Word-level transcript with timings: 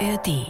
ARD. 0.00 0.46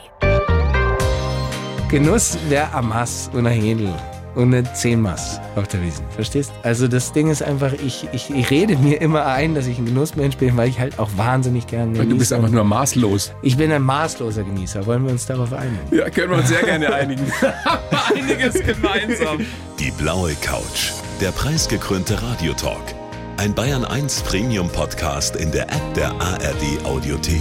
Genuss 1.90 2.38
wäre 2.48 2.72
Amas 2.72 3.28
und 3.32 3.46
ein 3.48 3.60
Händel 3.60 3.92
und 4.36 4.54
ein 4.54 4.68
Zehnmaß 4.72 5.40
auf 5.56 5.66
der 5.66 5.82
Wiesn. 5.82 6.04
Verstehst? 6.10 6.52
Also 6.62 6.86
das 6.86 7.12
Ding 7.12 7.28
ist 7.28 7.42
einfach, 7.42 7.72
ich, 7.72 8.06
ich, 8.12 8.30
ich 8.30 8.50
rede 8.50 8.76
mir 8.76 9.00
immer 9.00 9.26
ein, 9.26 9.56
dass 9.56 9.66
ich 9.66 9.76
ein 9.78 9.86
Genussmensch 9.86 10.36
bin, 10.36 10.56
weil 10.56 10.68
ich 10.68 10.78
halt 10.78 11.00
auch 11.00 11.08
wahnsinnig 11.16 11.66
gerne 11.66 12.06
Du 12.06 12.16
bist 12.16 12.32
einfach 12.32 12.48
nur 12.48 12.62
maßlos. 12.62 13.32
Ich 13.42 13.56
bin 13.56 13.72
ein 13.72 13.82
maßloser 13.82 14.44
Genießer. 14.44 14.86
Wollen 14.86 15.04
wir 15.04 15.10
uns 15.10 15.26
darauf 15.26 15.52
einigen? 15.52 15.80
Ja, 15.90 16.08
können 16.10 16.30
wir 16.30 16.38
uns 16.38 16.48
sehr 16.48 16.62
gerne 16.62 16.92
einigen. 16.92 17.24
Einiges 18.14 18.54
gemeinsam. 18.54 19.44
Die 19.80 19.90
blaue 19.90 20.34
Couch. 20.42 20.92
Der 21.20 21.32
preisgekrönte 21.32 22.22
Radiotalk. 22.22 22.94
Ein 23.36 23.52
Bayern 23.52 23.84
1 23.84 24.22
Premium 24.22 24.68
Podcast 24.68 25.34
in 25.34 25.50
der 25.50 25.64
App 25.64 25.94
der 25.96 26.12
ARD 26.20 26.84
Audiothek. 26.84 27.40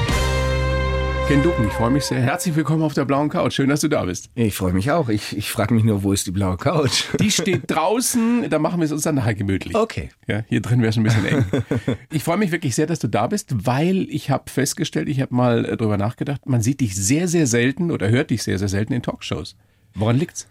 Ken 1.27 1.41
Ducken, 1.43 1.65
ich 1.67 1.73
freue 1.73 1.91
mich 1.91 2.03
sehr. 2.03 2.19
Herzlich 2.21 2.55
willkommen 2.55 2.83
auf 2.83 2.93
der 2.93 3.05
blauen 3.05 3.29
Couch. 3.29 3.53
Schön, 3.53 3.69
dass 3.69 3.79
du 3.79 3.87
da 3.87 4.03
bist. 4.03 4.29
Ich 4.35 4.53
freue 4.53 4.73
mich 4.73 4.91
auch. 4.91 5.07
Ich, 5.07 5.35
ich 5.37 5.49
frage 5.49 5.73
mich 5.73 5.85
nur, 5.85 6.03
wo 6.03 6.11
ist 6.11 6.27
die 6.27 6.31
blaue 6.31 6.57
Couch? 6.57 7.05
Die 7.21 7.31
steht 7.31 7.63
draußen, 7.71 8.49
da 8.49 8.59
machen 8.59 8.79
wir 8.81 8.85
es 8.85 8.91
uns 8.91 9.03
dann 9.03 9.15
nachher 9.15 9.33
gemütlich. 9.35 9.73
Okay. 9.73 10.09
Ja, 10.27 10.43
hier 10.49 10.61
drin 10.61 10.81
wäre 10.81 10.89
es 10.89 10.97
ein 10.97 11.03
bisschen 11.03 11.25
eng. 11.25 11.45
Ich 12.11 12.23
freue 12.25 12.35
mich 12.37 12.51
wirklich 12.51 12.75
sehr, 12.75 12.85
dass 12.85 12.99
du 12.99 13.07
da 13.07 13.27
bist, 13.27 13.65
weil 13.65 14.07
ich 14.09 14.29
habe 14.29 14.49
festgestellt, 14.51 15.07
ich 15.07 15.21
habe 15.21 15.33
mal 15.33 15.63
äh, 15.63 15.77
drüber 15.77 15.95
nachgedacht, 15.97 16.45
man 16.47 16.61
sieht 16.61 16.81
dich 16.81 16.95
sehr, 16.95 17.29
sehr 17.29 17.47
selten 17.47 17.91
oder 17.91 18.09
hört 18.09 18.29
dich 18.29 18.43
sehr, 18.43 18.59
sehr 18.59 18.67
selten 18.67 18.91
in 18.91 19.01
Talkshows. 19.01 19.55
Woran 19.93 20.17
liegt's? 20.17 20.47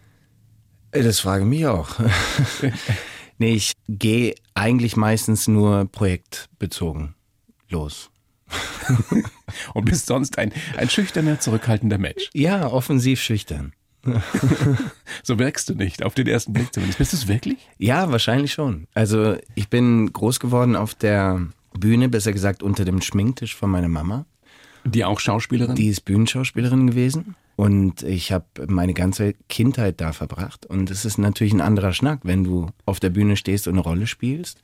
Äh, 0.93 1.03
Das 1.03 1.21
frage 1.21 1.45
mich 1.45 1.67
auch. 1.67 1.91
nee, 3.39 3.53
ich 3.53 3.73
gehe 3.89 4.35
eigentlich 4.55 4.97
meistens 4.97 5.47
nur 5.47 5.85
projektbezogen 5.93 7.15
los. 7.69 8.11
Und 9.75 9.85
bist 9.85 10.07
sonst 10.07 10.39
ein, 10.39 10.53
ein 10.77 10.89
schüchterner, 10.89 11.41
zurückhaltender 11.41 11.99
Mensch. 11.99 12.31
Ja, 12.33 12.67
offensiv 12.67 13.21
schüchtern. 13.21 13.73
So 15.23 15.39
wirkst 15.39 15.69
du 15.69 15.75
nicht, 15.75 16.03
auf 16.03 16.15
den 16.15 16.27
ersten 16.27 16.53
Blick 16.53 16.73
zumindest. 16.73 16.99
Bist 16.99 17.13
du 17.13 17.17
es 17.17 17.29
wirklich? 17.29 17.59
Ja, 17.79 18.11
wahrscheinlich 18.11 18.53
schon. 18.53 18.87
Also 18.95 19.37
ich 19.55 19.69
bin 19.69 20.13
groß 20.13 20.41
geworden 20.41 20.77
auf 20.77 20.95
der 20.95 21.47
Bühne, 21.79 22.09
besser 22.09 22.33
gesagt 22.33 22.63
unter 22.63 22.85
dem 22.85 23.03
Schminktisch 23.03 23.55
von 23.55 23.71
meiner 23.71 23.89
Mama. 23.89 24.25
Die 24.85 25.05
auch 25.05 25.21
Schauspielerin? 25.21 25.75
Die 25.75 25.89
ist 25.89 26.07
Bühnenschauspielerin 26.07 26.87
gewesen 26.87 27.35
und 27.57 28.03
ich 28.03 28.33
habe 28.33 28.47
meine 28.67 28.95
ganze 28.95 29.35
Kindheit 29.49 30.01
da 30.01 30.13
verbracht. 30.13 30.65
Und 30.65 30.91
es 30.91 31.05
ist 31.05 31.19
natürlich 31.19 31.53
ein 31.53 31.61
anderer 31.61 31.93
Schnack, 31.93 32.21
wenn 32.23 32.45
du 32.45 32.69
auf 32.87 32.99
der 32.99 33.11
Bühne 33.11 33.37
stehst 33.37 33.69
und 33.69 33.75
eine 33.75 33.83
Rolle 33.83 34.07
spielst 34.07 34.63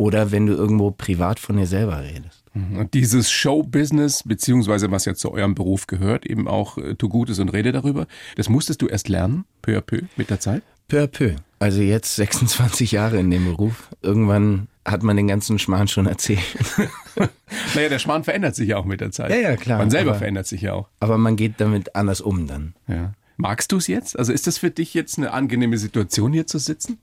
oder 0.00 0.30
wenn 0.32 0.46
du 0.46 0.54
irgendwo 0.54 0.90
privat 0.92 1.38
von 1.38 1.58
dir 1.58 1.66
selber 1.66 2.02
redest. 2.02 2.42
Und 2.54 2.94
dieses 2.94 3.30
Showbusiness, 3.30 4.22
beziehungsweise 4.24 4.90
was 4.90 5.04
ja 5.04 5.14
zu 5.14 5.30
eurem 5.30 5.54
Beruf 5.54 5.86
gehört, 5.86 6.24
eben 6.26 6.48
auch 6.48 6.78
äh, 6.78 6.94
tu 6.94 7.08
Gutes 7.10 7.38
und 7.38 7.50
rede 7.50 7.70
darüber, 7.70 8.06
das 8.34 8.48
musstest 8.48 8.80
du 8.82 8.86
erst 8.88 9.08
lernen, 9.10 9.44
peu 9.62 9.76
à 9.76 9.82
peu, 9.82 10.00
mit 10.16 10.30
der 10.30 10.40
Zeit? 10.40 10.62
Peu 10.88 11.02
à 11.02 11.06
peu. 11.06 11.36
Also 11.58 11.82
jetzt 11.82 12.16
26 12.16 12.92
Jahre 12.92 13.18
in 13.20 13.30
dem 13.30 13.44
Beruf. 13.44 13.88
Irgendwann 14.02 14.68
hat 14.86 15.02
man 15.02 15.16
den 15.18 15.28
ganzen 15.28 15.58
Schmarrn 15.58 15.86
schon 15.88 16.06
erzählt. 16.06 16.40
Naja, 17.74 17.88
der 17.88 17.98
Schmarrn 17.98 18.24
verändert 18.24 18.54
sich 18.54 18.68
ja 18.68 18.76
auch 18.78 18.84
mit 18.84 19.00
der 19.00 19.10
Zeit. 19.10 19.30
Ja, 19.30 19.36
ja, 19.36 19.56
klar, 19.56 19.78
Man 19.78 19.90
selber 19.90 20.10
aber- 20.12 20.18
verändert 20.20 20.46
sich 20.46 20.62
ja 20.62 20.72
auch. 20.72 20.88
Aber 21.00 21.18
man 21.18 21.36
geht 21.36 21.54
damit 21.58 21.94
anders 21.94 22.20
um 22.20 22.46
dann. 22.46 22.74
Ja. 22.88 23.12
Magst 23.36 23.72
du 23.72 23.76
es 23.76 23.86
jetzt? 23.86 24.18
Also 24.18 24.32
ist 24.32 24.46
das 24.46 24.58
für 24.58 24.70
dich 24.70 24.94
jetzt 24.94 25.18
eine 25.18 25.32
angenehme 25.32 25.76
Situation, 25.78 26.32
hier 26.32 26.46
zu 26.46 26.58
sitzen? 26.58 26.98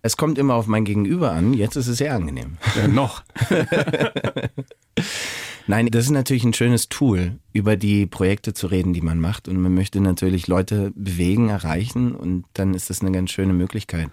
Es 0.00 0.16
kommt 0.16 0.38
immer 0.38 0.54
auf 0.54 0.66
mein 0.66 0.84
Gegenüber 0.84 1.32
an. 1.32 1.54
Jetzt 1.54 1.76
ist 1.76 1.88
es 1.88 1.98
sehr 1.98 2.14
angenehm. 2.14 2.56
Ja, 2.76 2.86
noch. 2.86 3.24
Nein, 5.66 5.88
das 5.90 6.04
ist 6.04 6.12
natürlich 6.12 6.44
ein 6.44 6.54
schönes 6.54 6.88
Tool, 6.88 7.38
über 7.52 7.76
die 7.76 8.06
Projekte 8.06 8.54
zu 8.54 8.68
reden, 8.68 8.94
die 8.94 9.00
man 9.00 9.20
macht. 9.20 9.48
Und 9.48 9.60
man 9.60 9.74
möchte 9.74 10.00
natürlich 10.00 10.46
Leute 10.46 10.92
bewegen, 10.94 11.48
erreichen. 11.48 12.14
Und 12.14 12.44
dann 12.54 12.74
ist 12.74 12.90
das 12.90 13.00
eine 13.00 13.10
ganz 13.10 13.32
schöne 13.32 13.52
Möglichkeit, 13.52 14.10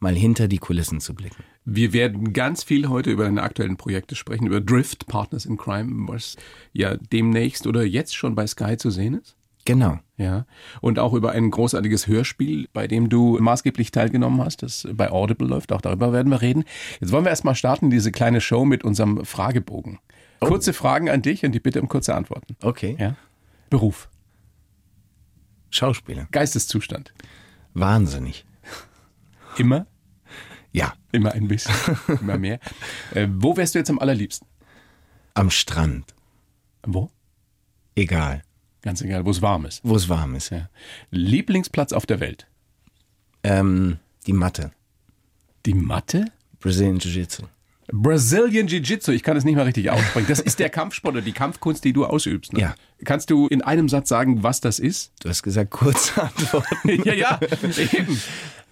mal 0.00 0.14
hinter 0.14 0.48
die 0.48 0.58
Kulissen 0.58 1.00
zu 1.00 1.14
blicken. 1.14 1.42
Wir 1.64 1.92
werden 1.92 2.32
ganz 2.32 2.62
viel 2.62 2.88
heute 2.88 3.10
über 3.10 3.24
deine 3.24 3.42
aktuellen 3.42 3.76
Projekte 3.76 4.14
sprechen, 4.14 4.46
über 4.46 4.60
Drift, 4.60 5.06
Partners 5.06 5.46
in 5.46 5.56
Crime, 5.56 6.08
was 6.08 6.36
ja 6.72 6.96
demnächst 6.96 7.66
oder 7.66 7.84
jetzt 7.84 8.14
schon 8.14 8.34
bei 8.34 8.46
Sky 8.46 8.76
zu 8.76 8.90
sehen 8.90 9.14
ist. 9.14 9.36
Genau. 9.64 9.98
Ja. 10.16 10.46
Und 10.80 10.98
auch 10.98 11.12
über 11.14 11.32
ein 11.32 11.50
großartiges 11.50 12.06
Hörspiel, 12.06 12.68
bei 12.72 12.88
dem 12.88 13.08
du 13.08 13.38
maßgeblich 13.40 13.90
teilgenommen 13.92 14.40
hast, 14.44 14.62
das 14.62 14.86
bei 14.92 15.10
Audible 15.10 15.46
läuft. 15.48 15.72
Auch 15.72 15.80
darüber 15.80 16.12
werden 16.12 16.30
wir 16.30 16.40
reden. 16.42 16.64
Jetzt 17.00 17.12
wollen 17.12 17.24
wir 17.24 17.30
erstmal 17.30 17.54
starten, 17.54 17.90
diese 17.90 18.10
kleine 18.12 18.40
Show 18.40 18.64
mit 18.64 18.82
unserem 18.84 19.24
Fragebogen. 19.24 19.98
Kurze 20.40 20.72
Fragen 20.72 21.08
an 21.08 21.22
dich 21.22 21.44
und 21.44 21.52
die 21.52 21.60
Bitte 21.60 21.80
um 21.80 21.88
kurze 21.88 22.14
Antworten. 22.16 22.56
Okay. 22.62 22.96
Ja. 22.98 23.14
Beruf, 23.70 24.08
Schauspieler. 25.70 26.28
Geisteszustand. 26.30 27.14
Wahnsinnig. 27.74 28.44
Immer, 29.56 29.86
Ja. 30.72 30.94
immer 31.12 31.32
ein 31.32 31.48
bisschen, 31.48 31.74
immer 32.20 32.38
mehr. 32.38 32.58
Äh, 33.14 33.28
wo 33.30 33.56
wärst 33.56 33.74
du 33.74 33.78
jetzt 33.78 33.90
am 33.90 33.98
allerliebsten? 33.98 34.46
Am 35.34 35.50
Strand. 35.50 36.14
Wo? 36.86 37.10
Egal. 37.94 38.42
Ganz 38.82 39.00
egal, 39.00 39.24
wo 39.24 39.30
es 39.30 39.40
warm 39.40 39.64
ist. 39.64 39.80
Wo 39.84 39.96
es 39.96 40.08
warm 40.08 40.34
ist. 40.34 40.50
Ja. 40.50 40.68
Lieblingsplatz 41.10 41.92
auf 41.92 42.04
der 42.04 42.20
Welt? 42.20 42.46
Ähm, 43.44 43.98
die 44.26 44.32
Matte. 44.32 44.72
Die 45.66 45.74
Matte? 45.74 46.26
Brazilian 46.58 46.98
Jiu-Jitsu. 46.98 47.44
Brazilian 47.92 48.66
Jiu-Jitsu, 48.68 49.12
ich 49.12 49.22
kann 49.22 49.36
es 49.36 49.44
nicht 49.44 49.56
mal 49.56 49.64
richtig 49.64 49.90
aussprechen. 49.90 50.26
Das 50.28 50.40
ist 50.40 50.58
der 50.58 50.70
Kampfsport 50.70 51.14
oder 51.14 51.22
die 51.22 51.32
Kampfkunst, 51.32 51.84
die 51.84 51.92
du 51.92 52.06
ausübst. 52.06 52.52
Ne? 52.52 52.60
Ja. 52.60 52.74
Kannst 53.04 53.30
du 53.30 53.48
in 53.48 53.62
einem 53.62 53.88
Satz 53.88 54.08
sagen, 54.08 54.42
was 54.42 54.60
das 54.60 54.78
ist? 54.78 55.12
Du 55.20 55.28
hast 55.28 55.42
gesagt, 55.42 55.70
kurze 55.70 56.22
Antworten. 56.22 56.88
ja, 57.04 57.14
ja, 57.14 57.40
eben. 57.92 58.20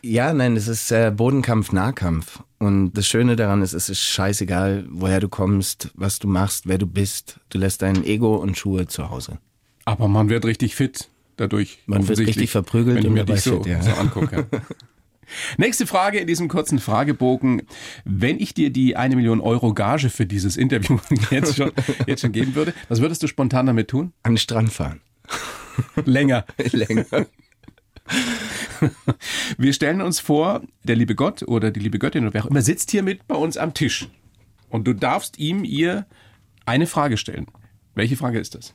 Ja, 0.03 0.33
nein, 0.33 0.55
das 0.55 0.67
ist 0.67 0.91
äh, 0.93 1.13
Bodenkampf, 1.15 1.73
Nahkampf. 1.73 2.43
Und 2.59 2.95
das 2.95 3.07
Schöne 3.07 3.37
daran 3.37 3.63
ist, 3.63 3.75
es 3.75 3.89
ist 3.91 4.01
scheißegal, 4.01 4.87
woher 4.89 5.21
du 5.21 5.29
kommst, 5.29 5.91
was 5.95 6.19
du 6.19 6.27
machst, 6.27 6.67
wer 6.67 6.79
du 6.79 6.87
bist. 6.87 7.39
Du 7.51 7.59
lässt 7.59 7.83
dein 7.83 8.05
Ego 8.05 8.37
und 8.37 8.57
Schuhe 8.57 8.87
zu 8.87 9.11
Hause. 9.11 9.39
Aber 9.85 10.09
man 10.09 10.29
wird 10.29 10.45
richtig 10.45 10.75
fit 10.75 11.09
dadurch. 11.37 11.79
Man 11.87 12.07
wird 12.07 12.19
richtig 12.19 12.51
verprügelt 12.51 12.99
wenn 12.99 13.05
ich 13.05 13.11
mir 13.11 13.25
dich 13.25 13.43
so, 13.43 13.63
fit, 13.63 13.73
ja. 13.73 13.83
so 13.83 13.93
angucke. 13.93 14.47
Nächste 15.57 15.87
Frage 15.87 16.19
in 16.19 16.27
diesem 16.27 16.49
kurzen 16.49 16.79
Fragebogen. 16.79 17.63
Wenn 18.05 18.41
ich 18.41 18.55
dir 18.55 18.71
die 18.71 18.97
eine 18.97 19.17
Million 19.17 19.41
Euro 19.41 19.75
Gage 19.75 20.11
für 20.11 20.27
dieses 20.27 20.57
Interview 20.57 20.99
jetzt 21.31 21.57
schon, 21.57 21.73
jetzt 22.07 22.21
schon 22.21 22.33
geben 22.33 22.55
würde, 22.55 22.75
was 22.89 23.01
würdest 23.01 23.23
du 23.23 23.27
spontan 23.27 23.67
damit 23.67 23.89
tun? 23.89 24.13
An 24.23 24.33
den 24.33 24.39
Strand 24.39 24.73
fahren. 24.73 25.01
Länger. 26.05 26.45
Länger. 26.73 27.05
Wir 29.57 29.73
stellen 29.73 30.01
uns 30.01 30.21
vor, 30.21 30.63
der 30.85 30.97
liebe 30.97 31.15
Gott 31.15 31.43
oder 31.43 31.71
die 31.71 31.81
liebe 31.81 31.99
Göttin 31.99 32.25
oder 32.25 32.35
wer 32.35 32.45
auch 32.45 32.51
immer 32.51 32.63
sitzt 32.63 32.91
hier 32.91 33.03
mit 33.03 33.27
bei 33.29 33.37
uns 33.37 33.57
am 33.57 33.75
Tisch. 33.75 34.09
Und 34.69 34.87
du 34.87 34.95
darfst 34.95 35.39
ihm, 35.39 35.65
ihr 35.65 36.07
eine 36.65 36.87
Frage 36.87 37.17
stellen. 37.17 37.47
Welche 37.95 38.17
Frage 38.17 38.39
ist 38.39 38.55
das? 38.55 38.75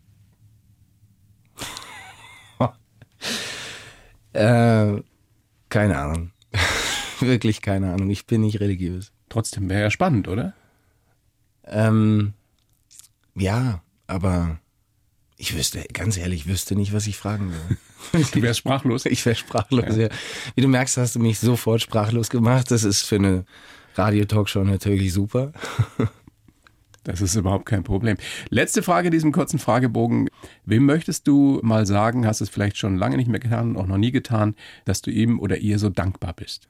Äh, 4.36 5.02
keine 5.70 5.98
Ahnung. 5.98 6.32
Wirklich 7.20 7.62
keine 7.62 7.94
Ahnung. 7.94 8.10
Ich 8.10 8.26
bin 8.28 8.42
nicht 8.42 8.60
religiös. 8.60 9.12
Trotzdem 9.30 9.70
wäre 9.70 9.82
ja 9.82 9.92
spannend, 9.92 10.28
oder? 10.28 10.54
Ähm, 11.66 12.34
ja, 13.36 13.82
aber 14.08 14.60
ich 15.38 15.56
wüsste, 15.56 15.84
ganz 15.92 16.18
ehrlich, 16.18 16.42
ich 16.42 16.48
wüsste 16.48 16.76
nicht, 16.76 16.94
was 16.94 17.08
ich 17.08 17.18
fragen 17.18 17.52
will. 17.52 17.78
Du 18.32 18.42
wärst 18.44 18.60
sprachlos. 18.60 19.06
Ich 19.06 19.26
wäre 19.26 19.36
sprachlos. 19.36 19.98
Ja. 19.98 20.10
Wie 20.54 20.62
du 20.62 20.68
merkst, 20.68 20.98
hast 20.98 21.16
du 21.16 21.20
mich 21.20 21.40
sofort 21.40 21.82
sprachlos 21.82 22.30
gemacht. 22.30 22.70
Das 22.70 22.84
ist 22.84 23.02
für 23.02 23.16
eine 23.16 23.46
Radiotalkshow 23.96 24.64
natürlich 24.64 25.12
super. 25.12 25.54
Das 27.06 27.22
ist 27.22 27.36
überhaupt 27.36 27.66
kein 27.68 27.84
Problem. 27.84 28.18
Letzte 28.50 28.82
Frage 28.84 29.08
in 29.08 29.12
diesem 29.12 29.32
kurzen 29.32 29.60
Fragebogen. 29.60 30.28
Wem 30.66 30.86
möchtest 30.86 31.28
du 31.28 31.60
mal 31.64 31.86
sagen, 31.86 32.26
hast 32.26 32.42
es 32.42 32.50
vielleicht 32.50 32.78
schon 32.78 32.98
lange 32.98 33.16
nicht 33.16 33.28
mehr 33.30 33.40
getan, 33.40 33.78
auch 33.78 33.86
noch 33.86 33.98
nie 33.98 34.12
getan, 34.12 34.56
dass 34.86 35.02
du 35.04 35.12
ihm 35.12 35.40
oder 35.40 35.58
ihr 35.58 35.78
so 35.80 35.90
dankbar 35.90 36.34
bist? 36.34 36.68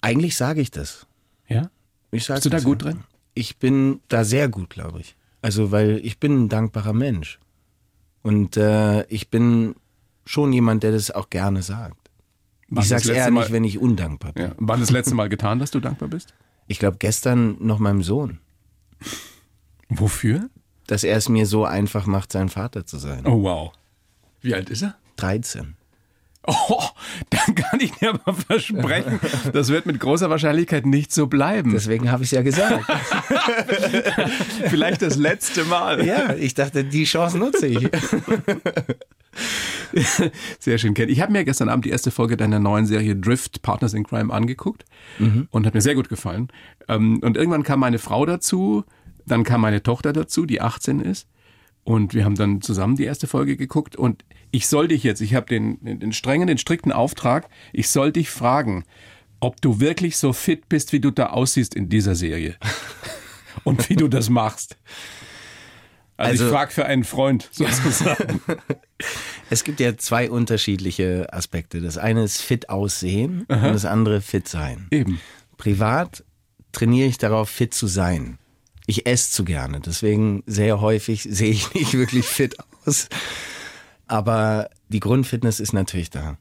Eigentlich 0.00 0.36
sage 0.36 0.60
ich 0.62 0.70
das. 0.70 1.06
Ja? 1.46 1.70
Ich 2.10 2.24
sag 2.24 2.36
Bist 2.36 2.46
du 2.46 2.50
da 2.50 2.60
gut 2.60 2.82
ja. 2.82 2.90
drin? 2.92 3.04
Ich 3.34 3.58
bin 3.58 4.00
da 4.08 4.24
sehr 4.24 4.48
gut, 4.48 4.70
glaube 4.70 5.00
ich. 5.00 5.14
Also, 5.42 5.70
weil 5.70 6.00
ich 6.02 6.18
bin 6.18 6.44
ein 6.44 6.48
dankbarer 6.48 6.92
Mensch. 6.94 7.38
Und 8.22 8.56
äh, 8.56 9.04
ich 9.08 9.28
bin 9.30 9.74
schon 10.24 10.52
jemand, 10.52 10.82
der 10.82 10.92
das 10.92 11.10
auch 11.10 11.28
gerne 11.30 11.62
sagt. 11.62 12.10
Wann 12.68 12.82
ich 12.82 12.88
sag's 12.88 13.04
letzte 13.04 13.18
eher 13.18 13.30
Mal- 13.30 13.40
nicht, 13.42 13.52
wenn 13.52 13.64
ich 13.64 13.78
undankbar 13.78 14.32
bin. 14.32 14.44
Ja. 14.44 14.52
Wann 14.58 14.80
das 14.80 14.90
letzte 14.90 15.14
Mal 15.14 15.28
getan, 15.28 15.58
dass 15.58 15.70
du 15.70 15.80
dankbar 15.80 16.08
bist? 16.08 16.34
Ich 16.70 16.78
glaube, 16.78 16.98
gestern 16.98 17.56
noch 17.58 17.78
meinem 17.78 18.02
Sohn. 18.02 18.38
Wofür? 19.88 20.48
dass 20.90 21.04
er 21.04 21.16
es 21.16 21.28
mir 21.28 21.46
so 21.46 21.64
einfach 21.64 22.06
macht, 22.06 22.32
sein 22.32 22.48
Vater 22.48 22.84
zu 22.84 22.98
sein. 22.98 23.24
Oh 23.24 23.42
wow. 23.44 23.72
Wie 24.40 24.54
alt 24.54 24.70
ist 24.70 24.82
er? 24.82 24.96
13. 25.16 25.76
Oh, 26.46 26.82
dann 27.28 27.54
kann 27.54 27.78
ich 27.80 27.92
dir 27.92 28.14
aber 28.14 28.34
versprechen, 28.34 29.20
das 29.52 29.68
wird 29.68 29.86
mit 29.86 30.00
großer 30.00 30.30
Wahrscheinlichkeit 30.30 30.86
nicht 30.86 31.12
so 31.12 31.26
bleiben. 31.28 31.72
Deswegen 31.72 32.10
habe 32.10 32.24
ich 32.24 32.28
es 32.28 32.32
ja 32.32 32.42
gesagt. 32.42 32.84
Vielleicht 34.68 35.02
das 35.02 35.16
letzte 35.16 35.64
Mal. 35.64 36.04
ja, 36.04 36.34
ich 36.34 36.54
dachte, 36.54 36.82
die 36.82 37.04
Chance 37.04 37.38
nutze 37.38 37.66
ich. 37.68 37.78
Sehr 40.58 40.78
schön, 40.78 40.94
Ken. 40.94 41.08
Ich 41.08 41.20
habe 41.20 41.32
mir 41.32 41.44
gestern 41.44 41.68
Abend 41.68 41.84
die 41.84 41.90
erste 41.90 42.10
Folge 42.10 42.36
deiner 42.36 42.58
neuen 42.58 42.86
Serie 42.86 43.16
Drift 43.16 43.62
Partners 43.62 43.94
in 43.94 44.04
Crime 44.04 44.32
angeguckt 44.32 44.84
mhm. 45.18 45.48
und 45.50 45.66
hat 45.66 45.74
mir 45.74 45.80
sehr 45.80 45.94
gut 45.94 46.08
gefallen. 46.08 46.48
Ähm, 46.88 47.20
und 47.22 47.36
irgendwann 47.36 47.62
kam 47.62 47.80
meine 47.80 47.98
Frau 47.98 48.26
dazu, 48.26 48.84
dann 49.26 49.44
kam 49.44 49.60
meine 49.60 49.82
Tochter 49.82 50.12
dazu, 50.12 50.46
die 50.46 50.60
18 50.60 51.00
ist. 51.00 51.28
Und 51.82 52.14
wir 52.14 52.24
haben 52.24 52.34
dann 52.34 52.60
zusammen 52.60 52.96
die 52.96 53.04
erste 53.04 53.26
Folge 53.26 53.56
geguckt 53.56 53.96
und 53.96 54.24
ich 54.50 54.66
soll 54.66 54.88
dich 54.88 55.02
jetzt, 55.02 55.20
ich 55.20 55.34
habe 55.34 55.46
den, 55.46 55.82
den, 55.82 55.98
den 55.98 56.12
strengen, 56.12 56.46
den 56.46 56.58
strikten 56.58 56.92
Auftrag, 56.92 57.48
ich 57.72 57.88
soll 57.88 58.12
dich 58.12 58.30
fragen, 58.30 58.84
ob 59.40 59.60
du 59.62 59.80
wirklich 59.80 60.18
so 60.18 60.32
fit 60.32 60.68
bist, 60.68 60.92
wie 60.92 61.00
du 61.00 61.10
da 61.10 61.28
aussiehst 61.28 61.74
in 61.74 61.88
dieser 61.88 62.14
Serie. 62.14 62.56
und 63.64 63.88
wie 63.88 63.96
du 63.96 64.08
das 64.08 64.28
machst. 64.28 64.76
Also, 66.20 66.32
also 66.32 66.44
ich 66.44 66.50
frage 66.50 66.70
für 66.70 66.84
einen 66.84 67.04
Freund 67.04 67.48
sozusagen. 67.50 68.42
es 69.50 69.64
gibt 69.64 69.80
ja 69.80 69.96
zwei 69.96 70.30
unterschiedliche 70.30 71.32
Aspekte. 71.32 71.80
Das 71.80 71.96
eine 71.96 72.24
ist 72.24 72.42
fit 72.42 72.68
aussehen 72.68 73.46
Aha. 73.48 73.68
und 73.68 73.72
das 73.72 73.86
andere 73.86 74.20
fit 74.20 74.46
sein. 74.46 74.86
Eben. 74.90 75.18
Privat 75.56 76.22
trainiere 76.72 77.08
ich 77.08 77.16
darauf, 77.16 77.48
fit 77.48 77.72
zu 77.72 77.86
sein. 77.86 78.36
Ich 78.86 79.06
esse 79.06 79.30
zu 79.32 79.44
gerne, 79.44 79.80
deswegen 79.80 80.42
sehr 80.46 80.82
häufig 80.82 81.22
sehe 81.30 81.52
ich 81.52 81.72
nicht 81.72 81.94
wirklich 81.94 82.26
fit 82.26 82.54
aus. 82.84 83.08
Aber 84.06 84.68
die 84.90 85.00
Grundfitness 85.00 85.58
ist 85.58 85.72
natürlich 85.72 86.10
da. 86.10 86.36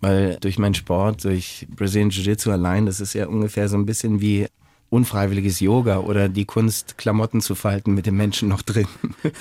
Weil 0.00 0.36
durch 0.40 0.58
meinen 0.58 0.74
Sport, 0.74 1.24
durch 1.24 1.66
Brazilian 1.70 2.10
Jiu-Jitsu 2.10 2.52
allein, 2.52 2.86
das 2.86 3.00
ist 3.00 3.14
ja 3.14 3.26
ungefähr 3.26 3.68
so 3.68 3.76
ein 3.76 3.86
bisschen 3.86 4.20
wie 4.20 4.46
unfreiwilliges 4.94 5.58
Yoga 5.58 5.98
oder 5.98 6.28
die 6.28 6.44
Kunst, 6.44 6.98
Klamotten 6.98 7.40
zu 7.40 7.56
falten 7.56 7.94
mit 7.94 8.06
dem 8.06 8.16
Menschen 8.16 8.48
noch 8.48 8.62
drin. 8.62 8.86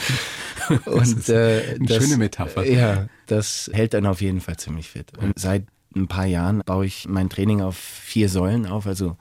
Und 0.85 1.29
äh, 1.29 1.75
eine 1.75 1.85
das, 1.85 2.03
schöne 2.03 2.17
Metapher. 2.17 2.65
Ja, 2.65 3.07
das 3.27 3.69
hält 3.71 3.93
dann 3.93 4.07
auf 4.07 4.19
jeden 4.21 4.41
Fall 4.41 4.57
ziemlich 4.57 4.89
fit. 4.89 5.15
Und 5.17 5.37
seit 5.37 5.65
ein 5.95 6.07
paar 6.07 6.25
Jahren 6.25 6.63
baue 6.65 6.87
ich 6.87 7.07
mein 7.07 7.29
Training 7.29 7.61
auf 7.61 7.77
vier 7.77 8.29
Säulen 8.29 8.65
auf, 8.65 8.87
also 8.87 9.15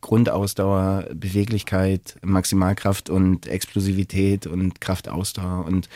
Grundausdauer, 0.00 1.08
Beweglichkeit, 1.14 2.16
Maximalkraft 2.22 3.10
und 3.10 3.46
Explosivität 3.46 4.46
und 4.46 4.80
Kraftausdauer 4.80 5.66
und 5.66 5.90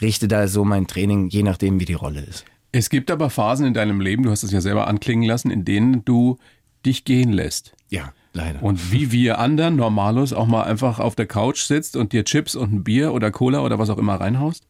richte 0.00 0.28
da 0.28 0.46
so 0.46 0.64
mein 0.64 0.86
Training, 0.86 1.28
je 1.30 1.42
nachdem, 1.42 1.80
wie 1.80 1.84
die 1.84 1.94
Rolle 1.94 2.20
ist. 2.20 2.44
Es 2.70 2.90
gibt 2.90 3.10
aber 3.10 3.28
Phasen 3.28 3.66
in 3.66 3.74
deinem 3.74 4.00
Leben, 4.00 4.22
du 4.22 4.30
hast 4.30 4.44
es 4.44 4.52
ja 4.52 4.60
selber 4.60 4.86
anklingen 4.86 5.26
lassen, 5.26 5.50
in 5.50 5.64
denen 5.64 6.04
du 6.04 6.38
dich 6.86 7.04
gehen 7.04 7.32
lässt. 7.32 7.74
Ja, 7.88 8.12
leider. 8.32 8.62
Und 8.62 8.92
wie 8.92 9.12
wir 9.12 9.38
anderen 9.38 9.76
Normalos 9.76 10.32
auch 10.32 10.46
mal 10.46 10.64
einfach 10.64 10.98
auf 10.98 11.14
der 11.14 11.26
Couch 11.26 11.62
sitzt 11.62 11.96
und 11.96 12.12
dir 12.12 12.24
Chips 12.24 12.54
und 12.54 12.72
ein 12.72 12.84
Bier 12.84 13.12
oder 13.12 13.30
Cola 13.30 13.60
oder 13.60 13.78
was 13.78 13.90
auch 13.90 13.98
immer 13.98 14.14
reinhaust? 14.14 14.64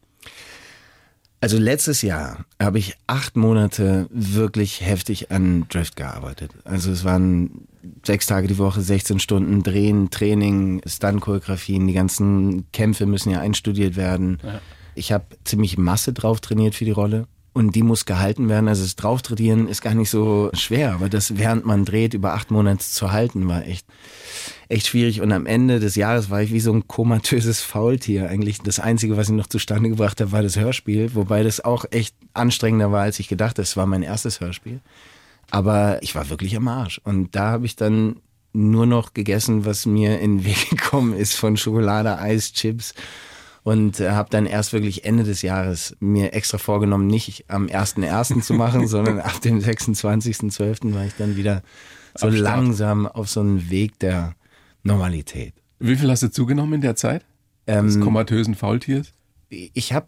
Also 1.42 1.56
letztes 1.56 2.02
Jahr 2.02 2.44
habe 2.60 2.78
ich 2.78 2.96
acht 3.06 3.34
Monate 3.34 4.06
wirklich 4.10 4.82
heftig 4.82 5.30
an 5.30 5.64
Drift 5.70 5.96
gearbeitet. 5.96 6.52
Also 6.64 6.90
es 6.90 7.02
waren 7.02 7.66
sechs 8.04 8.26
Tage 8.26 8.46
die 8.46 8.58
Woche, 8.58 8.82
16 8.82 9.20
Stunden 9.20 9.62
Drehen, 9.62 10.10
Training, 10.10 10.82
Stunt-Choreografien, 10.84 11.86
die 11.86 11.94
ganzen 11.94 12.70
Kämpfe 12.72 13.06
müssen 13.06 13.30
ja 13.30 13.40
einstudiert 13.40 13.96
werden. 13.96 14.38
Ja. 14.44 14.60
Ich 14.94 15.12
habe 15.12 15.24
ziemlich 15.44 15.78
Masse 15.78 16.12
drauf 16.12 16.40
trainiert 16.40 16.74
für 16.74 16.84
die 16.84 16.90
Rolle. 16.90 17.26
Und 17.52 17.74
die 17.74 17.82
muss 17.82 18.04
gehalten 18.04 18.48
werden. 18.48 18.68
Also 18.68 18.84
das 18.84 18.94
Drauftrainieren 18.94 19.66
ist 19.66 19.82
gar 19.82 19.94
nicht 19.94 20.10
so 20.10 20.50
schwer, 20.52 20.94
aber 20.94 21.08
das 21.08 21.36
während 21.36 21.66
man 21.66 21.84
dreht 21.84 22.14
über 22.14 22.34
acht 22.34 22.52
Monate 22.52 22.84
zu 22.84 23.10
halten 23.10 23.48
war 23.48 23.66
echt, 23.66 23.86
echt 24.68 24.86
schwierig. 24.86 25.20
Und 25.20 25.32
am 25.32 25.46
Ende 25.46 25.80
des 25.80 25.96
Jahres 25.96 26.30
war 26.30 26.42
ich 26.42 26.52
wie 26.52 26.60
so 26.60 26.72
ein 26.72 26.86
komatöses 26.86 27.60
Faultier. 27.60 28.28
Eigentlich 28.28 28.60
das 28.60 28.78
Einzige, 28.78 29.16
was 29.16 29.28
ich 29.28 29.34
noch 29.34 29.48
zustande 29.48 29.88
gebracht 29.88 30.20
habe, 30.20 30.30
war 30.30 30.44
das 30.44 30.56
Hörspiel, 30.56 31.14
wobei 31.14 31.42
das 31.42 31.60
auch 31.60 31.86
echt 31.90 32.14
anstrengender 32.34 32.92
war, 32.92 33.02
als 33.02 33.18
ich 33.18 33.26
gedacht 33.26 33.56
habe. 33.56 33.62
Es 33.62 33.76
war 33.76 33.86
mein 33.86 34.02
erstes 34.02 34.40
Hörspiel. 34.40 34.80
Aber 35.50 36.00
ich 36.02 36.14
war 36.14 36.30
wirklich 36.30 36.56
am 36.56 36.68
Arsch. 36.68 37.00
Und 37.02 37.34
da 37.34 37.50
habe 37.50 37.66
ich 37.66 37.74
dann 37.74 38.16
nur 38.52 38.86
noch 38.86 39.12
gegessen, 39.12 39.64
was 39.64 39.86
mir 39.86 40.20
in 40.20 40.38
den 40.38 40.44
Weg 40.44 40.70
gekommen 40.70 41.14
ist 41.14 41.34
von 41.34 41.56
Schokolade, 41.56 42.16
Eis, 42.18 42.52
Chips 42.52 42.94
und 43.62 44.00
äh, 44.00 44.10
habe 44.10 44.30
dann 44.30 44.46
erst 44.46 44.72
wirklich 44.72 45.04
Ende 45.04 45.24
des 45.24 45.42
Jahres 45.42 45.96
mir 46.00 46.32
extra 46.32 46.58
vorgenommen, 46.58 47.06
nicht 47.06 47.44
am 47.48 47.66
1.1. 47.66 48.42
zu 48.42 48.54
machen, 48.54 48.86
sondern 48.88 49.20
ab 49.20 49.40
dem 49.40 49.58
26.12. 49.60 50.94
war 50.94 51.04
ich 51.04 51.14
dann 51.14 51.36
wieder 51.36 51.62
so 52.14 52.28
langsam 52.28 53.06
auf 53.06 53.28
so 53.28 53.40
einem 53.40 53.70
Weg 53.70 53.98
der 53.98 54.34
Normalität. 54.82 55.54
Wie 55.78 55.96
viel 55.96 56.10
hast 56.10 56.22
du 56.22 56.30
zugenommen 56.30 56.74
in 56.74 56.80
der 56.80 56.96
Zeit? 56.96 57.24
Ähm, 57.66 57.86
des 57.86 58.00
komatösen 58.00 58.54
Faultiers? 58.54 59.12
Ich 59.48 59.92
habe 59.92 60.06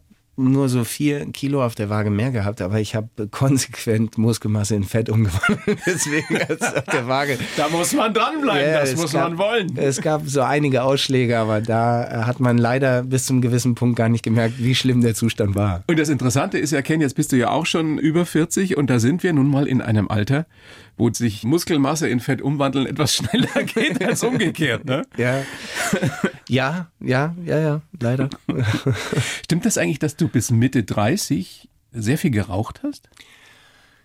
nur 0.51 0.69
so 0.69 0.85
vier 0.85 1.27
Kilo 1.27 1.65
auf 1.65 1.75
der 1.75 1.91
Waage 1.91 2.11
mehr 2.11 2.31
gehabt, 2.31 2.61
aber 2.61 2.81
ich 2.81 2.95
habe 2.95 3.09
konsequent 3.31 4.19
Muskelmasse 4.19 4.75
in 4.75 4.85
Fett 4.85 5.09
umgewandelt. 5.11 5.79
Deswegen 5.87 6.37
als 6.37 6.63
auf 6.63 6.85
der 6.85 7.07
Waage. 7.07 7.39
Da 7.57 7.69
muss 7.69 7.93
man 7.93 8.13
dranbleiben, 8.13 8.73
ja, 8.73 8.81
das 8.81 8.97
muss 8.97 9.13
gab, 9.13 9.31
man 9.31 9.39
wollen. 9.39 9.77
Es 9.77 10.01
gab 10.01 10.23
so 10.27 10.43
einige 10.43 10.83
Ausschläge, 10.83 11.39
aber 11.39 11.61
da 11.61 12.05
äh, 12.05 12.25
hat 12.25 12.41
man 12.41 12.59
leider 12.59 13.03
bis 13.03 13.27
zum 13.27 13.41
gewissen 13.41 13.75
Punkt 13.75 13.97
gar 13.97 14.09
nicht 14.09 14.23
gemerkt, 14.23 14.55
wie 14.59 14.75
schlimm 14.75 15.01
der 15.01 15.15
Zustand 15.15 15.55
war. 15.55 15.83
Und 15.87 15.99
das 15.99 16.09
Interessante 16.09 16.59
ist 16.59 16.73
ja, 16.73 16.83
Ken, 16.83 17.01
jetzt 17.01 17.15
bist 17.15 17.33
du 17.33 17.37
ja 17.37 17.51
auch 17.51 17.67
schon 17.67 17.99
über 17.99 18.27
40 18.27 18.77
und 18.77 18.91
da 18.91 18.99
sind 18.99 19.23
wir 19.23 19.33
nun 19.33 19.49
mal 19.49 19.67
in 19.67 19.81
einem 19.81 20.09
Alter, 20.09 20.47
wo 21.03 21.13
sich 21.13 21.43
Muskelmasse 21.43 22.09
in 22.09 22.21
Fett 22.21 22.41
umwandeln 22.41 22.87
etwas 22.87 23.17
schneller 23.17 23.65
geht 23.65 24.05
als 24.05 24.23
umgekehrt. 24.23 24.85
Ne? 24.85 25.05
Ja. 25.17 25.43
ja, 26.49 26.91
ja, 27.01 27.35
ja, 27.45 27.59
ja, 27.59 27.81
leider. 27.99 28.31
Stimmt 29.45 29.65
das 29.65 29.79
eigentlich, 29.79 29.99
dass 29.99 30.17
du 30.17 30.29
bis 30.29 30.53
Mitte 30.53 30.85
30 30.85 31.69
sehr 31.91 32.19
viel 32.19 32.31
geraucht 32.31 32.83
hast? 32.85 33.11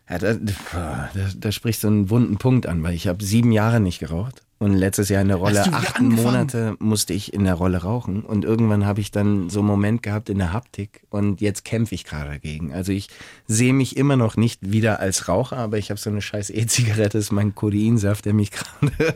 Ja, 0.09 0.17
da, 0.17 0.33
da, 0.33 1.09
da 1.37 1.51
sprichst 1.51 1.83
du 1.83 1.87
einen 1.87 2.09
wunden 2.09 2.37
Punkt 2.37 2.65
an, 2.65 2.81
weil 2.81 2.95
ich 2.95 3.07
habe 3.07 3.23
sieben 3.23 3.51
Jahre 3.51 3.79
nicht 3.79 3.99
geraucht. 3.99 4.41
Und 4.59 4.73
letztes 4.73 5.09
Jahr 5.09 5.21
in 5.21 5.27
der 5.27 5.37
Rolle, 5.37 5.71
acht 5.71 5.99
Monate 6.01 6.75
musste 6.79 7.13
ich 7.13 7.31
in 7.31 7.43
der 7.43 7.53
Rolle 7.53 7.83
rauchen. 7.83 8.23
Und 8.23 8.43
irgendwann 8.43 8.87
habe 8.87 9.01
ich 9.01 9.11
dann 9.11 9.51
so 9.51 9.59
einen 9.59 9.67
Moment 9.67 10.01
gehabt 10.01 10.29
in 10.29 10.39
der 10.39 10.51
Haptik 10.51 11.03
und 11.09 11.41
jetzt 11.41 11.63
kämpfe 11.63 11.93
ich 11.93 12.05
gerade 12.05 12.31
dagegen. 12.31 12.73
Also 12.73 12.91
ich 12.91 13.09
sehe 13.45 13.73
mich 13.73 13.97
immer 13.97 14.15
noch 14.15 14.35
nicht 14.35 14.71
wieder 14.71 14.99
als 14.99 15.27
Raucher, 15.27 15.57
aber 15.57 15.77
ich 15.77 15.91
habe 15.91 15.99
so 15.99 16.09
eine 16.09 16.23
scheiß 16.23 16.49
E-Zigarette, 16.49 17.19
ist 17.19 17.31
mein 17.31 17.53
Kodeinsaft, 17.53 18.25
der 18.25 18.33
mich 18.33 18.49
gerade 18.51 19.15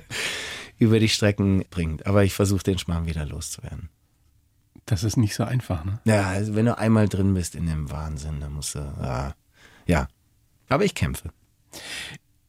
über 0.77 0.99
die 0.99 1.09
Strecken 1.09 1.65
bringt. 1.71 2.05
Aber 2.05 2.23
ich 2.23 2.33
versuche 2.33 2.63
den 2.63 2.77
Schmarrn 2.77 3.07
wieder 3.07 3.25
loszuwerden. 3.25 3.89
Das 4.85 5.03
ist 5.03 5.17
nicht 5.17 5.33
so 5.33 5.43
einfach, 5.43 5.85
ne? 5.85 5.99
Ja, 6.05 6.27
also 6.27 6.55
wenn 6.55 6.65
du 6.65 6.77
einmal 6.77 7.07
drin 7.07 7.33
bist 7.33 7.55
in 7.55 7.65
dem 7.65 7.89
Wahnsinn, 7.89 8.39
dann 8.41 8.53
musst 8.53 8.75
du, 8.75 8.79
ja, 8.79 9.33
ja. 9.87 10.07
Aber 10.69 10.85
ich 10.85 10.93
kämpfe. 10.93 11.29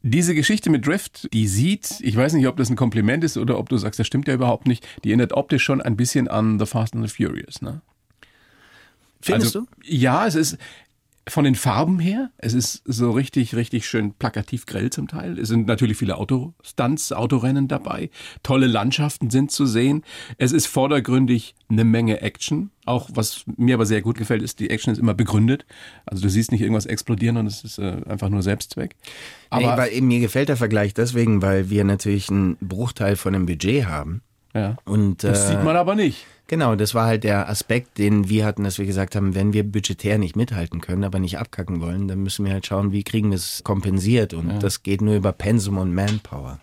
Diese 0.03 0.35
Geschichte 0.35 0.69
mit 0.69 0.85
Drift, 0.87 1.33
die 1.33 1.47
sieht, 1.47 2.01
ich 2.01 2.17
weiß 2.17 2.33
nicht, 2.33 2.49
ob 2.49 2.57
das 2.57 2.71
ein 2.71 2.77
Kompliment 2.77 3.23
ist 3.23 3.37
oder 3.37 3.59
ob 3.59 3.69
du 3.69 3.77
sagst, 3.77 4.01
das 4.01 4.07
stimmt 4.07 4.27
ja 4.27 4.35
überhaupt 4.35 4.67
nicht, 4.67 4.87
die 5.05 5.11
erinnert 5.11 5.33
optisch 5.33 5.63
schon 5.63 5.81
ein 5.81 5.97
bisschen 5.97 6.27
an 6.27 6.59
The 6.59 6.67
Fast 6.67 6.95
and 6.95 7.09
the 7.09 7.15
Furious, 7.15 7.63
ne? 7.63 7.81
Findest 9.21 9.57
also, 9.57 9.61
du? 9.61 9.85
Ja, 9.85 10.27
es 10.27 10.35
ist, 10.35 10.59
von 11.29 11.45
den 11.45 11.55
Farben 11.55 12.01
her, 12.01 12.31
es 12.39 12.53
ist 12.53 12.83
so 12.85 13.13
richtig, 13.13 13.55
richtig 13.55 13.87
schön 13.87 14.13
plakativ 14.13 14.67
grell 14.67 14.91
zum 14.91 15.07
Teil. 15.07 15.39
Es 15.39 15.49
sind 15.49 15.69
natürlich 15.69 15.97
viele 15.97 16.17
Autostunts, 16.17 17.13
Autorennen 17.13 17.69
dabei. 17.69 18.11
Tolle 18.43 18.67
Landschaften 18.67 19.31
sind 19.31 19.53
zu 19.53 19.67
sehen. 19.67 20.03
Es 20.39 20.51
ist 20.53 20.67
vordergründig 20.67 21.55
eine 21.69 21.85
Menge 21.85 22.23
Action. 22.23 22.71
Auch 22.87 23.09
was 23.15 23.45
mir 23.57 23.75
aber 23.75 23.87
sehr 23.87 24.03
gut 24.03 24.19
gefällt, 24.19 24.43
ist, 24.43 24.59
die 24.59 24.71
Action 24.71 24.93
ist 24.93 24.99
immer 24.99 25.15
begründet. 25.15 25.65
Also 26.07 26.23
du 26.23 26.29
siehst 26.29 26.51
nicht 26.51 26.61
irgendwas 26.61 26.87
explodieren 26.87 27.37
und 27.37 27.47
es 27.47 27.63
ist 27.63 27.79
äh, 27.79 28.03
einfach 28.09 28.29
nur 28.29 28.43
Selbstzweck. 28.43 28.97
Aber 29.49 29.77
nee, 29.77 29.77
weil, 29.77 30.01
mir 30.01 30.19
gefällt 30.19 30.49
der 30.49 30.57
Vergleich 30.57 30.93
deswegen, 30.93 31.41
weil 31.41 31.71
wir 31.71 31.85
natürlich 31.85 32.31
einen 32.31 32.57
Bruchteil 32.57 33.15
von 33.15 33.33
dem 33.33 33.47
Budget 33.47 33.87
haben. 33.87 34.23
Ja. 34.55 34.77
Und, 34.85 35.25
das 35.25 35.45
äh, 35.45 35.49
sieht 35.49 35.65
man 35.65 35.77
aber 35.77 35.95
nicht. 35.95 36.27
Genau, 36.47 36.77
das 36.77 36.95
war 36.95 37.07
halt 37.07 37.25
der 37.25 37.49
Aspekt, 37.49 37.97
den 37.97 38.29
wir 38.29 38.45
hatten, 38.45 38.65
dass 38.65 38.79
wir 38.79 38.85
gesagt 38.85 39.17
haben, 39.17 39.35
wenn 39.35 39.55
wir 39.55 39.65
budgetär 39.65 40.19
nicht 40.19 40.37
mithalten 40.37 40.83
können, 40.83 41.05
aber 41.05 41.19
nicht 41.19 41.39
abkacken 41.39 41.81
wollen, 41.81 42.09
dann 42.09 42.23
müssen 42.23 42.45
wir 42.45 42.53
halt 42.53 42.67
schauen, 42.67 42.93
wie 42.93 43.05
kriegen 43.05 43.31
wir 43.31 43.37
es 43.37 43.65
kompensiert. 43.65 44.35
Und 44.35 44.51
ja. 44.51 44.59
das 44.59 44.83
geht 44.83 45.01
nur 45.01 45.15
über 45.15 45.33
Pensum 45.33 45.79
und 45.79 45.95
Manpower. 45.95 46.59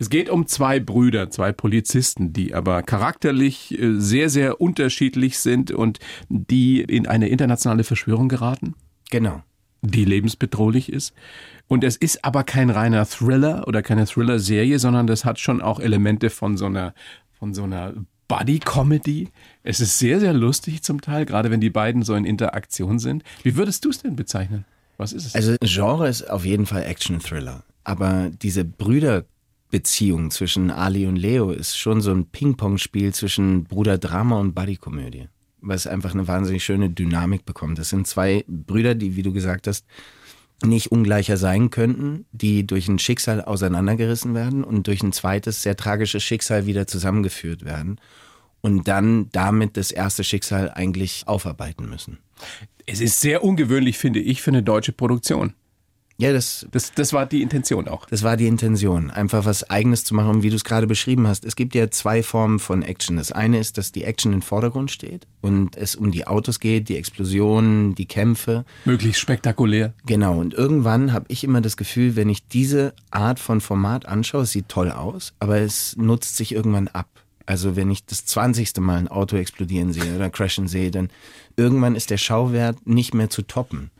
Es 0.00 0.10
geht 0.10 0.28
um 0.28 0.48
zwei 0.48 0.80
Brüder, 0.80 1.30
zwei 1.30 1.52
Polizisten, 1.52 2.32
die 2.32 2.54
aber 2.54 2.82
charakterlich 2.82 3.78
äh, 3.78 4.00
sehr, 4.00 4.28
sehr 4.28 4.60
unterschiedlich 4.60 5.38
sind 5.38 5.70
und 5.70 6.00
die 6.28 6.80
in 6.80 7.06
eine 7.06 7.28
internationale 7.28 7.84
Verschwörung 7.84 8.28
geraten. 8.28 8.74
Genau. 9.10 9.42
Die 9.82 10.04
lebensbedrohlich 10.04 10.90
ist. 10.90 11.14
Und 11.68 11.84
es 11.84 11.96
ist 11.96 12.24
aber 12.24 12.44
kein 12.44 12.70
reiner 12.70 13.06
Thriller 13.06 13.66
oder 13.66 13.82
keine 13.82 14.06
Thriller-Serie, 14.06 14.78
sondern 14.78 15.06
das 15.06 15.24
hat 15.24 15.38
schon 15.38 15.60
auch 15.60 15.80
Elemente 15.80 16.30
von 16.30 16.56
so 16.56 16.66
einer, 16.66 16.94
von 17.38 17.54
so 17.54 17.64
einer 17.64 17.94
Buddy-Comedy. 18.28 19.28
Es 19.62 19.80
ist 19.80 19.98
sehr, 19.98 20.20
sehr 20.20 20.32
lustig 20.32 20.82
zum 20.82 21.00
Teil, 21.00 21.26
gerade 21.26 21.50
wenn 21.50 21.60
die 21.60 21.70
beiden 21.70 22.02
so 22.02 22.14
in 22.14 22.24
Interaktion 22.24 22.98
sind. 22.98 23.22
Wie 23.42 23.56
würdest 23.56 23.84
du 23.84 23.90
es 23.90 24.02
denn 24.02 24.16
bezeichnen? 24.16 24.64
Was 24.96 25.12
ist 25.12 25.26
es? 25.26 25.34
Also 25.34 25.56
Genre 25.60 26.08
ist 26.08 26.28
auf 26.30 26.44
jeden 26.44 26.66
Fall 26.66 26.84
Action-Thriller. 26.84 27.64
Aber 27.84 28.30
diese 28.30 28.64
Brüderbeziehung 28.64 30.30
zwischen 30.30 30.70
Ali 30.70 31.06
und 31.06 31.16
Leo 31.16 31.50
ist 31.50 31.76
schon 31.76 32.00
so 32.00 32.12
ein 32.12 32.26
Ping-Pong-Spiel 32.26 33.12
zwischen 33.12 33.64
Bruder-Drama 33.64 34.38
und 34.40 34.54
Buddy-Komödie. 34.54 35.28
Was 35.66 35.86
einfach 35.86 36.14
eine 36.14 36.28
wahnsinnig 36.28 36.64
schöne 36.64 36.90
Dynamik 36.90 37.44
bekommt. 37.44 37.78
Das 37.78 37.88
sind 37.88 38.06
zwei 38.06 38.44
Brüder, 38.46 38.94
die, 38.94 39.16
wie 39.16 39.22
du 39.22 39.32
gesagt 39.32 39.66
hast, 39.66 39.84
nicht 40.64 40.90
ungleicher 40.90 41.36
sein 41.36 41.70
könnten, 41.70 42.24
die 42.32 42.66
durch 42.66 42.88
ein 42.88 42.98
Schicksal 42.98 43.42
auseinandergerissen 43.42 44.34
werden 44.34 44.64
und 44.64 44.86
durch 44.86 45.02
ein 45.02 45.12
zweites 45.12 45.62
sehr 45.62 45.76
tragisches 45.76 46.22
Schicksal 46.22 46.66
wieder 46.66 46.86
zusammengeführt 46.86 47.64
werden 47.64 48.00
und 48.60 48.88
dann 48.88 49.28
damit 49.32 49.76
das 49.76 49.90
erste 49.90 50.24
Schicksal 50.24 50.70
eigentlich 50.70 51.24
aufarbeiten 51.26 51.88
müssen. 51.88 52.18
Es 52.86 53.00
ist 53.00 53.20
sehr 53.20 53.44
ungewöhnlich, 53.44 53.98
finde 53.98 54.20
ich, 54.20 54.40
für 54.40 54.50
eine 54.50 54.62
deutsche 54.62 54.92
Produktion. 54.92 55.52
Ja, 56.18 56.32
das, 56.32 56.66
Das, 56.70 56.92
das 56.92 57.12
war 57.12 57.26
die 57.26 57.42
Intention 57.42 57.88
auch. 57.88 58.06
das 58.06 58.22
war 58.22 58.36
die 58.36 58.46
Intention, 58.46 59.10
einfach 59.10 59.44
was 59.44 59.68
Eigenes 59.68 60.04
zu 60.04 60.14
machen, 60.14 60.42
wie 60.42 60.48
du 60.50 60.56
es 60.56 60.64
gerade 60.64 60.86
beschrieben 60.86 61.26
hast. 61.26 61.44
Es 61.44 61.56
gibt 61.56 61.74
ja 61.74 61.90
zwei 61.90 62.22
Formen 62.22 62.58
von 62.58 62.82
Action. 62.82 63.16
Das 63.18 63.32
eine 63.32 63.58
ist, 63.58 63.76
dass 63.76 63.92
die 63.92 64.04
Action 64.04 64.32
im 64.32 64.40
Vordergrund 64.42 64.90
steht 64.90 65.26
und 65.42 65.76
es 65.76 65.94
um 65.94 66.10
die 66.12 66.26
Autos 66.26 66.58
geht, 66.58 66.88
die 66.88 66.96
Explosionen, 66.96 67.94
die 67.94 68.06
Kämpfe. 68.06 68.64
Möglichst 68.86 69.20
spektakulär. 69.20 69.92
Genau, 70.06 70.38
und 70.38 70.54
irgendwann 70.54 71.12
habe 71.12 71.26
ich 71.28 71.44
immer 71.44 71.60
das 71.60 71.76
Gefühl, 71.76 72.16
wenn 72.16 72.30
ich 72.30 72.46
diese 72.48 72.94
Art 73.10 73.38
von 73.38 73.60
Format 73.60 74.06
anschaue, 74.06 74.42
es 74.42 74.52
sieht 74.52 74.68
toll 74.68 74.90
aus, 74.90 75.34
aber 75.38 75.58
es 75.58 75.96
nutzt 75.96 76.36
sich 76.36 76.52
irgendwann 76.52 76.88
ab. 76.88 77.08
Also 77.46 77.76
wenn 77.76 77.90
ich 77.90 78.04
das 78.04 78.24
20. 78.24 78.76
Mal 78.78 78.98
ein 78.98 79.08
Auto 79.08 79.36
explodieren 79.36 79.92
sehe 79.92 80.16
oder 80.16 80.30
crashen 80.30 80.66
sehe, 80.66 80.90
dann 80.90 81.10
irgendwann 81.56 81.94
ist 81.94 82.10
der 82.10 82.18
Schauwert 82.18 82.86
nicht 82.86 83.14
mehr 83.14 83.30
zu 83.30 83.42
toppen. 83.42 83.90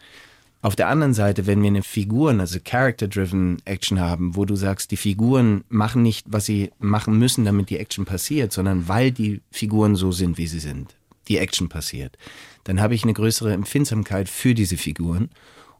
Auf 0.66 0.74
der 0.74 0.88
anderen 0.88 1.14
Seite, 1.14 1.46
wenn 1.46 1.62
wir 1.62 1.68
eine 1.68 1.84
Figuren, 1.84 2.40
also 2.40 2.58
Character-driven 2.58 3.58
Action 3.66 4.00
haben, 4.00 4.34
wo 4.34 4.44
du 4.44 4.56
sagst, 4.56 4.90
die 4.90 4.96
Figuren 4.96 5.62
machen 5.68 6.02
nicht, 6.02 6.26
was 6.28 6.44
sie 6.44 6.72
machen 6.80 7.20
müssen, 7.20 7.44
damit 7.44 7.70
die 7.70 7.78
Action 7.78 8.04
passiert, 8.04 8.52
sondern 8.52 8.88
weil 8.88 9.12
die 9.12 9.42
Figuren 9.52 9.94
so 9.94 10.10
sind, 10.10 10.38
wie 10.38 10.48
sie 10.48 10.58
sind, 10.58 10.96
die 11.28 11.38
Action 11.38 11.68
passiert, 11.68 12.18
dann 12.64 12.80
habe 12.80 12.96
ich 12.96 13.04
eine 13.04 13.12
größere 13.12 13.52
Empfindsamkeit 13.52 14.28
für 14.28 14.54
diese 14.54 14.76
Figuren 14.76 15.30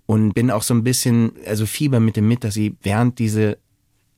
und 0.06 0.34
bin 0.34 0.52
auch 0.52 0.62
so 0.62 0.72
ein 0.72 0.84
bisschen, 0.84 1.32
also 1.46 1.66
Fieber 1.66 1.98
mit 1.98 2.14
dem 2.14 2.28
mit, 2.28 2.44
dass 2.44 2.54
sie 2.54 2.76
während 2.80 3.18
diese, 3.18 3.58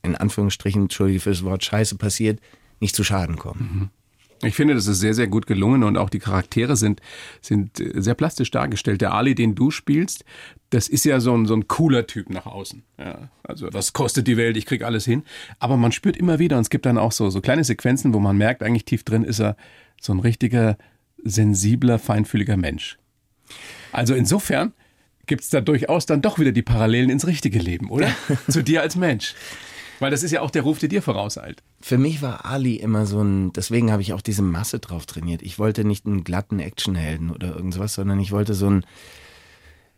in 0.02 0.16
Anführungsstrichen, 0.16 0.82
entschuldige 0.82 1.20
fürs 1.20 1.44
Wort 1.44 1.64
Scheiße 1.64 1.96
passiert, 1.96 2.40
nicht 2.78 2.94
zu 2.94 3.04
Schaden 3.04 3.36
kommen. 3.36 3.90
Ich 4.42 4.54
finde, 4.54 4.74
das 4.74 4.86
ist 4.86 5.00
sehr, 5.00 5.14
sehr 5.14 5.26
gut 5.26 5.46
gelungen 5.46 5.82
und 5.82 5.96
auch 5.96 6.10
die 6.10 6.20
Charaktere 6.20 6.76
sind, 6.76 7.00
sind 7.40 7.72
sehr 7.76 8.14
plastisch 8.14 8.50
dargestellt. 8.50 9.00
Der 9.00 9.12
Ali, 9.12 9.34
den 9.34 9.54
du 9.54 9.70
spielst, 9.70 10.24
das 10.70 10.88
ist 10.88 11.04
ja 11.04 11.18
so 11.18 11.34
ein, 11.36 11.46
so 11.46 11.54
ein 11.54 11.66
cooler 11.66 12.06
Typ 12.06 12.30
nach 12.30 12.46
außen. 12.46 12.82
Ja, 12.98 13.30
also 13.42 13.68
was 13.72 13.92
kostet 13.92 14.26
die 14.28 14.36
Welt, 14.36 14.56
ich 14.56 14.66
krieg 14.66 14.82
alles 14.82 15.04
hin. 15.04 15.24
Aber 15.58 15.76
man 15.76 15.92
spürt 15.92 16.16
immer 16.16 16.38
wieder, 16.38 16.56
und 16.56 16.62
es 16.62 16.70
gibt 16.70 16.86
dann 16.86 16.98
auch 16.98 17.12
so, 17.12 17.30
so 17.30 17.40
kleine 17.40 17.64
Sequenzen, 17.64 18.14
wo 18.14 18.20
man 18.20 18.36
merkt, 18.36 18.62
eigentlich 18.62 18.84
tief 18.84 19.02
drin 19.02 19.24
ist 19.24 19.40
er 19.40 19.56
so 20.00 20.12
ein 20.12 20.20
richtiger, 20.20 20.78
sensibler, 21.24 21.98
feinfühliger 21.98 22.56
Mensch. 22.56 22.98
Also 23.92 24.14
insofern 24.14 24.72
gibt's 25.26 25.50
da 25.50 25.60
durchaus 25.60 26.06
dann 26.06 26.22
doch 26.22 26.38
wieder 26.38 26.52
die 26.52 26.62
Parallelen 26.62 27.10
ins 27.10 27.26
richtige 27.26 27.58
Leben, 27.58 27.90
oder? 27.90 28.10
Zu 28.48 28.62
dir 28.62 28.82
als 28.82 28.96
Mensch. 28.96 29.34
Weil 30.00 30.10
das 30.10 30.22
ist 30.22 30.30
ja 30.30 30.42
auch 30.42 30.50
der 30.50 30.62
Ruf, 30.62 30.78
der 30.78 30.88
dir 30.88 31.02
vorauseilt. 31.02 31.62
Für 31.80 31.98
mich 31.98 32.22
war 32.22 32.44
Ali 32.44 32.76
immer 32.76 33.06
so 33.06 33.20
ein, 33.22 33.52
deswegen 33.52 33.90
habe 33.90 34.02
ich 34.02 34.12
auch 34.12 34.20
diese 34.20 34.42
Masse 34.42 34.78
drauf 34.78 35.06
trainiert. 35.06 35.42
Ich 35.42 35.58
wollte 35.58 35.84
nicht 35.84 36.06
einen 36.06 36.24
glatten 36.24 36.60
Actionhelden 36.60 37.30
oder 37.30 37.54
irgendwas, 37.54 37.94
sondern 37.94 38.20
ich 38.20 38.30
wollte 38.30 38.54
so 38.54 38.70
ein, 38.70 38.84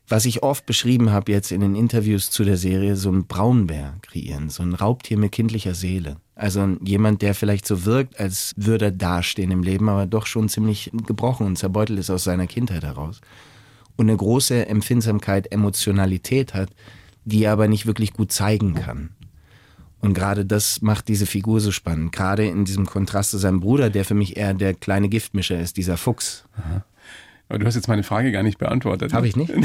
was 0.08 0.24
ich 0.24 0.42
oft 0.42 0.66
beschrieben 0.66 1.12
habe 1.12 1.30
jetzt 1.30 1.52
in 1.52 1.60
den 1.60 1.76
Interviews 1.76 2.30
zu 2.30 2.44
der 2.44 2.56
Serie, 2.56 2.96
so 2.96 3.10
ein 3.10 3.26
Braunbär 3.26 3.94
kreieren, 4.02 4.48
so 4.50 4.62
ein 4.62 4.74
Raubtier 4.74 5.18
mit 5.18 5.32
kindlicher 5.32 5.74
Seele. 5.74 6.16
Also 6.34 6.76
jemand, 6.82 7.22
der 7.22 7.34
vielleicht 7.34 7.66
so 7.66 7.84
wirkt, 7.84 8.18
als 8.18 8.54
würde 8.56 8.86
er 8.86 8.92
dastehen 8.92 9.50
im 9.50 9.62
Leben, 9.62 9.88
aber 9.88 10.06
doch 10.06 10.26
schon 10.26 10.48
ziemlich 10.48 10.90
gebrochen 11.06 11.46
und 11.46 11.56
zerbeutelt 11.56 11.98
ist 11.98 12.10
aus 12.10 12.24
seiner 12.24 12.46
Kindheit 12.46 12.82
heraus. 12.82 13.20
Und 13.96 14.08
eine 14.08 14.16
große 14.16 14.66
Empfindsamkeit, 14.66 15.52
Emotionalität 15.52 16.54
hat, 16.54 16.70
die 17.24 17.44
er 17.44 17.52
aber 17.52 17.68
nicht 17.68 17.86
wirklich 17.86 18.14
gut 18.14 18.32
zeigen 18.32 18.74
kann. 18.74 19.10
Und 20.00 20.14
gerade 20.14 20.46
das 20.46 20.80
macht 20.80 21.08
diese 21.08 21.26
Figur 21.26 21.60
so 21.60 21.72
spannend. 21.72 22.12
Gerade 22.12 22.46
in 22.46 22.64
diesem 22.64 22.86
Kontrast 22.86 23.30
zu 23.30 23.38
seinem 23.38 23.60
Bruder, 23.60 23.90
der 23.90 24.04
für 24.04 24.14
mich 24.14 24.36
eher 24.36 24.54
der 24.54 24.74
kleine 24.74 25.08
Giftmischer 25.08 25.60
ist, 25.60 25.76
dieser 25.76 25.96
Fuchs. 25.96 26.44
Aber 27.50 27.58
du 27.58 27.66
hast 27.66 27.74
jetzt 27.74 27.88
meine 27.88 28.04
Frage 28.04 28.30
gar 28.30 28.44
nicht 28.44 28.58
beantwortet. 28.58 29.12
Habe 29.12 29.26
ich 29.26 29.36
nicht? 29.36 29.52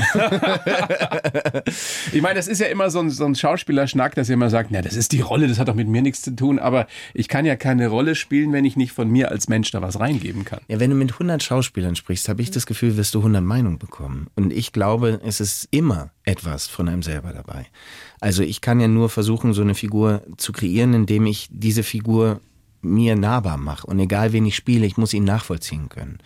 Ich 2.12 2.22
meine, 2.22 2.36
das 2.36 2.48
ist 2.48 2.60
ja 2.60 2.68
immer 2.68 2.90
so 2.90 3.00
ein, 3.00 3.10
so 3.10 3.26
ein 3.26 3.36
Schauspielerschnack, 3.36 4.16
dass 4.16 4.30
ihr 4.30 4.34
immer 4.34 4.50
sagt, 4.50 4.72
na, 4.72 4.82
das 4.82 4.96
ist 4.96 5.12
die 5.12 5.22
Rolle, 5.22 5.48
das 5.48 5.60
hat 5.60 5.68
doch 5.68 5.76
mit 5.76 5.88
mir 5.88 6.02
nichts 6.02 6.22
zu 6.22 6.36
tun. 6.36 6.60
Aber 6.60 6.88
ich 7.14 7.28
kann 7.28 7.46
ja 7.46 7.56
keine 7.56 7.88
Rolle 7.88 8.16
spielen, 8.16 8.54
wenn 8.54 8.66
ich 8.66 8.76
nicht 8.76 8.92
von 8.92 9.10
mir 9.10 9.32
als 9.32 9.48
Mensch 9.48 9.72
da 9.72 9.82
was 9.82 10.00
reingeben 10.00 10.46
kann. 10.46 10.60
Ja, 10.68 10.80
wenn 10.80 10.90
du 10.90 10.96
mit 10.96 11.14
100 11.14 11.44
Schauspielern 11.44 11.96
sprichst, 11.96 12.30
habe 12.30 12.42
ich 12.42 12.52
das 12.52 12.66
Gefühl, 12.66 12.98
wirst 12.98 13.14
du 13.16 13.20
100 13.20 13.44
Meinungen 13.44 13.78
bekommen. 13.78 14.28
Und 14.36 14.52
ich 14.54 14.72
glaube, 14.72 15.20
es 15.24 15.40
ist 15.40 15.68
immer 15.72 16.12
etwas 16.24 16.68
von 16.68 16.88
einem 16.88 17.04
selber 17.04 17.34
dabei. 17.34 17.66
Also 18.20 18.44
ich 18.44 18.62
kann 18.62 18.80
ja 18.80 18.88
nur 18.88 19.10
versuchen, 19.10 19.54
so 19.54 19.62
eine 19.62 19.76
Figur 19.76 20.24
zu 20.38 20.54
kreieren, 20.54 20.94
indem 20.94 21.26
ich 21.26 21.50
diese 21.52 21.84
Figur 21.84 22.40
mir 22.86 23.16
nahbar 23.16 23.58
mache. 23.58 23.88
Und 23.88 24.00
egal 24.00 24.32
wen 24.32 24.46
ich 24.46 24.56
spiele, 24.56 24.86
ich 24.86 24.98
muss 24.98 25.14
ihn 25.14 25.24
nachvollziehen 25.24 25.90
können. 25.90 26.20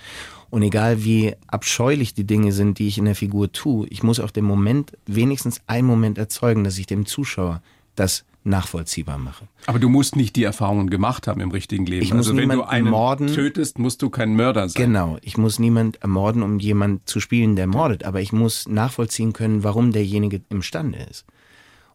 Und 0.49 0.63
egal 0.63 1.03
wie 1.03 1.35
abscheulich 1.47 2.13
die 2.13 2.25
Dinge 2.25 2.51
sind, 2.51 2.79
die 2.79 2.87
ich 2.87 2.97
in 2.97 3.05
der 3.05 3.15
Figur 3.15 3.51
tue, 3.51 3.87
ich 3.87 4.03
muss 4.03 4.19
auch 4.19 4.31
den 4.31 4.45
Moment, 4.45 4.97
wenigstens 5.05 5.61
einen 5.67 5.87
Moment 5.87 6.17
erzeugen, 6.17 6.63
dass 6.63 6.77
ich 6.77 6.87
dem 6.87 7.05
Zuschauer 7.05 7.61
das 7.95 8.25
nachvollziehbar 8.43 9.17
mache. 9.17 9.47
Aber 9.65 9.79
du 9.79 9.89
musst 9.89 10.15
nicht 10.15 10.35
die 10.35 10.43
Erfahrungen 10.43 10.89
gemacht 10.89 11.27
haben 11.27 11.41
im 11.41 11.51
richtigen 11.51 11.85
Leben. 11.85 12.03
Ich 12.03 12.13
muss 12.13 12.27
also 12.27 12.37
wenn 12.37 12.49
du 12.49 12.63
einen 12.63 12.89
morden. 12.89 13.27
tötest, 13.27 13.79
musst 13.79 14.01
du 14.01 14.09
kein 14.09 14.35
Mörder 14.35 14.69
sein. 14.69 14.85
Genau, 14.85 15.17
ich 15.21 15.37
muss 15.37 15.59
niemand 15.59 16.01
ermorden, 16.01 16.41
um 16.41 16.59
jemand 16.59 17.07
zu 17.07 17.19
spielen, 17.19 17.55
der 17.55 17.67
mordet, 17.67 18.03
aber 18.05 18.21
ich 18.21 18.31
muss 18.31 18.67
nachvollziehen 18.67 19.33
können, 19.33 19.63
warum 19.63 19.91
derjenige 19.91 20.41
imstande 20.49 20.99
ist. 21.09 21.25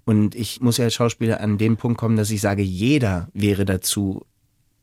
Und 0.04 0.34
ich 0.34 0.60
muss 0.60 0.76
ja 0.76 0.84
als 0.84 0.94
Schauspieler 0.94 1.40
an 1.40 1.56
den 1.56 1.76
Punkt 1.76 1.98
kommen, 1.98 2.16
dass 2.16 2.30
ich 2.30 2.42
sage, 2.42 2.62
jeder 2.62 3.28
wäre 3.32 3.64
dazu 3.64 4.26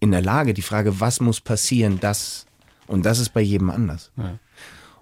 in 0.02 0.12
der 0.12 0.22
Lage. 0.22 0.54
Die 0.54 0.62
Frage, 0.62 1.00
was 1.00 1.22
muss 1.22 1.40
passieren, 1.40 2.00
das 2.02 2.46
und 2.88 3.06
das 3.06 3.20
ist 3.20 3.30
bei 3.30 3.40
jedem 3.42 3.70
anders. 3.70 4.12
Ja. 4.18 4.38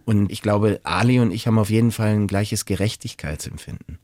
Und 0.06 0.32
ich 0.32 0.44
glaube, 0.44 0.79
Ali 0.84 1.20
und 1.20 1.32
ich 1.32 1.48
haben 1.48 1.58
auf 1.58 1.72
jeden 1.72 1.91
Fall 1.91 2.10
ein 2.10 2.27
gleiches 2.27 2.65
Gerechtigkeitsempfinden. 2.65 3.98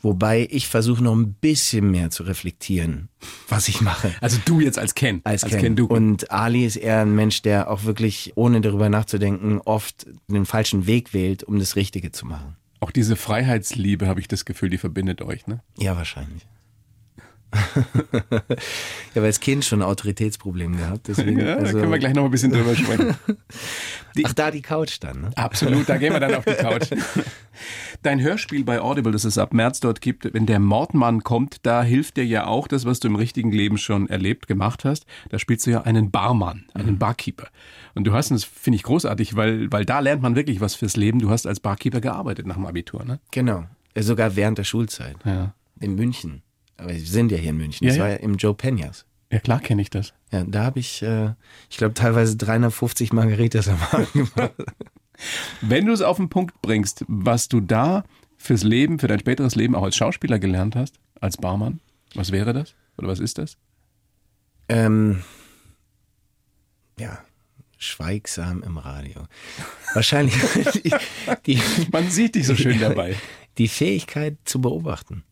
Wobei 0.00 0.46
ich 0.50 0.68
versuche 0.68 1.02
noch 1.02 1.14
ein 1.14 1.32
bisschen 1.32 1.90
mehr 1.90 2.10
zu 2.10 2.22
reflektieren, 2.22 3.08
was 3.48 3.66
ich 3.66 3.80
mache. 3.80 4.14
Also 4.20 4.38
du 4.44 4.60
jetzt 4.60 4.78
als 4.78 4.94
Ken. 4.94 5.20
Als, 5.24 5.42
als 5.42 5.54
Ken. 5.54 5.60
Ken 5.60 5.76
du. 5.76 5.86
Und 5.86 6.30
Ali 6.30 6.64
ist 6.64 6.76
eher 6.76 7.00
ein 7.00 7.14
Mensch, 7.16 7.42
der 7.42 7.68
auch 7.68 7.82
wirklich, 7.82 8.32
ohne 8.36 8.60
darüber 8.60 8.88
nachzudenken, 8.88 9.60
oft 9.64 10.06
den 10.28 10.46
falschen 10.46 10.86
Weg 10.86 11.14
wählt, 11.14 11.42
um 11.42 11.58
das 11.58 11.74
Richtige 11.74 12.12
zu 12.12 12.26
machen. 12.26 12.56
auch 12.80 12.92
diese 12.92 13.16
Freiheitsliebe, 13.16 14.06
habe 14.06 14.20
ich 14.20 14.28
das 14.28 14.44
Gefühl, 14.44 14.70
die 14.70 14.78
verbindet 14.78 15.20
euch, 15.22 15.48
ne? 15.48 15.60
Ja, 15.76 15.96
wahrscheinlich. 15.96 16.46
Ich 17.50 19.16
habe 19.16 19.26
als 19.26 19.40
Kind 19.40 19.64
schon 19.64 19.80
ein 19.80 19.88
Autoritätsproblem 19.88 20.76
gehabt. 20.76 21.08
Deswegen, 21.08 21.40
Ja, 21.46 21.56
also, 21.56 21.72
da 21.72 21.80
können 21.80 21.92
wir 21.92 21.98
gleich 21.98 22.14
noch 22.14 22.24
ein 22.24 22.30
bisschen 22.30 22.52
drüber 22.52 22.74
sprechen. 22.76 23.16
ach, 24.24 24.32
da 24.34 24.50
die 24.50 24.62
Couch 24.62 24.98
dann. 25.00 25.22
Ne? 25.22 25.30
Absolut, 25.34 25.88
da 25.88 25.96
gehen 25.96 26.12
wir 26.12 26.20
dann 26.20 26.34
auf 26.34 26.44
die 26.44 26.54
Couch. 26.54 26.90
Dein 28.02 28.20
Hörspiel 28.20 28.64
bei 28.64 28.80
Audible, 28.80 29.12
das 29.12 29.24
es 29.24 29.38
ab 29.38 29.52
März 29.52 29.80
dort 29.80 30.00
gibt, 30.00 30.32
wenn 30.32 30.46
der 30.46 30.60
Mordmann 30.60 31.24
kommt, 31.24 31.66
da 31.66 31.82
hilft 31.82 32.16
dir 32.16 32.24
ja 32.24 32.46
auch 32.46 32.68
das, 32.68 32.84
was 32.84 33.00
du 33.00 33.08
im 33.08 33.16
richtigen 33.16 33.50
Leben 33.50 33.78
schon 33.78 34.08
erlebt, 34.08 34.46
gemacht 34.46 34.84
hast. 34.84 35.06
Da 35.30 35.38
spielst 35.38 35.66
du 35.66 35.70
ja 35.70 35.82
einen 35.82 36.10
Barmann, 36.10 36.66
einen 36.74 36.98
Barkeeper. 36.98 37.48
Und 37.94 38.04
du 38.04 38.12
hast, 38.12 38.30
und 38.30 38.36
das 38.36 38.44
finde 38.44 38.76
ich 38.76 38.82
großartig, 38.84 39.34
weil, 39.34 39.72
weil 39.72 39.84
da 39.84 40.00
lernt 40.00 40.22
man 40.22 40.36
wirklich 40.36 40.60
was 40.60 40.74
fürs 40.74 40.96
Leben. 40.96 41.18
Du 41.18 41.30
hast 41.30 41.46
als 41.46 41.60
Barkeeper 41.60 42.00
gearbeitet 42.00 42.46
nach 42.46 42.54
dem 42.54 42.66
Abitur, 42.66 43.04
ne? 43.04 43.18
Genau. 43.32 43.64
Sogar 43.96 44.36
während 44.36 44.58
der 44.58 44.64
Schulzeit. 44.64 45.16
Ja. 45.24 45.54
In 45.80 45.94
München. 45.96 46.42
Aber 46.78 46.90
wir 46.90 47.00
sind 47.00 47.30
ja 47.32 47.38
hier 47.38 47.50
in 47.50 47.58
München. 47.58 47.84
Ja, 47.84 47.90
das 47.90 47.96
ja. 47.98 48.02
war 48.04 48.10
ja 48.10 48.16
im 48.16 48.36
Joe 48.36 48.54
Peñas. 48.54 49.04
Ja, 49.30 49.40
klar 49.40 49.60
kenne 49.60 49.82
ich 49.82 49.90
das. 49.90 50.14
Ja, 50.32 50.44
da 50.44 50.64
habe 50.64 50.80
ich, 50.80 51.02
äh, 51.02 51.34
ich 51.68 51.76
glaube, 51.76 51.94
teilweise 51.94 52.36
350 52.36 53.12
Margaritas 53.12 53.68
am 53.68 53.78
Abend 53.90 54.12
gemacht. 54.12 54.52
Wenn 55.60 55.86
du 55.86 55.92
es 55.92 56.00
auf 56.00 56.16
den 56.16 56.28
Punkt 56.28 56.62
bringst, 56.62 57.04
was 57.08 57.48
du 57.48 57.60
da 57.60 58.04
fürs 58.38 58.62
Leben, 58.62 58.98
für 58.98 59.08
dein 59.08 59.18
späteres 59.18 59.54
Leben 59.56 59.74
auch 59.74 59.82
als 59.82 59.96
Schauspieler 59.96 60.38
gelernt 60.38 60.76
hast, 60.76 60.94
als 61.20 61.36
Barmann, 61.36 61.80
was 62.14 62.30
wäre 62.30 62.52
das? 62.52 62.74
Oder 62.96 63.08
was 63.08 63.18
ist 63.18 63.38
das? 63.38 63.58
Ähm, 64.68 65.22
ja, 66.98 67.18
schweigsam 67.76 68.62
im 68.62 68.78
Radio. 68.78 69.24
Wahrscheinlich 69.94 70.34
die, 70.84 70.94
die, 71.46 71.62
Man 71.90 72.08
sieht 72.10 72.36
dich 72.36 72.46
so 72.46 72.54
schön 72.54 72.80
dabei. 72.80 73.16
die 73.58 73.68
Fähigkeit 73.68 74.36
zu 74.44 74.60
beobachten 74.60 75.24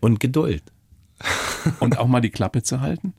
und 0.00 0.20
Geduld. 0.20 0.62
Und 1.80 1.98
auch 1.98 2.06
mal 2.06 2.20
die 2.20 2.30
Klappe 2.30 2.62
zu 2.62 2.80
halten? 2.80 3.12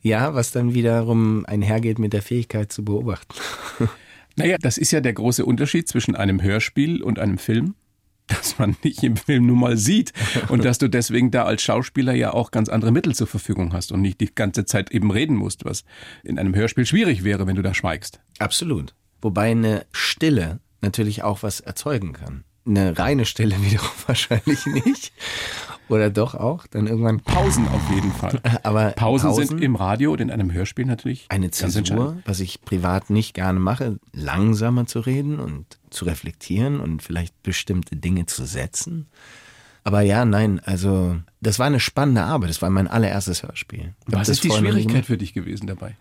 Ja, 0.00 0.34
was 0.34 0.52
dann 0.52 0.72
wiederum 0.72 1.44
einhergeht 1.46 1.98
mit 1.98 2.12
der 2.12 2.22
Fähigkeit 2.22 2.72
zu 2.72 2.84
beobachten. 2.84 3.34
Naja, 4.36 4.56
das 4.60 4.78
ist 4.78 4.90
ja 4.90 5.00
der 5.00 5.12
große 5.12 5.44
Unterschied 5.46 5.86
zwischen 5.86 6.16
einem 6.16 6.42
Hörspiel 6.42 7.04
und 7.04 7.20
einem 7.20 7.38
Film 7.38 7.76
dass 8.26 8.58
man 8.58 8.76
nicht 8.82 9.02
im 9.02 9.16
Film 9.16 9.46
nun 9.46 9.58
mal 9.58 9.76
sieht 9.76 10.12
und 10.48 10.64
dass 10.64 10.78
du 10.78 10.88
deswegen 10.88 11.30
da 11.30 11.44
als 11.44 11.62
Schauspieler 11.62 12.14
ja 12.14 12.32
auch 12.32 12.50
ganz 12.50 12.68
andere 12.68 12.90
Mittel 12.90 13.14
zur 13.14 13.26
Verfügung 13.26 13.72
hast 13.72 13.92
und 13.92 14.00
nicht 14.00 14.20
die 14.20 14.34
ganze 14.34 14.64
Zeit 14.64 14.90
eben 14.92 15.10
reden 15.10 15.36
musst, 15.36 15.64
was 15.64 15.84
in 16.22 16.38
einem 16.38 16.54
Hörspiel 16.54 16.86
schwierig 16.86 17.22
wäre, 17.22 17.46
wenn 17.46 17.56
du 17.56 17.62
da 17.62 17.74
schweigst. 17.74 18.20
Absolut. 18.38 18.94
Wobei 19.20 19.50
eine 19.50 19.84
Stille 19.92 20.60
natürlich 20.80 21.22
auch 21.22 21.42
was 21.42 21.60
erzeugen 21.60 22.14
kann. 22.14 22.44
Eine 22.66 22.98
reine 22.98 23.24
Stille 23.24 23.60
wiederum 23.62 23.90
wahrscheinlich 24.06 24.66
nicht. 24.66 25.12
Oder 25.88 26.08
doch 26.08 26.34
auch? 26.34 26.66
Dann 26.66 26.86
irgendwann. 26.86 27.20
Pausen 27.20 27.68
auf 27.68 27.90
jeden 27.94 28.12
Fall. 28.12 28.40
Aber 28.62 28.90
Pausen, 28.92 29.28
Pausen 29.28 29.48
sind 29.48 29.62
im 29.62 29.76
Radio 29.76 30.12
und 30.12 30.20
in 30.20 30.30
einem 30.30 30.52
Hörspiel 30.52 30.86
natürlich 30.86 31.26
eine 31.28 31.46
entscheidend. 31.46 32.22
was 32.24 32.40
ich 32.40 32.62
privat 32.62 33.10
nicht 33.10 33.34
gerne 33.34 33.60
mache, 33.60 33.98
langsamer 34.12 34.86
zu 34.86 35.00
reden 35.00 35.38
und 35.38 35.78
zu 35.90 36.06
reflektieren 36.06 36.80
und 36.80 37.02
vielleicht 37.02 37.42
bestimmte 37.42 37.96
Dinge 37.96 38.26
zu 38.26 38.46
setzen. 38.46 39.08
Aber 39.86 40.00
ja, 40.00 40.24
nein, 40.24 40.60
also 40.64 41.18
das 41.42 41.58
war 41.58 41.66
eine 41.66 41.80
spannende 41.80 42.22
Arbeit. 42.22 42.48
Das 42.48 42.62
war 42.62 42.70
mein 42.70 42.88
allererstes 42.88 43.42
Hörspiel. 43.42 43.92
Ich 44.08 44.14
Was 44.14 44.30
ist 44.30 44.42
die 44.42 44.50
Schwierigkeit 44.50 45.04
für 45.04 45.18
dich 45.18 45.34
gewesen 45.34 45.66
dabei? 45.66 45.96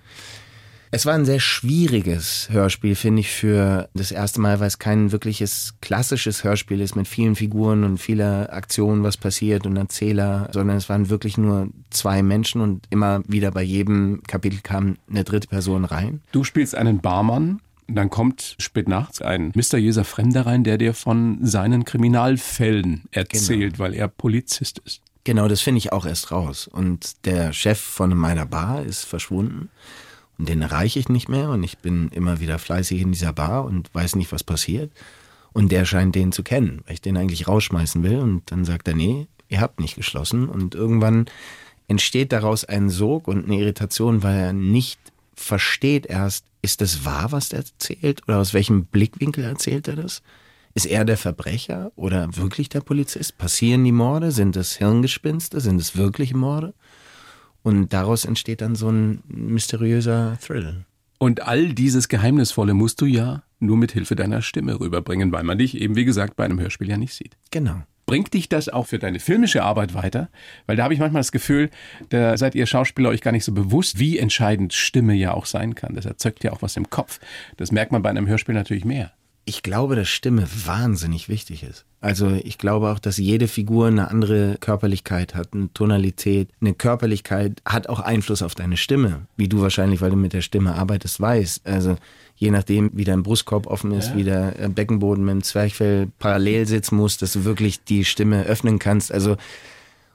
Es 0.95 1.07
war 1.07 1.15
ein 1.15 1.25
sehr 1.25 1.39
schwieriges 1.39 2.49
Hörspiel, 2.51 2.93
finde 2.93 3.21
ich, 3.21 3.31
für 3.31 3.89
das 3.95 4.11
erste 4.11 4.39
Mal, 4.39 4.59
weil 4.59 4.67
es 4.67 4.77
kein 4.77 5.11
wirkliches 5.11 5.73
klassisches 5.81 6.43
Hörspiel 6.43 6.81
ist 6.81 6.95
mit 6.95 7.07
vielen 7.07 7.35
Figuren 7.35 7.83
und 7.83 7.97
vieler 7.97 8.53
Aktionen, 8.53 9.01
was 9.01 9.17
passiert 9.17 9.65
und 9.65 9.75
Erzähler, 9.75 10.49
sondern 10.51 10.77
es 10.77 10.89
waren 10.89 11.09
wirklich 11.09 11.35
nur 11.35 11.69
zwei 11.89 12.21
Menschen 12.21 12.61
und 12.61 12.85
immer 12.91 13.23
wieder 13.27 13.49
bei 13.49 13.63
jedem 13.63 14.21
Kapitel 14.27 14.59
kam 14.61 14.97
eine 15.09 15.23
dritte 15.23 15.47
Person 15.47 15.83
rein. 15.83 16.21
Du 16.31 16.43
spielst 16.43 16.75
einen 16.75 16.99
Barmann, 16.99 17.59
dann 17.87 18.11
kommt 18.11 18.55
spät 18.59 18.87
nachts 18.87 19.19
ein 19.19 19.51
mysteriöser 19.55 20.03
Fremder 20.03 20.45
rein, 20.45 20.63
der 20.63 20.77
dir 20.77 20.93
von 20.93 21.39
seinen 21.41 21.85
Kriminalfällen 21.85 23.05
erzählt, 23.09 23.79
weil 23.79 23.95
er 23.95 24.09
Polizist 24.09 24.79
ist. 24.85 25.01
Genau, 25.23 25.47
das 25.47 25.61
finde 25.61 25.79
ich 25.79 25.91
auch 25.91 26.05
erst 26.05 26.31
raus. 26.31 26.67
Und 26.67 27.25
der 27.25 27.51
Chef 27.51 27.79
von 27.79 28.15
meiner 28.15 28.45
Bar 28.45 28.83
ist 28.83 29.05
verschwunden. 29.05 29.69
Den 30.45 30.61
erreiche 30.61 30.99
ich 30.99 31.09
nicht 31.09 31.29
mehr. 31.29 31.49
Und 31.49 31.63
ich 31.63 31.77
bin 31.77 32.09
immer 32.09 32.39
wieder 32.39 32.59
fleißig 32.59 33.01
in 33.01 33.11
dieser 33.11 33.33
Bar 33.33 33.65
und 33.65 33.93
weiß 33.93 34.15
nicht, 34.15 34.31
was 34.31 34.43
passiert. 34.43 34.91
Und 35.53 35.71
der 35.71 35.85
scheint 35.85 36.15
den 36.15 36.31
zu 36.31 36.43
kennen, 36.43 36.81
weil 36.85 36.95
ich 36.95 37.01
den 37.01 37.17
eigentlich 37.17 37.47
rausschmeißen 37.47 38.03
will. 38.03 38.19
Und 38.19 38.51
dann 38.51 38.65
sagt 38.65 38.87
er, 38.87 38.95
nee, 38.95 39.27
ihr 39.49 39.61
habt 39.61 39.79
nicht 39.79 39.95
geschlossen. 39.95 40.49
Und 40.49 40.75
irgendwann 40.75 41.25
entsteht 41.87 42.31
daraus 42.31 42.65
ein 42.65 42.89
Sog 42.89 43.27
und 43.27 43.45
eine 43.45 43.59
Irritation, 43.59 44.23
weil 44.23 44.37
er 44.37 44.53
nicht 44.53 44.99
versteht 45.35 46.05
erst, 46.05 46.45
ist 46.61 46.81
das 46.81 47.05
wahr, 47.05 47.31
was 47.31 47.49
der 47.49 47.59
erzählt? 47.59 48.23
Oder 48.27 48.39
aus 48.39 48.53
welchem 48.53 48.85
Blickwinkel 48.85 49.43
erzählt 49.43 49.87
er 49.87 49.95
das? 49.95 50.21
Ist 50.75 50.85
er 50.87 51.05
der 51.05 51.17
Verbrecher 51.17 51.91
oder 51.95 52.35
wirklich 52.35 52.69
der 52.69 52.81
Polizist? 52.81 53.37
Passieren 53.37 53.83
die 53.83 53.91
Morde? 53.91 54.31
Sind 54.31 54.55
es 54.55 54.77
Hirngespinste? 54.77 55.61
Sind 55.61 55.79
es 55.79 55.95
wirkliche 55.95 56.35
Morde? 56.35 56.73
Und 57.63 57.93
daraus 57.93 58.25
entsteht 58.25 58.61
dann 58.61 58.75
so 58.75 58.89
ein 58.89 59.23
mysteriöser 59.27 60.37
Thrill. 60.45 60.85
Und 61.17 61.43
all 61.43 61.73
dieses 61.73 62.09
Geheimnisvolle 62.09 62.73
musst 62.73 62.99
du 62.99 63.05
ja 63.05 63.43
nur 63.59 63.77
mit 63.77 63.93
Hilfe 63.93 64.15
deiner 64.15 64.41
Stimme 64.41 64.79
rüberbringen, 64.79 65.31
weil 65.31 65.43
man 65.43 65.57
dich 65.57 65.79
eben, 65.79 65.95
wie 65.95 66.03
gesagt, 66.03 66.35
bei 66.35 66.43
einem 66.43 66.59
Hörspiel 66.59 66.89
ja 66.89 66.97
nicht 66.97 67.13
sieht. 67.13 67.37
Genau. 67.49 67.81
Bringt 68.05 68.33
dich 68.33 68.49
das 68.49 68.67
auch 68.67 68.87
für 68.87 68.99
deine 68.99 69.19
filmische 69.19 69.63
Arbeit 69.63 69.93
weiter? 69.93 70.29
Weil 70.65 70.75
da 70.75 70.83
habe 70.83 70.93
ich 70.93 70.99
manchmal 70.99 71.21
das 71.21 71.31
Gefühl, 71.31 71.69
da 72.09 72.37
seid 72.37 72.53
ihr 72.53 72.65
Schauspieler 72.65 73.09
euch 73.09 73.21
gar 73.21 73.31
nicht 73.31 73.45
so 73.45 73.53
bewusst, 73.53 73.97
wie 73.97 74.19
entscheidend 74.19 74.73
Stimme 74.73 75.13
ja 75.13 75.33
auch 75.33 75.45
sein 75.45 75.75
kann. 75.75 75.95
Das 75.95 76.05
erzeugt 76.05 76.43
ja 76.43 76.51
auch 76.51 76.61
was 76.61 76.75
im 76.75 76.89
Kopf. 76.89 77.21
Das 77.55 77.71
merkt 77.71 77.93
man 77.93 78.01
bei 78.01 78.09
einem 78.09 78.27
Hörspiel 78.27 78.55
natürlich 78.55 78.83
mehr. 78.83 79.13
Ich 79.45 79.61
glaube, 79.61 79.95
dass 79.95 80.07
Stimme 80.07 80.47
wahnsinnig 80.65 81.27
wichtig 81.27 81.63
ist. 81.63 81.85
Also 81.99 82.31
ich 82.43 82.57
glaube 82.57 82.89
auch, 82.89 82.99
dass 82.99 83.17
jede 83.17 83.47
Figur 83.47 83.87
eine 83.87 84.09
andere 84.09 84.57
Körperlichkeit 84.59 85.35
hat, 85.35 85.53
eine 85.53 85.71
Tonalität. 85.73 86.49
Eine 86.59 86.73
Körperlichkeit 86.73 87.61
hat 87.65 87.87
auch 87.87 87.99
Einfluss 87.99 88.41
auf 88.41 88.55
deine 88.55 88.77
Stimme, 88.77 89.27
wie 89.37 89.47
du 89.47 89.61
wahrscheinlich, 89.61 90.01
weil 90.01 90.11
du 90.11 90.17
mit 90.17 90.33
der 90.33 90.41
Stimme 90.41 90.75
arbeitest, 90.75 91.21
weißt. 91.21 91.65
Also 91.65 91.97
je 92.35 92.51
nachdem, 92.51 92.91
wie 92.93 93.05
dein 93.05 93.23
Brustkorb 93.23 93.67
offen 93.67 93.91
ist, 93.93 94.15
wie 94.17 94.25
der 94.25 94.59
äh, 94.59 94.67
Beckenboden 94.67 95.23
mit 95.23 95.33
dem 95.33 95.43
Zwerchfell 95.43 96.09
parallel 96.19 96.65
sitzen 96.65 96.97
muss, 96.97 97.17
dass 97.17 97.33
du 97.33 97.45
wirklich 97.45 97.83
die 97.83 98.03
Stimme 98.03 98.43
öffnen 98.43 98.79
kannst. 98.79 99.11
Also 99.11 99.37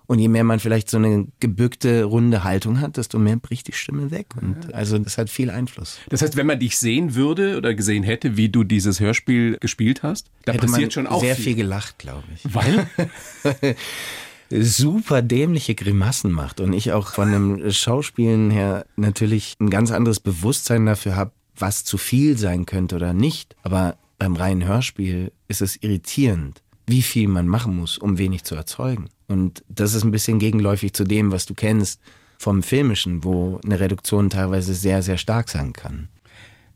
und 0.08 0.18
je 0.18 0.28
mehr 0.28 0.42
man 0.42 0.58
vielleicht 0.58 0.88
so 0.88 0.96
eine 0.96 1.26
gebückte, 1.38 2.04
runde 2.04 2.42
Haltung 2.42 2.80
hat, 2.80 2.96
desto 2.96 3.18
mehr 3.18 3.36
bricht 3.36 3.68
die 3.68 3.74
Stimme 3.74 4.10
weg. 4.10 4.28
Und 4.40 4.74
also 4.74 4.98
das 4.98 5.18
hat 5.18 5.28
viel 5.28 5.50
Einfluss. 5.50 5.98
Das 6.08 6.22
heißt, 6.22 6.34
wenn 6.36 6.46
man 6.46 6.58
dich 6.58 6.78
sehen 6.78 7.14
würde 7.14 7.58
oder 7.58 7.74
gesehen 7.74 8.02
hätte, 8.02 8.38
wie 8.38 8.48
du 8.48 8.64
dieses 8.64 9.00
Hörspiel 9.00 9.58
gespielt 9.60 10.02
hast, 10.02 10.30
da 10.46 10.54
Hätte 10.54 10.66
passiert 10.66 10.80
man 10.80 10.90
schon 10.92 11.06
auch 11.08 11.20
sehr 11.20 11.36
viel 11.36 11.54
gelacht, 11.54 11.98
glaube 11.98 12.24
ich. 12.34 12.54
Weil? 12.54 12.88
super 14.50 15.20
dämliche 15.20 15.74
Grimassen 15.74 16.32
macht 16.32 16.60
und 16.60 16.72
ich 16.72 16.92
auch 16.92 17.08
von 17.08 17.30
dem 17.30 17.70
Schauspielen 17.70 18.50
her 18.50 18.86
natürlich 18.96 19.56
ein 19.60 19.68
ganz 19.68 19.90
anderes 19.90 20.20
Bewusstsein 20.20 20.86
dafür 20.86 21.16
habe, 21.16 21.32
was 21.54 21.84
zu 21.84 21.98
viel 21.98 22.38
sein 22.38 22.64
könnte 22.64 22.96
oder 22.96 23.12
nicht. 23.12 23.56
Aber 23.62 23.98
beim 24.18 24.36
reinen 24.36 24.66
Hörspiel 24.66 25.32
ist 25.48 25.60
es 25.60 25.76
irritierend, 25.76 26.62
wie 26.88 27.02
viel 27.02 27.28
man 27.28 27.46
machen 27.46 27.76
muss, 27.76 27.98
um 27.98 28.18
wenig 28.18 28.44
zu 28.44 28.54
erzeugen. 28.54 29.08
Und 29.28 29.62
das 29.68 29.94
ist 29.94 30.04
ein 30.04 30.10
bisschen 30.10 30.38
gegenläufig 30.38 30.94
zu 30.94 31.04
dem, 31.04 31.30
was 31.30 31.46
du 31.46 31.54
kennst 31.54 32.00
vom 32.38 32.62
Filmischen, 32.62 33.24
wo 33.24 33.60
eine 33.64 33.78
Reduktion 33.78 34.30
teilweise 34.30 34.74
sehr, 34.74 35.02
sehr 35.02 35.18
stark 35.18 35.48
sein 35.48 35.72
kann. 35.72 36.08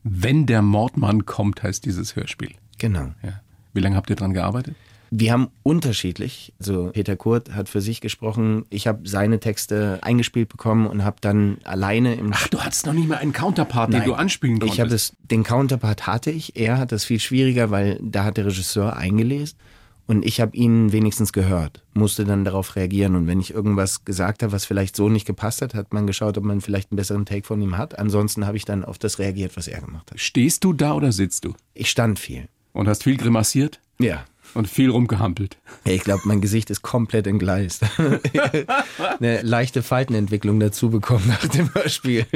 Wenn 0.03 0.47
der 0.47 0.63
Mordmann 0.63 1.25
kommt, 1.25 1.63
heißt 1.63 1.85
dieses 1.85 2.15
Hörspiel. 2.17 2.53
Genau. 2.79 3.15
Ja. 3.23 3.41
Wie 3.73 3.81
lange 3.81 3.97
habt 3.97 4.11
ihr 4.11 4.17
dran 4.17 4.35
gearbeitet? 4.35 4.75
Wir 5.15 5.33
haben 5.33 5.49
unterschiedlich, 5.63 6.55
also 6.59 6.91
Peter 6.93 7.17
Kurt 7.17 7.55
hat 7.55 7.69
für 7.69 7.83
sich 7.83 8.01
gesprochen, 8.01 8.65
ich 8.71 8.87
habe 8.87 9.07
seine 9.07 9.41
Texte 9.41 9.99
eingespielt 10.01 10.49
bekommen 10.49 10.87
und 10.87 11.05
habe 11.05 11.19
dann 11.21 11.59
alleine 11.65 12.15
im 12.15 12.33
Ach, 12.33 12.49
du 12.49 12.61
hattest 12.61 12.87
noch 12.87 12.95
nicht 12.95 13.09
mal 13.09 13.19
einen 13.19 13.35
Counterpart, 13.35 13.93
den 13.93 13.99
Nein. 13.99 14.09
du 14.09 14.15
anspielen 14.15 14.59
konntest. 14.59 14.75
Ich 14.75 14.81
habe 14.81 14.91
das, 14.91 15.13
den 15.31 15.43
Counterpart 15.43 16.07
hatte 16.07 16.31
ich. 16.31 16.57
Er 16.57 16.79
hat 16.79 16.93
das 16.93 17.05
viel 17.05 17.21
schwieriger, 17.21 17.71
weil 17.71 17.99
da 18.03 18.25
hat 18.25 18.39
der 18.39 18.47
Regisseur 18.47 18.97
eingelesen 18.97 19.59
und 20.07 20.25
ich 20.25 20.41
habe 20.41 20.57
ihn 20.57 20.93
wenigstens 20.93 21.33
gehört, 21.33 21.85
musste 21.95 22.25
dann 22.25 22.45
darauf 22.45 22.77
reagieren 22.77 23.15
und 23.17 23.27
wenn 23.27 23.41
ich 23.41 23.53
irgendwas 23.55 24.05
gesagt 24.05 24.43
habe, 24.43 24.53
was 24.53 24.65
vielleicht 24.65 24.97
so 24.97 25.09
nicht 25.09 25.27
gepasst 25.27 25.63
hat, 25.63 25.75
hat 25.75 25.93
man 25.93 26.07
geschaut, 26.07 26.37
ob 26.39 26.45
man 26.45 26.61
vielleicht 26.61 26.91
einen 26.91 26.97
besseren 26.97 27.25
Take 27.27 27.47
von 27.47 27.61
ihm 27.63 27.79
hat. 27.79 27.99
Ansonsten 27.99 28.47
habe 28.47 28.57
ich 28.57 28.65
dann 28.65 28.85
auf 28.85 28.99
das 28.99 29.19
reagiert, 29.19 29.57
was 29.57 29.69
er 29.69 29.81
gemacht 29.81 30.11
hat. 30.11 30.21
Stehst 30.21 30.65
du 30.65 30.73
da 30.73 30.93
oder 30.95 31.13
sitzt 31.13 31.45
du? 31.45 31.55
Ich 31.75 31.91
stand 31.91 32.19
viel. 32.19 32.49
Und 32.73 32.89
hast 32.89 33.03
viel 33.05 33.17
grimassiert 33.17 33.81
Ja. 33.99 34.25
und 34.55 34.67
viel 34.69 34.91
rumgehampelt. 34.91 35.59
Ich 35.85 36.03
glaube, 36.05 36.23
mein 36.25 36.41
Gesicht 36.41 36.71
ist 36.71 36.83
komplett 36.83 37.27
entgleist. 37.27 37.85
Eine 39.21 39.43
leichte 39.43 39.83
Faltenentwicklung 39.83 40.59
dazu 40.61 40.91
bekommen 40.91 41.27
nach 41.29 41.47
dem 41.49 41.73
Hörspiel. 41.75 42.27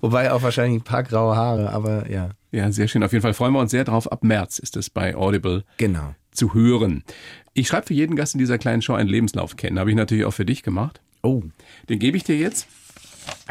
Wobei 0.00 0.32
auch 0.32 0.42
wahrscheinlich 0.42 0.80
ein 0.80 0.84
paar 0.84 1.02
graue 1.02 1.36
Haare, 1.36 1.70
aber 1.72 2.10
ja, 2.10 2.30
Ja, 2.52 2.72
sehr 2.72 2.88
schön. 2.88 3.02
Auf 3.02 3.12
jeden 3.12 3.22
Fall 3.22 3.34
freuen 3.34 3.52
wir 3.52 3.60
uns 3.60 3.70
sehr 3.70 3.84
drauf. 3.84 4.10
Ab 4.10 4.24
März 4.24 4.58
ist 4.58 4.76
es 4.76 4.90
bei 4.90 5.14
Audible 5.14 5.64
genau. 5.76 6.14
Zu 6.40 6.54
hören. 6.54 7.04
Ich 7.52 7.68
schreibe 7.68 7.88
für 7.88 7.94
jeden 7.94 8.16
Gast 8.16 8.34
in 8.34 8.38
dieser 8.38 8.56
kleinen 8.56 8.80
Show 8.80 8.94
einen 8.94 9.10
Lebenslauf 9.10 9.56
kennen. 9.56 9.78
Habe 9.78 9.90
ich 9.90 9.96
natürlich 9.96 10.24
auch 10.24 10.32
für 10.32 10.46
dich 10.46 10.62
gemacht. 10.62 11.02
Oh, 11.22 11.42
Den 11.90 11.98
gebe 11.98 12.16
ich 12.16 12.24
dir 12.24 12.36
jetzt. 12.36 12.66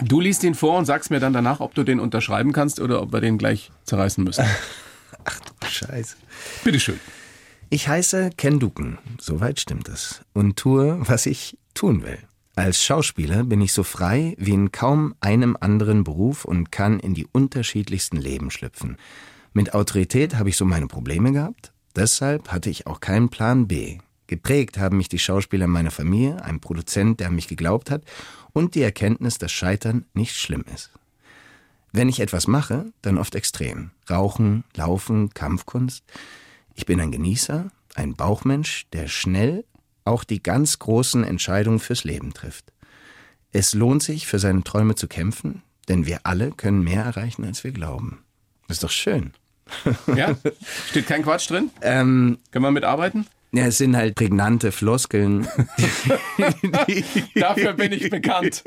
Du 0.03 0.19
liest 0.19 0.43
ihn 0.43 0.55
vor 0.55 0.75
und 0.79 0.85
sagst 0.85 1.11
mir 1.11 1.19
dann 1.19 1.31
danach, 1.31 1.59
ob 1.59 1.75
du 1.75 1.83
den 1.83 1.99
unterschreiben 1.99 2.51
kannst 2.51 2.79
oder 2.79 3.01
ob 3.03 3.13
wir 3.13 3.21
den 3.21 3.37
gleich 3.37 3.71
zerreißen 3.83 4.23
müssen. 4.23 4.43
scheiße. 5.63 6.15
Bitteschön. 6.63 6.99
Ich 7.69 7.87
heiße 7.87 8.31
Ken 8.35 8.59
Duken, 8.59 8.97
soweit 9.19 9.59
stimmt 9.59 9.87
es, 9.87 10.21
und 10.33 10.57
tue, 10.57 10.97
was 11.07 11.27
ich 11.27 11.59
tun 11.75 12.01
will. 12.01 12.17
Als 12.55 12.83
Schauspieler 12.83 13.43
bin 13.43 13.61
ich 13.61 13.71
so 13.71 13.83
frei 13.83 14.35
wie 14.39 14.53
in 14.53 14.71
kaum 14.71 15.13
einem 15.21 15.55
anderen 15.59 16.03
Beruf 16.03 16.43
und 16.43 16.71
kann 16.71 16.99
in 16.99 17.13
die 17.13 17.27
unterschiedlichsten 17.31 18.17
Leben 18.17 18.49
schlüpfen. 18.49 18.97
Mit 19.53 19.75
Autorität 19.75 20.35
habe 20.35 20.49
ich 20.49 20.57
so 20.57 20.65
meine 20.65 20.87
Probleme 20.87 21.31
gehabt, 21.31 21.71
deshalb 21.95 22.51
hatte 22.51 22.69
ich 22.69 22.87
auch 22.87 22.99
keinen 22.99 23.29
Plan 23.29 23.67
B. 23.67 23.99
Geprägt 24.27 24.77
haben 24.77 24.97
mich 24.97 25.09
die 25.09 25.19
Schauspieler 25.19 25.67
meiner 25.67 25.91
Familie, 25.91 26.43
ein 26.43 26.59
Produzent, 26.59 27.19
der 27.19 27.27
an 27.27 27.35
mich 27.35 27.47
geglaubt 27.47 27.89
hat, 27.89 28.03
und 28.53 28.75
die 28.75 28.81
Erkenntnis, 28.81 29.37
dass 29.37 29.51
Scheitern 29.51 30.05
nicht 30.13 30.35
schlimm 30.35 30.63
ist. 30.73 30.91
Wenn 31.91 32.09
ich 32.09 32.19
etwas 32.19 32.45
mache, 32.45 32.91
dann 33.01 33.17
oft 33.17 33.33
extrem. 33.33 33.91
Rauchen, 34.09 34.63
Laufen, 34.75 35.33
Kampfkunst. 35.33 36.03
Ich 36.75 36.85
bin 36.85 37.01
ein 37.01 37.11
Genießer, 37.11 37.71
ein 37.95 38.15
Bauchmensch, 38.15 38.85
der 38.93 39.07
schnell 39.07 39.65
auch 40.05 40.23
die 40.23 40.43
ganz 40.43 40.79
großen 40.79 41.23
Entscheidungen 41.23 41.79
fürs 41.79 42.03
Leben 42.03 42.33
trifft. 42.33 42.71
Es 43.51 43.73
lohnt 43.73 44.03
sich, 44.03 44.27
für 44.27 44.37
seine 44.37 44.63
Träume 44.63 44.95
zu 44.95 45.07
kämpfen, 45.07 45.63
denn 45.87 46.05
wir 46.05 46.19
alle 46.23 46.51
können 46.51 46.83
mehr 46.83 47.03
erreichen, 47.03 47.45
als 47.45 47.63
wir 47.63 47.71
glauben. 47.71 48.23
Ist 48.67 48.83
doch 48.83 48.91
schön. 48.91 49.33
Ja? 50.15 50.35
Steht 50.89 51.07
kein 51.07 51.23
Quatsch 51.23 51.49
drin? 51.49 51.69
Ähm, 51.81 52.37
Können 52.51 52.65
wir 52.65 52.71
mitarbeiten? 52.71 53.25
Ja, 53.51 53.65
es 53.65 53.79
sind 53.79 53.97
halt 53.97 54.13
prägnante 54.13 54.71
Floskeln. 54.71 55.47
Dafür 57.35 57.73
bin 57.73 57.91
ich 57.93 58.09
bekannt. 58.09 58.63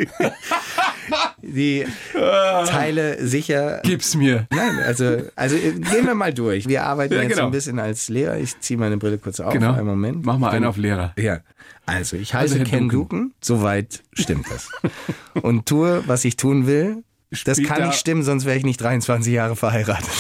Die 1.43 1.87
Teile 2.13 3.25
sicher. 3.25 3.81
Gib's 3.85 4.17
mir. 4.17 4.47
Nein, 4.51 4.79
also, 4.85 5.19
also 5.37 5.57
gehen 5.57 6.07
wir 6.07 6.15
mal 6.15 6.35
durch. 6.35 6.67
Wir 6.67 6.83
arbeiten 6.85 7.15
Ja, 7.15 7.23
jetzt 7.23 7.35
genau. 7.35 7.47
ein 7.47 7.53
bisschen 7.53 7.79
als 7.79 8.09
Lehrer. 8.09 8.39
Ich 8.39 8.59
ziehe 8.61 8.79
meine 8.79 8.97
Brille 8.97 9.19
kurz 9.19 9.39
auf. 9.39 9.53
Genau. 9.53 9.73
Einen 9.73 9.87
Moment. 9.87 10.25
Mach 10.27 10.39
mal 10.39 10.51
einen 10.51 10.65
auf 10.65 10.77
Lehrer. 10.77 11.13
Ja. 11.17 11.41
Also, 11.87 12.17
ich 12.17 12.35
Also, 12.35 12.57
heiße 12.57 12.59
Herr 12.59 12.79
Ken 12.79 12.89
Duken. 12.89 13.35
Soweit 13.41 14.03
stimmt 14.13 14.47
das. 14.51 14.69
Und 15.43 15.67
tue, 15.67 16.03
was 16.07 16.25
ich 16.25 16.37
tun 16.37 16.67
will. 16.67 17.05
Das 17.45 17.57
Spielt 17.57 17.69
kann 17.71 17.87
nicht 17.87 17.99
stimmen, 17.99 18.23
sonst 18.25 18.45
wäre 18.45 18.59
ich 18.59 18.65
nicht 18.65 18.81
23 18.81 19.33
Jahre 19.33 19.57
verheiratet. 19.57 20.11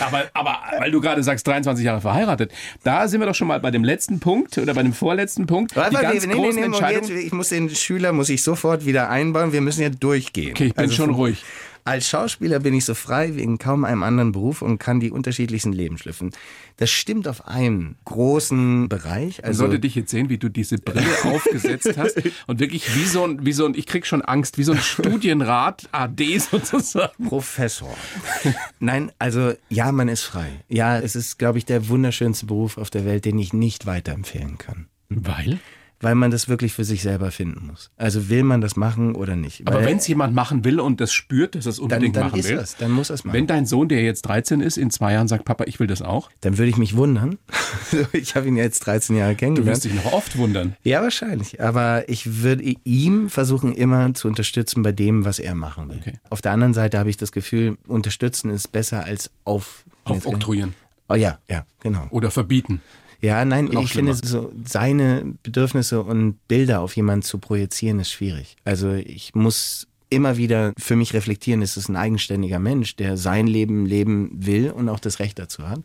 Aber, 0.00 0.24
aber 0.32 0.58
weil 0.78 0.90
du 0.90 1.00
gerade 1.00 1.22
sagst, 1.22 1.46
23 1.46 1.84
Jahre 1.84 2.00
verheiratet, 2.00 2.52
da 2.82 3.08
sind 3.08 3.20
wir 3.20 3.26
doch 3.26 3.34
schon 3.34 3.48
mal 3.48 3.60
bei 3.60 3.70
dem 3.70 3.84
letzten 3.84 4.20
Punkt 4.20 4.58
oder 4.58 4.74
bei 4.74 4.82
dem 4.82 4.92
vorletzten 4.92 5.46
Punkt. 5.46 5.72
Die 5.72 5.76
Warte, 5.76 5.96
ganz 5.96 6.26
nee, 6.26 6.34
nee, 6.34 6.40
großen 6.40 6.60
nee, 6.60 6.68
Moment, 6.68 6.82
Entscheidungen. 6.82 7.18
ich 7.18 7.32
muss 7.32 7.48
den 7.50 7.70
Schüler 7.70 8.12
muss 8.12 8.28
ich 8.28 8.42
sofort 8.42 8.86
wieder 8.86 9.10
einbauen. 9.10 9.52
Wir 9.52 9.60
müssen 9.60 9.82
ja 9.82 9.88
durchgehen. 9.90 10.52
Okay, 10.52 10.66
ich 10.66 10.74
bin 10.74 10.84
Also 10.84 10.94
schon 10.94 11.10
ruhig. 11.10 11.44
Als 11.86 12.08
Schauspieler 12.08 12.60
bin 12.60 12.72
ich 12.72 12.86
so 12.86 12.94
frei 12.94 13.36
wie 13.36 13.42
in 13.42 13.58
kaum 13.58 13.84
einem 13.84 14.02
anderen 14.02 14.32
Beruf 14.32 14.62
und 14.62 14.78
kann 14.78 15.00
die 15.00 15.10
unterschiedlichsten 15.10 15.72
Leben 15.72 15.98
schlüpfen. 15.98 16.30
Das 16.78 16.88
stimmt 16.88 17.28
auf 17.28 17.46
einen 17.46 17.96
großen 18.06 18.88
Bereich. 18.88 19.38
Man 19.42 19.48
Also 19.48 19.64
sollte 19.64 19.80
dich 19.80 19.94
jetzt 19.94 20.10
sehen, 20.10 20.30
wie 20.30 20.38
du 20.38 20.48
diese 20.48 20.78
Brille 20.78 21.06
aufgesetzt 21.24 21.92
hast 21.98 22.22
und 22.46 22.58
wirklich 22.58 22.94
wie 22.96 23.04
so 23.04 23.24
ein, 23.24 23.44
wie 23.44 23.52
so 23.52 23.66
ein, 23.66 23.74
ich 23.74 23.84
krieg 23.84 24.06
schon 24.06 24.22
Angst, 24.22 24.56
wie 24.56 24.62
so 24.64 24.72
ein 24.72 24.78
Studienrat 24.78 25.86
AD 25.92 26.38
sozusagen. 26.38 27.28
Professor. 27.28 27.94
Nein, 28.80 29.12
also 29.18 29.52
ja, 29.68 29.92
man 29.92 30.08
ist 30.08 30.22
frei. 30.22 30.64
Ja, 30.68 30.98
es 30.98 31.14
ist, 31.14 31.38
glaube 31.38 31.58
ich, 31.58 31.66
der 31.66 31.90
wunderschönste 31.90 32.46
Beruf 32.46 32.78
auf 32.78 32.88
der 32.88 33.04
Welt, 33.04 33.26
den 33.26 33.38
ich 33.38 33.52
nicht 33.52 33.84
weiterempfehlen 33.84 34.56
kann. 34.56 34.86
Weil? 35.10 35.58
Weil 36.04 36.14
man 36.14 36.30
das 36.30 36.48
wirklich 36.48 36.72
für 36.72 36.84
sich 36.84 37.02
selber 37.02 37.30
finden 37.30 37.66
muss. 37.66 37.90
Also 37.96 38.28
will 38.28 38.42
man 38.42 38.60
das 38.60 38.76
machen 38.76 39.14
oder 39.14 39.36
nicht. 39.36 39.66
Aber 39.66 39.84
wenn 39.84 39.98
es 39.98 40.06
jemand 40.06 40.34
machen 40.34 40.64
will 40.64 40.80
und 40.80 41.00
das 41.00 41.12
spürt, 41.12 41.54
dass 41.54 41.66
es 41.66 41.76
dann, 41.76 41.84
unbedingt 41.84 42.16
dann 42.16 42.24
machen 42.24 42.40
ist 42.40 42.48
will, 42.48 42.58
es, 42.58 42.76
dann 42.76 42.90
muss 42.90 43.10
es 43.10 43.24
machen. 43.24 43.36
wenn 43.36 43.46
dein 43.46 43.66
Sohn, 43.66 43.88
der 43.88 44.02
jetzt 44.02 44.22
13 44.22 44.60
ist, 44.60 44.76
in 44.76 44.90
zwei 44.90 45.14
Jahren 45.14 45.28
sagt, 45.28 45.44
Papa, 45.44 45.64
ich 45.66 45.80
will 45.80 45.86
das 45.86 46.02
auch, 46.02 46.30
dann 46.40 46.58
würde 46.58 46.70
ich 46.70 46.76
mich 46.76 46.96
wundern. 46.96 47.38
ich 48.12 48.36
habe 48.36 48.48
ihn 48.48 48.56
jetzt 48.56 48.80
13 48.80 49.16
Jahre 49.16 49.32
du 49.32 49.38
kennengelernt. 49.38 49.76
wirst 49.76 49.84
dich 49.84 49.94
noch 49.94 50.12
oft 50.12 50.36
wundern. 50.36 50.76
Ja, 50.82 51.02
wahrscheinlich. 51.02 51.60
Aber 51.60 52.08
ich 52.08 52.42
würde 52.42 52.62
ihm 52.84 53.30
versuchen, 53.30 53.74
immer 53.74 54.14
zu 54.14 54.28
unterstützen 54.28 54.82
bei 54.82 54.92
dem, 54.92 55.24
was 55.24 55.38
er 55.38 55.54
machen 55.54 55.88
will. 55.88 55.98
Okay. 56.00 56.18
Auf 56.30 56.42
der 56.42 56.52
anderen 56.52 56.74
Seite 56.74 56.98
habe 56.98 57.10
ich 57.10 57.16
das 57.16 57.32
Gefühl, 57.32 57.78
unterstützen 57.86 58.50
ist 58.50 58.72
besser 58.72 59.04
als 59.04 59.30
auf... 59.44 59.84
Aufoktroyieren 60.04 60.74
Oh 61.08 61.14
ja, 61.14 61.38
ja, 61.48 61.66
genau. 61.80 62.06
oder 62.10 62.30
verbieten. 62.30 62.80
Ja, 63.20 63.44
nein, 63.44 63.70
ich 63.80 63.92
finde, 63.92 64.14
so 64.14 64.52
seine 64.64 65.34
Bedürfnisse 65.42 66.02
und 66.02 66.36
Bilder 66.48 66.80
auf 66.80 66.96
jemanden 66.96 67.22
zu 67.22 67.38
projizieren, 67.38 68.00
ist 68.00 68.10
schwierig. 68.10 68.56
Also 68.64 68.92
ich 68.92 69.34
muss 69.34 69.86
immer 70.10 70.36
wieder 70.36 70.72
für 70.78 70.96
mich 70.96 71.14
reflektieren, 71.14 71.62
es 71.62 71.76
ist 71.76 71.88
ein 71.88 71.96
eigenständiger 71.96 72.58
Mensch, 72.58 72.96
der 72.96 73.16
sein 73.16 73.46
Leben 73.46 73.86
leben 73.86 74.30
will 74.34 74.70
und 74.70 74.88
auch 74.88 75.00
das 75.00 75.18
Recht 75.18 75.38
dazu 75.38 75.68
hat. 75.68 75.80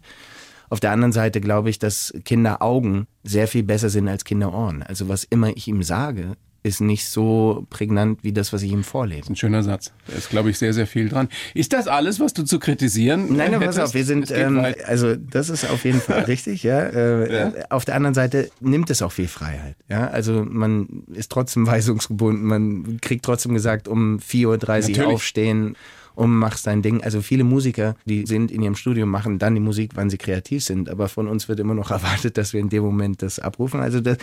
Auf 0.69 0.79
der 0.79 0.91
anderen 0.91 1.11
Seite 1.11 1.41
glaube 1.41 1.69
ich, 1.69 1.79
dass 1.79 2.13
Kinderaugen 2.25 3.07
sehr 3.23 3.47
viel 3.47 3.63
besser 3.63 3.89
sind 3.89 4.07
als 4.07 4.23
Kinderohren. 4.23 4.83
Also 4.83 5.09
was 5.09 5.23
immer 5.23 5.49
ich 5.55 5.67
ihm 5.67 5.81
sage, 5.81 6.35
ist 6.63 6.81
nicht 6.81 7.07
so 7.07 7.65
prägnant 7.69 8.23
wie 8.23 8.33
das, 8.33 8.51
was 8.51 8.63
ich 8.63 8.71
ihm 8.71 8.83
vorlese. 8.83 9.31
Ein 9.31 9.35
schöner 9.35 9.63
Satz. 9.63 9.93
Da 10.07 10.13
ist, 10.17 10.29
glaube 10.29 10.49
ich, 10.49 10.57
sehr, 10.57 10.73
sehr 10.73 10.87
viel 10.87 11.09
dran. 11.09 11.29
Ist 11.53 11.73
das 11.73 11.87
alles, 11.87 12.19
was 12.19 12.33
du 12.33 12.43
zu 12.43 12.59
kritisieren 12.59 13.35
Nein, 13.35 13.53
äh, 13.53 13.55
aber 13.55 13.65
pass 13.67 13.75
hättest? 13.77 13.89
auf, 13.89 13.93
wir 13.93 14.05
sind, 14.05 14.31
ähm, 14.31 14.65
also 14.85 15.15
das 15.15 15.49
ist 15.49 15.69
auf 15.69 15.85
jeden 15.85 16.01
Fall 16.01 16.23
richtig, 16.27 16.63
ja. 16.63 16.79
Äh, 16.81 17.65
Auf 17.69 17.85
der 17.85 17.95
anderen 17.95 18.13
Seite 18.13 18.49
nimmt 18.59 18.89
es 18.89 19.01
auch 19.01 19.11
viel 19.11 19.27
Freiheit, 19.27 19.75
ja. 19.87 20.07
Also 20.07 20.45
man 20.47 21.03
ist 21.13 21.31
trotzdem 21.31 21.65
weisungsgebunden, 21.67 22.45
man 22.45 22.99
kriegt 23.01 23.23
trotzdem 23.23 23.53
gesagt, 23.53 23.87
um 23.87 24.17
4.30 24.19 24.99
Uhr 24.99 25.07
aufstehen, 25.07 25.75
um 26.19 26.37
machst 26.37 26.67
dein 26.67 26.81
Ding. 26.81 27.01
Also 27.03 27.21
viele 27.21 27.43
Musiker, 27.43 27.95
die 28.05 28.25
sind 28.25 28.51
in 28.51 28.61
ihrem 28.61 28.75
Studium, 28.75 29.09
machen 29.09 29.39
dann 29.39 29.55
die 29.55 29.61
Musik, 29.61 29.91
wann 29.95 30.09
sie 30.09 30.17
kreativ 30.17 30.63
sind, 30.63 30.89
aber 30.89 31.07
von 31.09 31.27
uns 31.27 31.47
wird 31.47 31.59
immer 31.59 31.73
noch 31.73 31.91
erwartet, 31.99 32.37
dass 32.37 32.53
wir 32.53 32.59
in 32.59 32.69
dem 32.69 32.83
Moment 32.83 33.21
das 33.21 33.39
abrufen. 33.39 33.79
Also 33.79 34.01
das, 34.01 34.17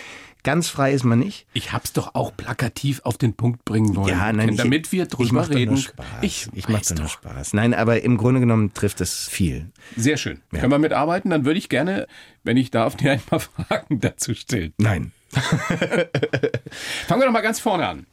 ganz 0.44 0.68
frei 0.68 0.92
ist 0.92 1.04
man 1.04 1.18
nicht. 1.18 1.46
Ich 1.54 1.72
hab's 1.72 1.92
doch 1.92 2.14
auch 2.14 2.36
plakativ 2.36 3.00
auf 3.04 3.16
den 3.18 3.34
Punkt 3.34 3.64
bringen 3.64 3.96
wollen. 3.96 4.08
Ja, 4.10 4.32
nein, 4.32 4.50
ich- 4.50 4.56
damit 4.56 4.92
wir 4.92 5.04
ich 5.04 5.08
drüber 5.08 5.46
nur 5.46 5.50
reden. 5.50 5.76
Spaß. 5.78 6.06
Ich, 6.22 6.48
ich 6.52 6.68
mache 6.68 6.94
nur. 6.94 7.08
Spaß. 7.08 7.54
Nein, 7.54 7.74
aber 7.74 8.02
im 8.02 8.16
Grunde 8.16 8.40
genommen 8.40 8.74
trifft 8.74 9.00
es 9.00 9.26
viel. 9.28 9.66
Sehr 9.96 10.16
schön. 10.16 10.40
Können 10.52 10.70
wir 10.70 10.78
mitarbeiten? 10.78 11.30
Dann 11.30 11.44
würde 11.44 11.58
ich 11.58 11.68
gerne, 11.68 12.06
wenn 12.44 12.56
ich 12.56 12.70
darf, 12.70 12.96
dir 12.96 13.12
ein 13.12 13.20
paar 13.20 13.40
Fragen 13.68 14.00
dazu 14.00 14.34
stellen. 14.34 14.72
Nein. 14.78 15.12
Fangen 17.06 17.20
wir 17.20 17.26
doch 17.26 17.32
mal 17.32 17.42
ganz 17.42 17.60
vorne 17.60 17.86
an. 17.86 18.06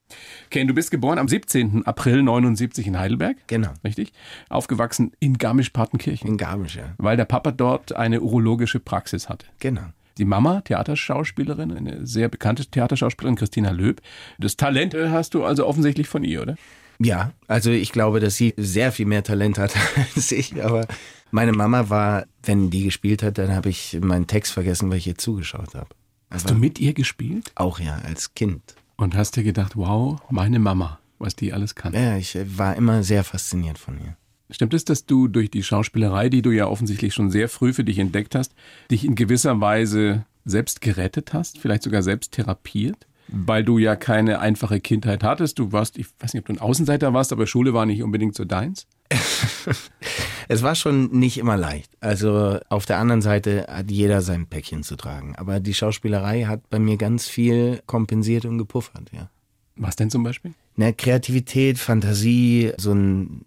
Ken, 0.50 0.68
du 0.68 0.74
bist 0.74 0.92
geboren 0.92 1.18
am 1.18 1.28
17. 1.28 1.86
April 1.86 2.22
79 2.22 2.88
in 2.88 3.00
Heidelberg. 3.00 3.38
Genau. 3.48 3.72
Richtig? 3.84 4.14
Aufgewachsen 4.50 5.14
in 5.20 5.38
Garmisch-Partenkirchen. 5.38 6.28
In 6.28 6.38
Garmisch, 6.38 6.76
ja. 6.76 6.94
Weil 6.98 7.18
der 7.18 7.26
Papa 7.26 7.52
dort 7.52 7.96
eine 7.96 8.22
urologische 8.22 8.80
Praxis 8.80 9.30
hatte. 9.30 9.48
Genau. 9.60 9.84
Die 10.18 10.26
Mama, 10.26 10.62
Theaterschauspielerin, 10.62 11.72
eine 11.72 12.06
sehr 12.06 12.30
bekannte 12.30 12.66
Theaterschauspielerin, 12.66 13.36
Christina 13.36 13.72
Löb. 13.72 14.02
Das 14.38 14.58
Talent 14.58 14.94
hast 14.94 15.34
du 15.34 15.44
also 15.44 15.66
offensichtlich 15.66 16.08
von 16.08 16.24
ihr, 16.24 16.42
oder? 16.44 16.56
Ja, 17.00 17.32
also 17.48 17.72
ich 17.72 17.92
glaube, 17.92 18.20
dass 18.20 18.36
sie 18.36 18.54
sehr 18.58 18.92
viel 18.92 19.08
mehr 19.08 19.24
Talent 19.24 19.58
hat 19.58 19.74
als 20.16 20.32
ich. 20.32 20.64
Aber 20.64 20.86
meine 21.32 21.52
Mama 21.52 21.90
war, 21.90 22.26
wenn 22.44 22.70
die 22.70 22.84
gespielt 22.84 23.24
hat, 23.24 23.38
dann 23.40 23.56
habe 23.56 23.70
ich 23.70 23.98
meinen 24.02 24.28
Text 24.28 24.54
vergessen, 24.54 24.90
weil 24.92 24.98
ich 24.98 25.08
ihr 25.08 25.18
zugeschaut 25.18 25.74
habe. 25.74 25.90
Hast 26.34 26.50
du 26.50 26.56
mit 26.56 26.80
ihr 26.80 26.96
gespielt? 26.96 27.52
Auch 27.54 27.80
ja, 27.80 28.00
als 28.04 28.34
Kind. 28.34 28.76
Und 28.96 29.16
hast 29.16 29.36
dir 29.36 29.44
gedacht, 29.44 29.76
wow, 29.76 30.20
meine 30.32 30.58
Mama, 30.58 31.00
was 31.20 31.36
die 31.36 31.54
alles 31.54 31.76
kann. 31.76 31.94
Ja, 31.94 32.18
ich 32.18 32.36
war 32.58 32.76
immer 32.76 33.04
sehr 33.04 33.24
fasziniert 33.24 33.78
von 33.78 34.00
ihr. 34.00 34.18
Stimmt 34.50 34.74
es, 34.74 34.84
dass 34.84 35.06
du 35.06 35.28
durch 35.28 35.52
die 35.52 35.62
Schauspielerei, 35.62 36.30
die 36.30 36.42
du 36.42 36.50
ja 36.50 36.66
offensichtlich 36.66 37.14
schon 37.14 37.30
sehr 37.30 37.50
früh 37.50 37.72
für 37.72 37.84
dich 37.84 38.00
entdeckt 38.00 38.34
hast, 38.34 38.56
dich 38.90 39.06
in 39.06 39.14
gewisser 39.14 39.62
Weise 39.62 40.26
selbst 40.44 40.82
gerettet 40.82 41.34
hast, 41.34 41.60
vielleicht 41.60 41.84
sogar 41.84 42.02
selbst 42.02 42.32
therapiert? 42.32 43.06
Weil 43.28 43.64
du 43.64 43.78
ja 43.78 43.96
keine 43.96 44.40
einfache 44.40 44.80
Kindheit 44.80 45.24
hattest. 45.24 45.60
Du 45.60 45.72
warst, 45.72 46.00
ich 46.00 46.08
weiß 46.20 46.34
nicht, 46.34 46.42
ob 46.42 46.48
du 46.48 46.54
ein 46.54 46.60
Außenseiter 46.60 47.14
warst, 47.14 47.32
aber 47.32 47.46
Schule 47.46 47.76
war 47.76 47.86
nicht 47.86 48.02
unbedingt 48.02 48.34
so 48.34 48.44
deins. 48.44 48.88
Es 50.48 50.62
war 50.62 50.76
schon 50.76 51.12
nicht 51.18 51.38
immer 51.38 51.58
leicht. 51.58 51.92
Also 52.00 52.60
auf 52.70 52.86
der 52.86 53.00
anderen 53.00 53.22
Seite 53.22 53.66
hat 53.70 53.90
jeder 53.90 54.22
sein 54.22 54.46
Päckchen 54.46 54.84
zu 54.84 54.96
tragen. 54.96 55.36
Aber 55.36 55.60
die 55.60 55.74
Schauspielerei 55.74 56.44
hat 56.44 56.70
bei 56.70 56.80
mir 56.80 56.98
ganz 56.98 57.28
viel 57.28 57.82
kompensiert 57.86 58.46
und 58.46 58.58
gepuffert, 58.58 59.10
ja. 59.14 59.30
Was 59.76 59.96
denn 59.96 60.12
zum 60.12 60.24
Beispiel? 60.24 60.54
Ne, 60.76 60.94
Kreativität, 60.94 61.80
Fantasie, 61.80 62.74
so 62.78 62.94
ein 62.94 63.42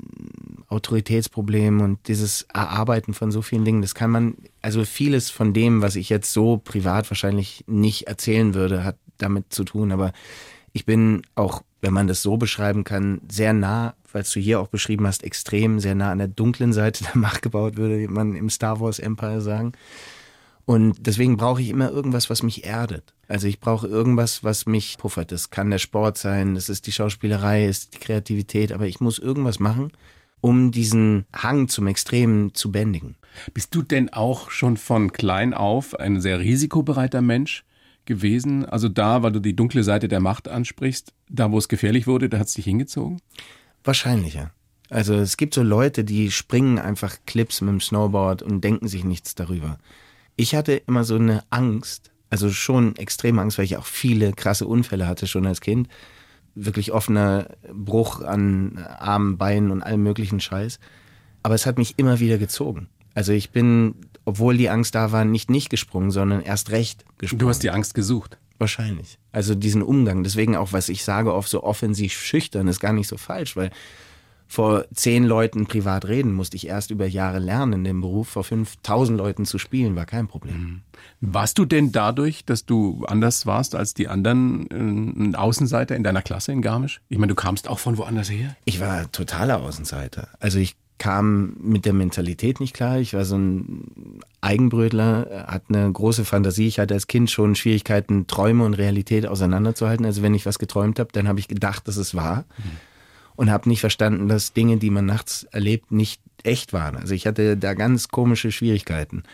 Autoritätsproblem 0.68 1.81
und 1.81 2.09
dieses 2.09 2.42
Erarbeiten 2.52 3.14
von 3.14 3.31
so 3.31 3.42
vielen 3.42 3.64
Dingen, 3.64 3.83
das 3.83 3.94
kann 3.94 4.11
man, 4.11 4.37
also 4.62 4.85
vieles 4.85 5.31
von 5.31 5.52
dem, 5.52 5.83
was 5.83 5.94
ich 5.94 6.09
jetzt 6.09 6.33
so 6.33 6.57
privat 6.59 7.09
wahrscheinlich 7.11 7.64
nicht 7.68 8.09
erzählen 8.09 8.55
würde, 8.55 8.83
hat 8.83 8.96
damit 9.18 9.52
zu 9.52 9.64
tun. 9.64 9.92
Aber 9.92 10.12
ich 10.72 10.85
bin 10.85 11.22
auch, 11.37 11.62
wenn 11.81 11.92
man 11.92 12.09
das 12.09 12.22
so 12.22 12.37
beschreiben 12.37 12.83
kann, 12.83 13.20
sehr 13.31 13.52
nah, 13.52 13.94
weil 14.16 14.24
du 14.24 14.40
hier 14.40 14.61
auch 14.61 14.68
beschrieben 14.68 15.07
hast, 15.07 15.22
extrem 15.22 15.79
sehr 15.79 15.94
nah 15.94 16.11
an 16.11 16.18
der 16.18 16.29
dunklen 16.29 16.72
Seite 16.72 17.05
der 17.05 17.18
Macht 17.20 17.42
gebaut, 17.42 17.76
würde 17.76 18.09
man 18.09 18.35
im 18.35 18.48
Star 18.48 18.81
Wars 18.81 18.98
Empire 18.98 19.42
sagen. 19.42 19.72
Und 20.64 21.07
deswegen 21.07 21.37
brauche 21.37 21.61
ich 21.61 21.68
immer 21.68 21.90
irgendwas, 21.90 22.31
was 22.31 22.42
mich 22.42 22.64
erdet. 22.64 23.12
Also 23.29 23.46
ich 23.46 23.61
brauche 23.61 23.87
irgendwas, 23.87 24.42
was 24.42 24.64
mich 24.64 24.96
puffert. 24.96 25.33
Das 25.33 25.50
kann 25.50 25.70
der 25.70 25.79
Sport 25.79 26.16
sein, 26.16 26.55
das 26.55 26.70
ist 26.70 26.87
die 26.87 26.92
Schauspielerei, 26.92 27.66
ist 27.66 27.94
die 27.94 27.98
Kreativität, 27.98 28.72
aber 28.72 28.87
ich 28.87 29.00
muss 29.00 29.18
irgendwas 29.18 29.61
machen, 29.61 29.92
um 30.40 30.70
diesen 30.70 31.26
Hang 31.35 31.68
zum 31.68 31.87
Extremen 31.87 32.55
zu 32.55 32.72
bändigen. 32.72 33.16
Bist 33.52 33.74
du 33.74 33.83
denn 33.83 34.12
auch 34.14 34.50
schon 34.50 34.79
von 34.79 35.12
klein 35.12 35.52
auf 35.52 35.94
ein 35.94 36.22
sehr 36.22 36.40
risikobereiter 36.40 37.20
Mensch 37.20 37.64
gewesen? 38.07 38.64
Also 38.64 38.88
da, 38.88 39.22
weil 39.22 39.33
du 39.33 39.40
die 39.40 39.55
dunkle 39.55 39.85
Seite 39.85 40.09
der 40.09 40.20
Macht 40.20 40.48
ansprichst, 40.48 41.12
da 41.29 41.52
wo 41.52 41.59
es 41.59 41.68
gefährlich 41.68 42.07
wurde, 42.07 42.31
da 42.31 42.38
hat 42.38 42.46
es 42.46 42.55
dich 42.55 42.64
hingezogen? 42.64 43.20
Wahrscheinlich, 43.87 44.35
ja. 44.35 44.51
Also 44.90 45.14
es 45.14 45.37
gibt 45.37 45.55
so 45.55 45.62
Leute, 45.62 46.05
die 46.05 46.31
springen 46.31 46.79
einfach 46.79 47.16
Clips 47.27 47.61
mit 47.61 47.70
dem 47.70 47.81
Snowboard 47.81 48.42
und 48.42 48.62
denken 48.62 48.88
sich 48.88 49.05
nichts 49.05 49.35
darüber. 49.35 49.79
Ich 50.37 50.55
hatte 50.55 50.75
immer 50.75 51.05
so 51.05 51.16
eine 51.16 51.44
Angst, 51.51 52.11
also 52.31 52.51
schon 52.51 52.94
extreme 52.96 53.40
Angst, 53.40 53.59
weil 53.59 53.64
ich 53.64 53.77
auch 53.77 53.87
viele 53.87 54.33
krasse 54.33 54.66
Unfälle 54.66 55.07
hatte 55.07 55.27
schon 55.27 55.46
als 55.46 55.61
Kind. 55.61 55.88
Wirklich 56.55 56.92
offener 56.92 57.49
Bruch 57.72 58.20
an 58.22 58.79
Armen, 58.99 59.38
Beinen 59.38 59.70
und 59.70 59.83
allem 59.83 60.03
möglichen 60.03 60.40
Scheiß. 60.40 60.79
Aber 61.42 61.55
es 61.55 61.66
hat 61.66 61.79
mich 61.79 61.94
immer 61.96 62.20
wieder 62.20 62.38
gezogen. 62.38 62.88
Also 63.14 63.33
ich 63.33 63.51
bin, 63.51 63.94
obwohl 64.25 64.57
die 64.57 64.68
Angst 64.68 64.94
da 64.94 65.12
war, 65.12 65.25
nicht 65.25 65.49
nicht 65.49 65.70
gesprungen, 65.70 66.11
sondern 66.11 66.42
erst 66.42 66.70
recht 66.70 67.05
gesprungen. 67.18 67.40
Du 67.40 67.49
hast 67.49 67.62
die 67.62 67.70
Angst 67.70 67.94
gesucht. 67.94 68.38
Wahrscheinlich. 68.59 69.19
Also 69.33 69.55
diesen 69.55 69.83
Umgang. 69.83 70.23
Deswegen 70.23 70.57
auch, 70.57 70.73
was 70.73 70.88
ich 70.88 71.05
sage, 71.05 71.35
oft 71.35 71.49
so 71.49 71.62
offensiv 71.62 72.12
schüchtern, 72.12 72.69
ist 72.69 72.81
gar 72.81 72.92
nicht 72.92 73.09
so 73.09 73.16
falsch, 73.16 73.57
weil 73.57 73.71
vor 74.49 74.85
zehn 74.95 75.25
Leuten 75.25 75.66
privat 75.66 76.07
reden, 76.07 76.33
musste 76.33 76.57
ich 76.57 76.69
erst 76.69 76.90
über 76.90 77.07
Jahre 77.07 77.40
lernen. 77.40 77.83
Den 77.83 78.01
Beruf 78.01 78.29
vor 78.29 78.45
5000 78.45 79.19
Leuten 79.19 79.45
zu 79.45 79.59
spielen, 79.59 79.97
war 79.97 80.07
kein 80.07 80.29
Problem. 80.29 80.57
Mhm. 80.57 80.83
Warst 81.21 81.59
du 81.59 81.64
denn 81.64 81.90
dadurch, 81.90 82.45
dass 82.45 82.64
du 82.64 83.05
anders 83.07 83.47
warst 83.47 83.75
als 83.75 83.92
die 83.92 84.09
anderen, 84.09 84.69
ein 84.71 85.35
Außenseiter 85.35 85.97
in 85.97 86.05
deiner 86.05 86.23
Klasse 86.23 86.53
in 86.53 86.62
Garmisch? 86.62 87.01
Ich 87.09 87.19
meine, 87.19 87.31
du 87.31 87.35
kamst 87.35 87.69
auch 87.69 87.81
von 87.81 87.99
woanders 87.99 88.31
her? 88.31 88.57
Ich 88.64 88.81
war 88.81 89.11
totaler 89.11 89.61
Außenseiter. 89.61 90.29
Also 90.38 90.59
ich 90.59 90.77
kam 90.98 91.56
mit 91.61 91.85
der 91.85 91.92
Mentalität 91.92 92.61
nicht 92.61 92.74
klar. 92.74 92.98
Ich 92.98 93.12
war 93.12 93.24
so 93.24 93.37
ein 93.37 94.22
Eigenbrötler, 94.40 95.46
hatte 95.46 95.74
eine 95.74 95.92
große 95.92 96.24
Fantasie. 96.24 96.66
Ich 96.66 96.78
hatte 96.78 96.94
als 96.94 97.06
Kind 97.06 97.30
schon 97.30 97.54
Schwierigkeiten, 97.54 98.26
Träume 98.26 98.64
und 98.64 98.74
Realität 98.74 99.26
auseinanderzuhalten. 99.26 100.06
Also 100.06 100.22
wenn 100.22 100.35
ich 100.35 100.46
was 100.46 100.59
geträumt 100.59 100.98
habe, 100.98 101.11
dann 101.12 101.28
habe 101.28 101.38
ich 101.38 101.48
gedacht, 101.48 101.87
dass 101.88 101.96
es 101.96 102.14
wahr. 102.14 102.44
Mhm. 102.59 102.62
Und 103.37 103.50
habe 103.50 103.68
nicht 103.68 103.80
verstanden, 103.80 104.28
dass 104.28 104.54
Dinge, 104.54 104.78
die 104.78 104.88
man 104.88 105.04
nachts 105.04 105.44
erlebt, 105.50 105.92
nicht 105.92 106.22
echt 106.42 106.72
waren. 106.72 106.96
Also 106.96 107.12
ich 107.12 107.26
hatte 107.26 107.59
da 107.59 107.74
ganz 107.74 108.09
komische 108.09 108.50
Schwierigkeiten. 108.50 109.24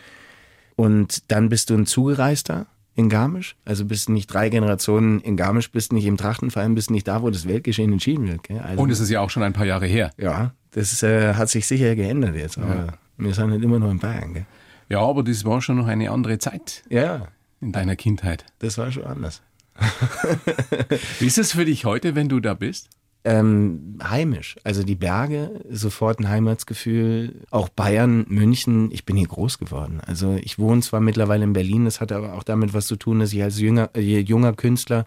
Und 0.75 1.31
dann 1.31 1.49
bist 1.49 1.71
du 1.71 1.75
ein 1.75 1.87
Zugereister 1.87 2.67
in 2.97 3.09
Garmisch. 3.09 3.55
Also 3.65 3.85
bist 3.85 4.09
nicht 4.09 4.27
drei 4.27 4.49
Generationen 4.49 5.21
in 5.21 5.37
Garmisch, 5.37 5.71
bist 5.71 5.93
nicht 5.93 6.07
im 6.07 6.17
Trachtenverein, 6.17 6.75
bist 6.75 6.91
nicht 6.91 7.07
da, 7.07 7.23
wo 7.23 7.31
das 7.31 7.47
Weltgeschehen 7.47 7.93
entschieden 7.93 8.27
wird. 8.27 8.51
Also, 8.51 8.83
und 8.83 8.91
es 8.91 8.99
ist 8.99 9.11
ja 9.11 9.21
auch 9.21 9.31
schon 9.31 9.45
ein 9.45 9.53
paar 9.53 9.67
Jahre 9.67 9.87
her. 9.87 10.11
Ja, 10.19 10.53
das 10.73 11.03
äh, 11.03 11.35
hat 11.35 11.49
sich 11.49 11.67
sicher 11.67 11.95
geändert 11.95 12.35
jetzt, 12.35 12.59
aber 12.59 12.75
ja. 12.75 12.87
wir 13.19 13.35
sind 13.35 13.51
nicht 13.51 13.63
immer 13.63 13.79
noch 13.79 13.91
in 13.91 13.99
Bayern. 13.99 14.35
Gell? 14.35 14.47
Ja, 14.89 15.01
aber 15.01 15.23
das 15.23 15.45
war 15.45 15.63
schon 15.63 15.77
noch 15.77 15.87
eine 15.87 16.11
andere 16.11 16.39
Zeit. 16.39 16.83
Ja. 16.89 17.29
In 17.61 17.73
deiner 17.73 17.97
Kindheit. 17.97 18.45
Das 18.59 18.79
war 18.79 18.91
schon 18.91 19.05
anders. 19.05 19.43
Wie 21.19 21.27
ist 21.27 21.39
es 21.39 21.53
für 21.53 21.65
dich 21.65 21.85
heute, 21.85 22.15
wenn 22.15 22.29
du 22.29 22.41
da 22.41 22.55
bist? 22.55 22.91
Ähm, 23.25 23.99
heimisch. 24.03 24.57
Also 24.65 24.83
die 24.83 24.97
Berge, 24.97 25.61
sofort 25.71 26.19
ein 26.19 26.29
Heimatsgefühl. 26.29 27.43
Auch 27.51 27.69
Bayern, 27.69 28.27
München, 28.29 28.91
ich 28.91 29.05
bin 29.05 29.17
hier 29.17 29.29
groß 29.29 29.59
geworden. 29.59 30.01
Also 30.05 30.37
ich 30.43 30.59
wohne 30.59 30.81
zwar 30.81 31.01
mittlerweile 31.01 31.45
in 31.45 31.53
Berlin, 31.53 31.85
das 31.85 32.01
hat 32.01 32.11
aber 32.11 32.35
auch 32.35 32.43
damit 32.43 32.75
was 32.75 32.87
zu 32.87 32.97
tun, 32.97 33.21
dass 33.21 33.33
ich 33.33 33.43
als 33.43 33.61
jünger, 33.61 33.91
äh, 33.95 34.21
junger 34.21 34.55
Künstler 34.55 35.07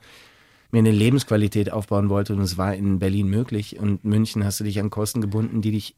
mir 0.76 0.80
eine 0.80 0.92
Lebensqualität 0.92 1.72
aufbauen 1.72 2.10
wollte 2.10 2.34
und 2.34 2.42
es 2.42 2.58
war 2.58 2.76
in 2.76 3.00
Berlin 3.00 3.28
möglich. 3.30 3.80
Und 3.80 4.04
München 4.04 4.44
hast 4.44 4.60
du 4.60 4.66
dich 4.66 4.80
an 4.80 4.90
Kosten 4.90 5.22
gebunden, 5.22 5.62
die 5.62 5.72
dich 5.72 5.96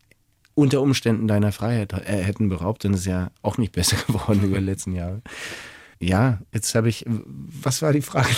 unter 0.54 0.82
Umständen 0.82 1.28
deiner 1.28 1.52
Freiheit 1.52 1.94
äh, 1.94 2.24
hätten 2.24 2.48
beraubt. 2.48 2.86
Und 2.86 2.94
es 2.94 3.02
ist 3.02 3.08
ja 3.08 3.32
auch 3.42 3.58
nicht 3.58 3.74
besser 3.74 3.98
geworden 4.08 4.44
über 4.44 4.60
die 4.60 4.66
letzten 4.66 4.94
Jahre. 4.94 5.22
Ja, 6.00 6.42
jetzt 6.54 6.76
habe 6.76 6.90
ich, 6.90 7.06
was 7.08 7.82
war 7.82 7.92
die 7.92 8.04
Frage 8.04 8.30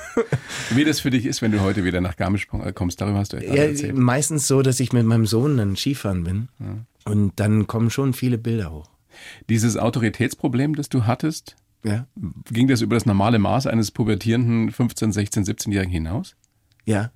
Wie 0.70 0.84
das 0.84 1.00
für 1.00 1.08
dich 1.08 1.24
ist, 1.24 1.40
wenn 1.40 1.52
du 1.52 1.60
heute 1.60 1.82
wieder 1.84 2.02
nach 2.02 2.16
Garmisch 2.16 2.48
kommst, 2.48 3.00
darüber 3.00 3.18
hast 3.18 3.32
du 3.32 3.38
ja, 3.38 3.54
erzählt. 3.54 3.96
Meistens 3.96 4.46
so, 4.46 4.60
dass 4.60 4.78
ich 4.78 4.92
mit 4.92 5.06
meinem 5.06 5.24
Sohn 5.24 5.56
dann 5.56 5.74
Skifahren 5.74 6.24
bin 6.24 6.48
ja. 6.60 6.84
und 7.10 7.32
dann 7.36 7.66
kommen 7.66 7.88
schon 7.88 8.12
viele 8.12 8.36
Bilder 8.36 8.70
hoch. 8.72 8.90
Dieses 9.48 9.78
Autoritätsproblem, 9.78 10.74
das 10.74 10.90
du 10.90 11.06
hattest, 11.06 11.56
ja. 11.84 12.06
Ging 12.50 12.68
das 12.68 12.80
über 12.80 12.96
das 12.96 13.06
normale 13.06 13.38
Maß 13.38 13.66
eines 13.66 13.90
pubertierenden 13.90 14.70
15, 14.72 15.12
16, 15.12 15.44
17-Jährigen 15.44 15.92
hinaus? 15.92 16.36
Ja. 16.84 17.10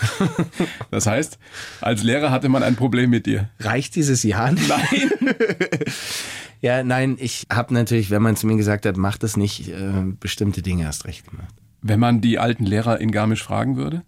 das 0.90 1.06
heißt, 1.06 1.38
als 1.80 2.02
Lehrer 2.02 2.30
hatte 2.30 2.48
man 2.48 2.62
ein 2.62 2.76
Problem 2.76 3.10
mit 3.10 3.26
dir. 3.26 3.50
Reicht 3.60 3.94
dieses 3.94 4.22
Jahr 4.22 4.52
nicht? 4.52 4.68
Nein. 4.68 5.10
ja, 6.60 6.82
nein, 6.82 7.16
ich 7.18 7.46
habe 7.52 7.74
natürlich, 7.74 8.10
wenn 8.10 8.22
man 8.22 8.36
zu 8.36 8.46
mir 8.46 8.56
gesagt 8.56 8.86
hat, 8.86 8.96
mach 8.96 9.18
das 9.18 9.36
nicht, 9.36 9.68
äh, 9.68 10.04
bestimmte 10.18 10.62
Dinge 10.62 10.84
erst 10.84 11.04
recht 11.04 11.28
gemacht. 11.28 11.54
Wenn 11.82 12.00
man 12.00 12.20
die 12.20 12.38
alten 12.38 12.64
Lehrer 12.64 13.00
in 13.00 13.10
Garmisch 13.10 13.42
fragen 13.42 13.76
würde, 13.76 14.02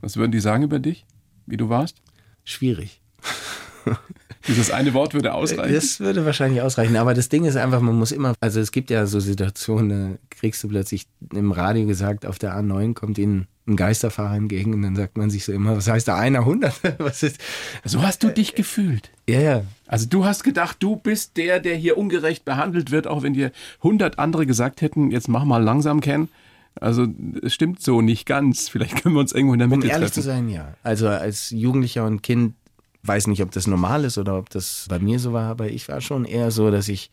was 0.00 0.16
würden 0.16 0.32
die 0.32 0.40
sagen 0.40 0.64
über 0.64 0.78
dich, 0.78 1.06
wie 1.46 1.56
du 1.56 1.68
warst? 1.68 2.02
Schwierig. 2.44 3.00
Dieses 4.46 4.70
eine 4.70 4.92
Wort 4.94 5.14
würde 5.14 5.32
ausreichen. 5.34 5.72
Das 5.74 6.00
würde 6.00 6.24
wahrscheinlich 6.26 6.60
ausreichen. 6.62 6.96
Aber 6.96 7.14
das 7.14 7.28
Ding 7.28 7.44
ist 7.44 7.56
einfach, 7.56 7.80
man 7.80 7.94
muss 7.96 8.12
immer, 8.12 8.34
also 8.40 8.60
es 8.60 8.72
gibt 8.72 8.90
ja 8.90 9.06
so 9.06 9.20
Situationen, 9.20 9.88
da 9.88 10.18
kriegst 10.30 10.62
du 10.62 10.68
plötzlich 10.68 11.06
im 11.32 11.52
Radio 11.52 11.86
gesagt, 11.86 12.26
auf 12.26 12.38
der 12.38 12.54
A9 12.54 12.94
kommt 12.94 13.18
ihnen 13.18 13.46
ein 13.66 13.76
Geisterfahrer 13.76 14.36
entgegen 14.36 14.74
und 14.74 14.82
dann 14.82 14.94
sagt 14.94 15.16
man 15.16 15.30
sich 15.30 15.44
so 15.44 15.52
immer, 15.52 15.76
was 15.76 15.88
heißt 15.88 16.06
da 16.06 16.16
einer 16.16 16.44
hundert? 16.44 16.74
Was 16.98 17.22
ist? 17.22 17.38
So 17.84 18.02
hast 18.02 18.22
du 18.22 18.28
dich 18.28 18.54
gefühlt. 18.54 19.10
Ja, 19.26 19.40
ja. 19.40 19.62
Also 19.86 20.06
du 20.06 20.26
hast 20.26 20.44
gedacht, 20.44 20.76
du 20.80 20.96
bist 20.96 21.38
der, 21.38 21.60
der 21.60 21.74
hier 21.74 21.96
ungerecht 21.96 22.44
behandelt 22.44 22.90
wird, 22.90 23.06
auch 23.06 23.22
wenn 23.22 23.32
dir 23.32 23.52
hundert 23.82 24.18
andere 24.18 24.44
gesagt 24.44 24.82
hätten, 24.82 25.10
jetzt 25.10 25.28
mach 25.28 25.44
mal 25.44 25.62
langsam 25.62 26.00
kennen. 26.02 26.28
Also 26.78 27.06
es 27.42 27.54
stimmt 27.54 27.80
so 27.80 28.02
nicht 28.02 28.26
ganz. 28.26 28.68
Vielleicht 28.68 29.02
können 29.02 29.14
wir 29.14 29.20
uns 29.20 29.32
irgendwo 29.32 29.54
in 29.54 29.60
der 29.60 29.68
Mitte 29.68 29.86
Um 29.86 29.90
ehrlich 29.90 30.08
treffen. 30.10 30.22
zu 30.22 30.28
sein, 30.28 30.48
ja. 30.50 30.74
Also 30.82 31.08
als 31.08 31.48
Jugendlicher 31.50 32.04
und 32.04 32.22
Kind 32.22 32.54
weiß 33.06 33.26
nicht, 33.26 33.42
ob 33.42 33.50
das 33.52 33.66
normal 33.66 34.04
ist 34.04 34.18
oder 34.18 34.36
ob 34.38 34.50
das 34.50 34.86
bei 34.88 34.98
mir 34.98 35.18
so 35.18 35.32
war, 35.32 35.50
aber 35.50 35.68
ich 35.68 35.88
war 35.88 36.00
schon 36.00 36.24
eher 36.24 36.50
so, 36.50 36.70
dass 36.70 36.88
ich 36.88 37.10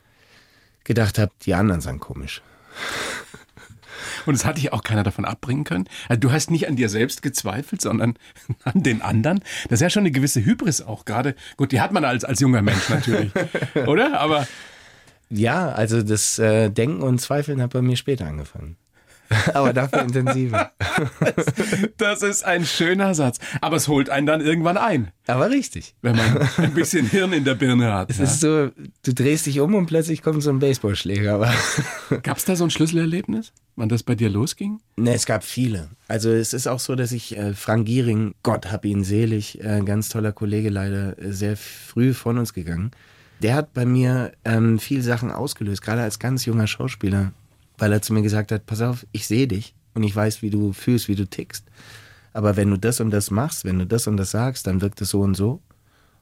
gedacht 0.83 1.19
habe, 1.19 1.31
die 1.43 1.53
anderen 1.53 1.81
sind 1.81 1.99
komisch. 1.99 2.41
Und 4.25 4.35
es 4.35 4.45
hat 4.45 4.57
dich 4.57 4.73
auch 4.73 4.83
keiner 4.83 5.03
davon 5.03 5.25
abbringen 5.25 5.63
können. 5.63 5.85
Also 6.07 6.19
du 6.19 6.31
hast 6.31 6.51
nicht 6.51 6.67
an 6.67 6.75
dir 6.75 6.89
selbst 6.89 7.21
gezweifelt, 7.21 7.81
sondern 7.81 8.15
an 8.63 8.83
den 8.83 9.01
anderen. 9.01 9.41
Das 9.69 9.77
ist 9.77 9.81
ja 9.81 9.89
schon 9.89 10.01
eine 10.01 10.11
gewisse 10.11 10.43
Hybris 10.43 10.81
auch 10.81 11.05
gerade. 11.05 11.35
Gut, 11.57 11.71
die 11.71 11.81
hat 11.81 11.91
man 11.91 12.05
als, 12.05 12.23
als 12.23 12.39
junger 12.39 12.61
Mensch 12.61 12.89
natürlich, 12.89 13.31
oder? 13.87 14.19
Aber 14.19 14.47
ja, 15.29 15.69
also 15.69 16.01
das 16.01 16.39
äh, 16.39 16.69
Denken 16.69 17.01
und 17.01 17.19
Zweifeln 17.19 17.61
hat 17.61 17.73
bei 17.73 17.81
mir 17.81 17.95
später 17.95 18.27
angefangen. 18.27 18.75
aber 19.53 19.73
dafür 19.73 20.01
intensiver. 20.01 20.71
Das, 21.19 21.45
das, 21.97 22.23
ist 22.23 22.43
ein 22.43 22.65
schöner 22.65 23.13
Satz. 23.15 23.39
Aber 23.61 23.77
es 23.77 23.87
holt 23.87 24.09
einen 24.09 24.27
dann 24.27 24.41
irgendwann 24.41 24.77
ein. 24.77 25.11
Aber 25.27 25.49
richtig. 25.49 25.95
Wenn 26.01 26.15
man 26.15 26.49
ein 26.57 26.73
bisschen 26.73 27.07
Hirn 27.07 27.33
in 27.33 27.43
der 27.43 27.55
Birne 27.55 27.93
hat. 27.93 28.09
Es 28.09 28.17
ja. 28.17 28.23
ist 28.25 28.39
so, 28.41 28.69
du 29.03 29.13
drehst 29.13 29.45
dich 29.45 29.59
um 29.59 29.75
und 29.75 29.85
plötzlich 29.85 30.21
kommt 30.21 30.43
so 30.43 30.49
ein 30.49 30.59
Baseballschläger. 30.59 31.53
Gab 32.23 32.37
es 32.37 32.45
da 32.45 32.55
so 32.55 32.63
ein 32.63 32.69
Schlüsselerlebnis, 32.69 33.53
wann 33.75 33.89
das 33.89 34.03
bei 34.03 34.15
dir 34.15 34.29
losging? 34.29 34.79
Ne, 34.97 35.13
es 35.13 35.25
gab 35.25 35.43
viele. 35.43 35.89
Also 36.07 36.29
es 36.29 36.53
ist 36.53 36.67
auch 36.67 36.79
so, 36.79 36.95
dass 36.95 37.11
ich 37.11 37.37
äh, 37.37 37.53
Frank 37.53 37.85
Giering, 37.85 38.33
Gott 38.43 38.71
hab 38.71 38.85
ihn 38.85 39.03
selig, 39.03 39.63
äh, 39.63 39.81
ganz 39.81 40.09
toller 40.09 40.31
Kollege 40.31 40.69
leider, 40.69 41.17
äh, 41.19 41.31
sehr 41.31 41.55
früh 41.57 42.13
von 42.13 42.37
uns 42.37 42.53
gegangen. 42.53 42.91
Der 43.41 43.55
hat 43.55 43.73
bei 43.73 43.85
mir 43.85 44.33
ähm, 44.45 44.77
viel 44.77 45.01
Sachen 45.01 45.31
ausgelöst, 45.31 45.81
gerade 45.81 46.01
als 46.01 46.19
ganz 46.19 46.45
junger 46.45 46.67
Schauspieler 46.67 47.31
weil 47.81 47.91
er 47.91 48.01
zu 48.01 48.13
mir 48.13 48.21
gesagt 48.21 48.51
hat, 48.51 48.67
pass 48.67 48.81
auf, 48.81 49.07
ich 49.11 49.25
sehe 49.25 49.47
dich 49.47 49.73
und 49.95 50.03
ich 50.03 50.15
weiß, 50.15 50.43
wie 50.43 50.51
du 50.51 50.71
fühlst, 50.71 51.07
wie 51.07 51.15
du 51.15 51.27
tickst. 51.27 51.65
Aber 52.31 52.55
wenn 52.55 52.69
du 52.69 52.77
das 52.77 52.99
und 52.99 53.09
das 53.09 53.31
machst, 53.31 53.65
wenn 53.65 53.79
du 53.79 53.87
das 53.87 54.05
und 54.05 54.17
das 54.17 54.31
sagst, 54.31 54.67
dann 54.67 54.81
wirkt 54.81 55.01
es 55.01 55.09
so 55.09 55.21
und 55.21 55.35
so. 55.35 55.61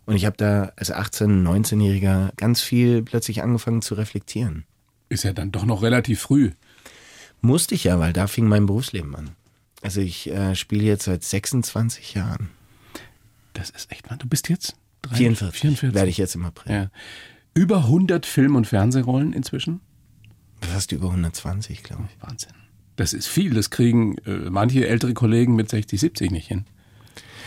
Und 0.06 0.16
ich 0.16 0.26
habe 0.26 0.38
da 0.38 0.72
als 0.78 0.92
18-, 0.92 1.44
19-Jähriger 1.44 2.32
ganz 2.38 2.62
viel 2.62 3.04
plötzlich 3.04 3.44
angefangen 3.44 3.82
zu 3.82 3.96
reflektieren. 3.96 4.64
Ist 5.10 5.24
ja 5.24 5.34
dann 5.34 5.52
doch 5.52 5.66
noch 5.66 5.84
relativ 5.84 6.22
früh. 6.22 6.52
Musste 7.42 7.76
ich 7.76 7.84
ja, 7.84 8.00
weil 8.00 8.14
da 8.14 8.28
fing 8.28 8.48
mein 8.48 8.66
Berufsleben 8.66 9.14
an. 9.16 9.32
Also 9.82 10.00
ich 10.00 10.30
äh, 10.32 10.56
spiele 10.56 10.84
jetzt 10.84 11.06
seit 11.06 11.24
26 11.24 12.14
Jahren. 12.14 12.50
Das 13.54 13.70
ist 13.70 13.92
echt, 13.92 14.06
du 14.10 14.28
bist 14.28 14.48
jetzt 14.50 14.76
43, 15.02 15.60
44. 15.60 15.94
Werde 15.94 16.10
ich 16.10 16.18
jetzt 16.18 16.36
im 16.36 16.46
April. 16.46 16.72
Ja. 16.74 16.92
Über 17.54 17.80
100 17.80 18.26
Film- 18.26 18.56
und 18.56 18.66
Fernsehrollen 18.66 19.34
inzwischen? 19.34 19.82
Fast 20.62 20.92
über 20.92 21.08
120, 21.08 21.84
glaube 21.84 22.04
ich. 22.10 22.28
Wahnsinn. 22.28 22.54
Das 22.96 23.14
ist 23.14 23.28
viel. 23.28 23.54
Das 23.54 23.70
kriegen 23.70 24.18
äh, 24.20 24.50
manche 24.50 24.88
ältere 24.88 25.14
Kollegen 25.14 25.56
mit 25.56 25.70
60, 25.70 26.00
70 26.00 26.32
nicht 26.32 26.48
hin. 26.48 26.66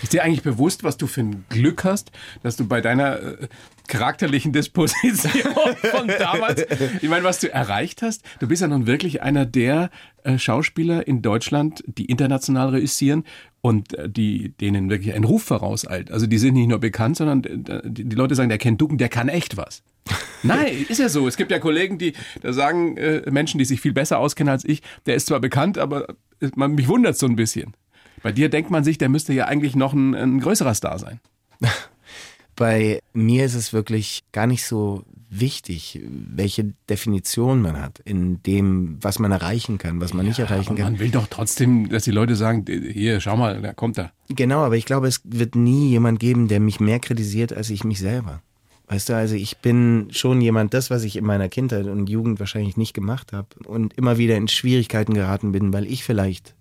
Ist 0.03 0.13
dir 0.13 0.25
eigentlich 0.25 0.43
bewusst, 0.43 0.85
was 0.85 0.97
du 0.97 1.07
für 1.07 1.21
ein 1.21 1.45
Glück 1.49 1.85
hast, 1.85 2.11
dass 2.43 2.57
du 2.57 2.67
bei 2.67 2.81
deiner 2.81 3.21
äh, 3.21 3.49
charakterlichen 3.89 4.53
Disposition 4.53 5.33
von 5.91 6.09
damals, 6.09 6.65
ich 7.01 7.09
meine, 7.09 7.25
was 7.25 7.41
du 7.41 7.53
erreicht 7.53 8.03
hast? 8.03 8.23
Du 8.41 8.49
bist 8.49 8.63
ja 8.63 8.69
nun 8.69 8.87
wirklich 8.87 9.23
einer 9.23 9.47
der 9.47 9.91
äh, 10.25 10.39
Schauspieler 10.39 11.07
in 11.07 11.23
Deutschland, 11.23 11.83
die 11.87 12.07
international 12.07 12.71
reüssieren 12.71 13.25
und 13.61 13.95
äh, 13.95 14.09
die 14.09 14.51
denen 14.61 14.91
wirklich 14.91 15.15
ein 15.15 15.25
Ruf 15.25 15.45
vorauseilt. 15.45 16.11
Also 16.11 16.27
die 16.27 16.39
sind 16.39 16.55
nicht 16.55 16.69
nur 16.69 16.81
bekannt, 16.81 17.17
sondern 17.17 17.45
äh, 17.45 17.83
die, 17.85 18.05
die 18.05 18.17
Leute 18.17 18.35
sagen, 18.35 18.49
der 18.49 18.59
kennt 18.59 18.81
Ducken, 18.81 18.99
der 18.99 19.09
kann 19.09 19.29
echt 19.29 19.57
was. 19.57 19.83
Nein, 20.43 20.85
ist 20.89 20.99
ja 20.99 21.09
so. 21.09 21.29
Es 21.29 21.37
gibt 21.37 21.51
ja 21.51 21.59
Kollegen, 21.59 21.99
die 21.99 22.13
da 22.41 22.53
sagen, 22.53 22.97
äh, 22.97 23.31
Menschen, 23.31 23.59
die 23.59 23.65
sich 23.65 23.81
viel 23.81 23.93
besser 23.93 24.19
auskennen 24.19 24.51
als 24.51 24.65
ich, 24.65 24.83
der 25.07 25.15
ist 25.15 25.29
zwar 25.29 25.41
bekannt, 25.41 25.79
aber 25.79 26.09
äh, 26.41 26.51
man, 26.57 26.75
mich 26.75 26.89
wundert 26.89 27.17
so 27.17 27.27
ein 27.27 27.37
bisschen. 27.37 27.75
Bei 28.23 28.33
dir 28.33 28.49
denkt 28.49 28.71
man 28.71 28.85
sich, 28.85 28.99
der 28.99 29.09
müsste 29.09 29.33
ja 29.33 29.47
eigentlich 29.47 29.77
noch 29.77 29.93
ein, 29.93 30.15
ein 30.15 30.41
größerer 30.41 30.75
Star 30.75 30.99
sein. 30.99 31.21
Bei 32.57 33.01
mir 33.13 33.45
ist 33.45 33.55
es 33.55 33.73
wirklich 33.73 34.23
gar 34.33 34.47
nicht 34.47 34.65
so 34.65 35.05
wichtig, 35.31 36.01
welche 36.05 36.75
Definition 36.91 37.63
man 37.63 37.81
hat 37.81 38.01
in 38.01 38.43
dem, 38.43 38.99
was 39.01 39.19
man 39.19 39.33
erreichen 39.33 39.79
kann, 39.79 40.01
was 40.01 40.13
man 40.13 40.27
ja, 40.27 40.31
nicht 40.31 40.39
erreichen 40.39 40.77
kann. 40.77 40.93
Man 40.93 41.01
will 41.01 41.11
doch 41.11 41.27
trotzdem, 41.29 41.89
dass 41.89 42.05
die 42.05 42.11
Leute 42.11 42.37
sagen, 42.37 42.67
hier, 42.69 43.21
schau 43.21 43.39
mal, 43.39 43.63
da 43.63 43.73
kommt 43.73 43.99
er. 43.99 44.13
Genau, 44.29 44.61
aber 44.61 44.77
ich 44.77 44.85
glaube, 44.85 45.09
es 45.09 45.23
wird 45.25 45.55
nie 45.55 45.89
jemand 45.89 46.21
geben, 46.21 46.49
der 46.49 46.61
mich 46.61 46.81
mehr 46.81 47.01
kritisiert 47.01 47.55
als 47.55 47.71
ich 47.71 47.83
mich 47.85 47.99
selber. 47.99 48.43
Weißt 48.89 49.09
du, 49.09 49.17
also 49.17 49.35
ich 49.35 49.57
bin 49.59 50.09
schon 50.11 50.43
jemand, 50.43 50.75
das, 50.75 50.91
was 50.91 51.05
ich 51.05 51.17
in 51.17 51.25
meiner 51.25 51.49
Kindheit 51.49 51.87
und 51.87 52.11
Jugend 52.11 52.39
wahrscheinlich 52.39 52.77
nicht 52.77 52.93
gemacht 52.93 53.33
habe 53.33 53.49
und 53.65 53.95
immer 53.95 54.19
wieder 54.19 54.37
in 54.37 54.49
Schwierigkeiten 54.49 55.15
geraten 55.15 55.53
bin, 55.53 55.73
weil 55.73 55.87
ich 55.87 56.05
vielleicht 56.05 56.55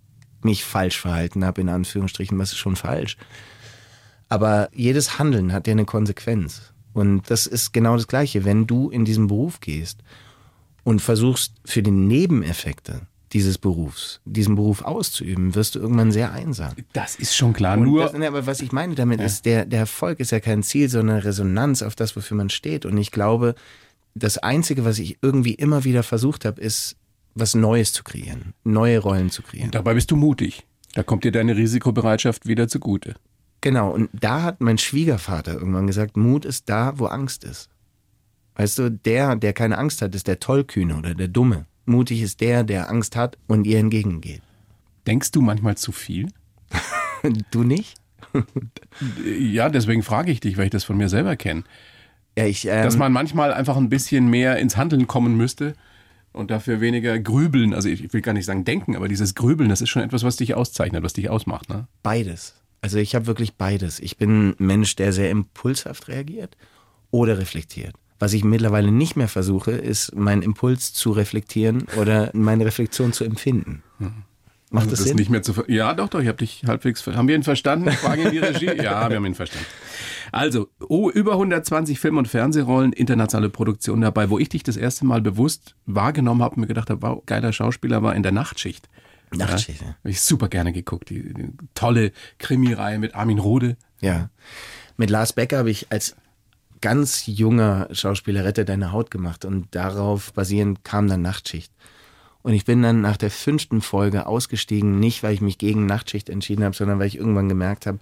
mich 0.44 0.64
falsch 0.64 1.00
verhalten 1.00 1.44
habe, 1.44 1.60
in 1.60 1.68
Anführungsstrichen, 1.68 2.38
was 2.38 2.52
ist 2.52 2.58
schon 2.58 2.76
falsch. 2.76 3.16
Aber 4.28 4.68
jedes 4.72 5.18
Handeln 5.18 5.52
hat 5.52 5.66
ja 5.66 5.72
eine 5.72 5.84
Konsequenz. 5.84 6.72
Und 6.94 7.30
das 7.30 7.46
ist 7.46 7.72
genau 7.72 7.96
das 7.96 8.08
Gleiche. 8.08 8.44
Wenn 8.44 8.66
du 8.66 8.90
in 8.90 9.04
diesen 9.04 9.26
Beruf 9.26 9.60
gehst 9.60 10.00
und 10.84 11.00
versuchst 11.00 11.54
für 11.64 11.82
die 11.82 11.90
Nebeneffekte 11.90 13.02
dieses 13.32 13.56
Berufs, 13.56 14.20
diesen 14.26 14.56
Beruf 14.56 14.82
auszuüben, 14.82 15.54
wirst 15.54 15.74
du 15.74 15.78
irgendwann 15.78 16.12
sehr 16.12 16.32
einsam. 16.32 16.72
Das 16.92 17.14
ist 17.16 17.34
schon 17.34 17.54
klar. 17.54 17.78
Und 17.78 17.84
Nur 17.84 18.02
das, 18.02 18.12
ne, 18.12 18.26
aber 18.26 18.46
was 18.46 18.60
ich 18.60 18.72
meine 18.72 18.94
damit 18.94 19.20
Ja. 19.20 19.26
ist, 19.26 19.46
der, 19.46 19.64
der 19.64 19.80
Erfolg 19.80 20.20
ist 20.20 20.32
ja 20.32 20.40
kein 20.40 20.62
Ziel, 20.62 20.90
sondern 20.90 21.18
Resonanz 21.18 21.82
auf 21.82 21.94
das, 21.94 22.14
wofür 22.14 22.36
man 22.36 22.50
steht. 22.50 22.84
Und 22.84 22.98
ich 22.98 23.10
glaube, 23.10 23.54
das 24.14 24.36
Einzige, 24.36 24.84
was 24.84 24.98
ich 24.98 25.16
irgendwie 25.22 25.54
immer 25.54 25.84
wieder 25.84 26.02
versucht 26.02 26.44
habe, 26.44 26.60
ist, 26.60 26.96
was 27.34 27.54
Neues 27.54 27.92
zu 27.92 28.04
kreieren, 28.04 28.54
neue 28.64 28.98
Rollen 28.98 29.30
zu 29.30 29.42
kreieren. 29.42 29.70
dabei 29.70 29.94
bist 29.94 30.10
du 30.10 30.16
mutig. 30.16 30.66
Da 30.94 31.02
kommt 31.02 31.24
dir 31.24 31.32
deine 31.32 31.56
Risikobereitschaft 31.56 32.46
wieder 32.46 32.68
zugute. 32.68 33.14
Genau, 33.62 33.90
und 33.90 34.10
da 34.12 34.42
hat 34.42 34.60
mein 34.60 34.76
Schwiegervater 34.76 35.54
irgendwann 35.54 35.86
gesagt, 35.86 36.16
Mut 36.16 36.44
ist 36.44 36.68
da, 36.68 36.98
wo 36.98 37.06
Angst 37.06 37.44
ist. 37.44 37.70
Weißt 38.56 38.78
du, 38.78 38.90
der, 38.90 39.36
der 39.36 39.52
keine 39.52 39.78
Angst 39.78 40.02
hat, 40.02 40.14
ist 40.14 40.26
der 40.26 40.40
Tollkühne 40.40 40.96
oder 40.96 41.14
der 41.14 41.28
Dumme. 41.28 41.66
Mutig 41.86 42.20
ist 42.20 42.40
der, 42.40 42.64
der 42.64 42.90
Angst 42.90 43.16
hat 43.16 43.38
und 43.46 43.66
ihr 43.66 43.78
entgegengeht. 43.78 44.42
Denkst 45.06 45.30
du 45.30 45.40
manchmal 45.40 45.76
zu 45.76 45.92
viel? 45.92 46.28
Du 47.52 47.62
nicht? 47.62 47.94
Ja, 49.24 49.68
deswegen 49.68 50.02
frage 50.02 50.32
ich 50.32 50.40
dich, 50.40 50.56
weil 50.56 50.64
ich 50.64 50.70
das 50.70 50.84
von 50.84 50.96
mir 50.96 51.08
selber 51.08 51.36
kenne. 51.36 51.62
Ja, 52.36 52.46
ich, 52.46 52.66
ähm, 52.66 52.82
Dass 52.82 52.96
man 52.96 53.12
manchmal 53.12 53.52
einfach 53.52 53.76
ein 53.76 53.88
bisschen 53.88 54.28
mehr 54.28 54.56
ins 54.58 54.76
Handeln 54.76 55.06
kommen 55.06 55.36
müsste 55.36 55.74
und 56.32 56.50
dafür 56.50 56.80
weniger 56.80 57.18
grübeln. 57.18 57.74
Also 57.74 57.88
ich 57.88 58.12
will 58.12 58.22
gar 58.22 58.32
nicht 58.32 58.46
sagen 58.46 58.64
denken, 58.64 58.96
aber 58.96 59.08
dieses 59.08 59.34
Grübeln, 59.34 59.68
das 59.68 59.80
ist 59.80 59.90
schon 59.90 60.02
etwas, 60.02 60.24
was 60.24 60.36
dich 60.36 60.54
auszeichnet, 60.54 61.02
was 61.02 61.12
dich 61.12 61.30
ausmacht. 61.30 61.68
Ne? 61.68 61.86
Beides. 62.02 62.54
Also 62.80 62.98
ich 62.98 63.14
habe 63.14 63.26
wirklich 63.26 63.54
beides. 63.54 64.00
Ich 64.00 64.16
bin 64.16 64.50
ein 64.50 64.54
Mensch, 64.58 64.96
der 64.96 65.12
sehr 65.12 65.30
impulshaft 65.30 66.08
reagiert 66.08 66.56
oder 67.10 67.38
reflektiert. 67.38 67.94
Was 68.18 68.32
ich 68.32 68.44
mittlerweile 68.44 68.92
nicht 68.92 69.16
mehr 69.16 69.28
versuche, 69.28 69.72
ist 69.72 70.14
meinen 70.14 70.42
Impuls 70.42 70.92
zu 70.92 71.10
reflektieren 71.10 71.86
oder 71.96 72.30
meine 72.34 72.64
Reflexion 72.64 73.12
zu 73.12 73.24
empfinden. 73.24 73.82
Macht 74.72 74.90
das, 74.90 74.98
das 75.00 75.08
Sinn? 75.08 75.16
nicht 75.16 75.30
mehr 75.30 75.42
zu 75.42 75.54
Ja, 75.68 75.94
doch, 75.94 76.08
doch, 76.08 76.20
ich 76.20 76.28
habe 76.28 76.38
dich 76.38 76.62
halbwegs 76.66 77.06
Haben 77.06 77.28
wir 77.28 77.34
ihn 77.34 77.42
verstanden? 77.42 77.90
Frage 77.92 78.22
in 78.22 78.30
die 78.32 78.38
Regie. 78.38 78.66
Ja, 78.82 79.08
wir 79.08 79.16
haben 79.16 79.26
ihn 79.26 79.34
verstanden. 79.34 79.66
Also, 80.32 80.68
oh, 80.88 81.10
über 81.10 81.32
120 81.32 82.00
Film- 82.00 82.16
und 82.16 82.26
Fernsehrollen, 82.26 82.92
internationale 82.92 83.50
Produktionen 83.50 84.02
dabei, 84.02 84.30
wo 84.30 84.38
ich 84.38 84.48
dich 84.48 84.62
das 84.62 84.76
erste 84.76 85.04
Mal 85.04 85.20
bewusst 85.20 85.74
wahrgenommen 85.86 86.42
habe 86.42 86.54
und 86.56 86.62
mir 86.62 86.66
gedacht 86.66 86.88
habe, 86.90 87.02
wow, 87.02 87.22
geiler 87.26 87.52
Schauspieler 87.52 88.02
war 88.02 88.14
in 88.14 88.22
der 88.22 88.32
Nachtschicht. 88.32 88.88
Nachtschicht, 89.34 89.80
Ja, 89.80 89.86
ja. 89.88 89.94
habe 89.98 90.10
ich 90.10 90.20
super 90.20 90.48
gerne 90.48 90.72
geguckt. 90.72 91.10
Die, 91.10 91.32
die 91.34 91.50
tolle 91.74 92.12
Krimireihe 92.38 92.98
mit 92.98 93.14
Armin 93.14 93.38
Rohde. 93.38 93.76
Ja. 94.00 94.30
Mit 94.96 95.10
Lars 95.10 95.32
Becker 95.32 95.58
habe 95.58 95.70
ich 95.70 95.86
als 95.90 96.16
ganz 96.80 97.26
junger 97.26 97.88
Schauspieler 97.92 98.44
Rette 98.44 98.64
deine 98.64 98.92
Haut 98.92 99.10
gemacht 99.10 99.44
und 99.44 99.74
darauf 99.74 100.32
basierend 100.32 100.84
kam 100.84 101.08
dann 101.08 101.22
Nachtschicht. 101.22 101.72
Und 102.42 102.54
ich 102.54 102.64
bin 102.64 102.82
dann 102.82 103.00
nach 103.00 103.16
der 103.16 103.30
fünften 103.30 103.80
Folge 103.80 104.26
ausgestiegen, 104.26 104.98
nicht 104.98 105.22
weil 105.22 105.34
ich 105.34 105.40
mich 105.40 105.58
gegen 105.58 105.86
Nachtschicht 105.86 106.28
entschieden 106.28 106.64
habe, 106.64 106.74
sondern 106.74 106.98
weil 106.98 107.06
ich 107.06 107.16
irgendwann 107.16 107.48
gemerkt 107.48 107.86
habe, 107.86 107.98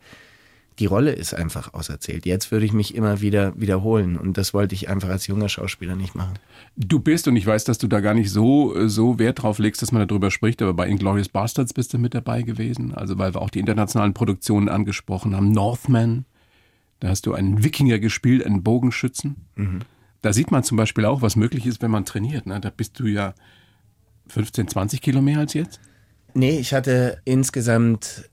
die 0.78 0.86
Rolle 0.86 1.12
ist 1.12 1.34
einfach 1.34 1.74
auserzählt. 1.74 2.24
Jetzt 2.24 2.50
würde 2.50 2.64
ich 2.64 2.72
mich 2.72 2.94
immer 2.94 3.20
wieder 3.20 3.52
wiederholen 3.60 4.16
und 4.16 4.38
das 4.38 4.54
wollte 4.54 4.74
ich 4.74 4.88
einfach 4.88 5.10
als 5.10 5.26
junger 5.26 5.50
Schauspieler 5.50 5.94
nicht 5.94 6.14
machen. 6.14 6.38
Du 6.74 7.00
bist, 7.00 7.28
und 7.28 7.36
ich 7.36 7.46
weiß, 7.46 7.64
dass 7.64 7.76
du 7.76 7.86
da 7.86 8.00
gar 8.00 8.14
nicht 8.14 8.30
so, 8.30 8.88
so 8.88 9.18
Wert 9.18 9.42
drauf 9.42 9.58
legst, 9.58 9.82
dass 9.82 9.92
man 9.92 10.08
darüber 10.08 10.30
spricht, 10.30 10.62
aber 10.62 10.72
bei 10.72 10.88
Inglourious 10.88 11.28
Bastards 11.28 11.74
bist 11.74 11.92
du 11.92 11.98
mit 11.98 12.14
dabei 12.14 12.40
gewesen. 12.40 12.94
Also, 12.94 13.18
weil 13.18 13.34
wir 13.34 13.42
auch 13.42 13.50
die 13.50 13.58
internationalen 13.58 14.14
Produktionen 14.14 14.70
angesprochen 14.70 15.36
haben. 15.36 15.52
Northman, 15.52 16.24
da 17.00 17.08
hast 17.08 17.26
du 17.26 17.34
einen 17.34 17.62
Wikinger 17.62 17.98
gespielt, 17.98 18.46
einen 18.46 18.62
Bogenschützen. 18.62 19.36
Da 20.22 20.32
sieht 20.32 20.50
man 20.50 20.64
zum 20.64 20.78
Beispiel 20.78 21.04
auch, 21.04 21.20
was 21.20 21.36
möglich 21.36 21.66
ist, 21.66 21.82
wenn 21.82 21.90
man 21.90 22.06
trainiert. 22.06 22.46
Ne? 22.46 22.58
Da 22.58 22.70
bist 22.70 22.98
du 22.98 23.06
ja 23.06 23.34
15, 24.30 24.68
20 24.68 25.00
Kilo 25.00 25.20
mehr 25.20 25.38
als 25.38 25.54
jetzt. 25.54 25.80
Nee, 26.34 26.58
ich 26.58 26.72
hatte 26.72 27.20
insgesamt 27.24 28.30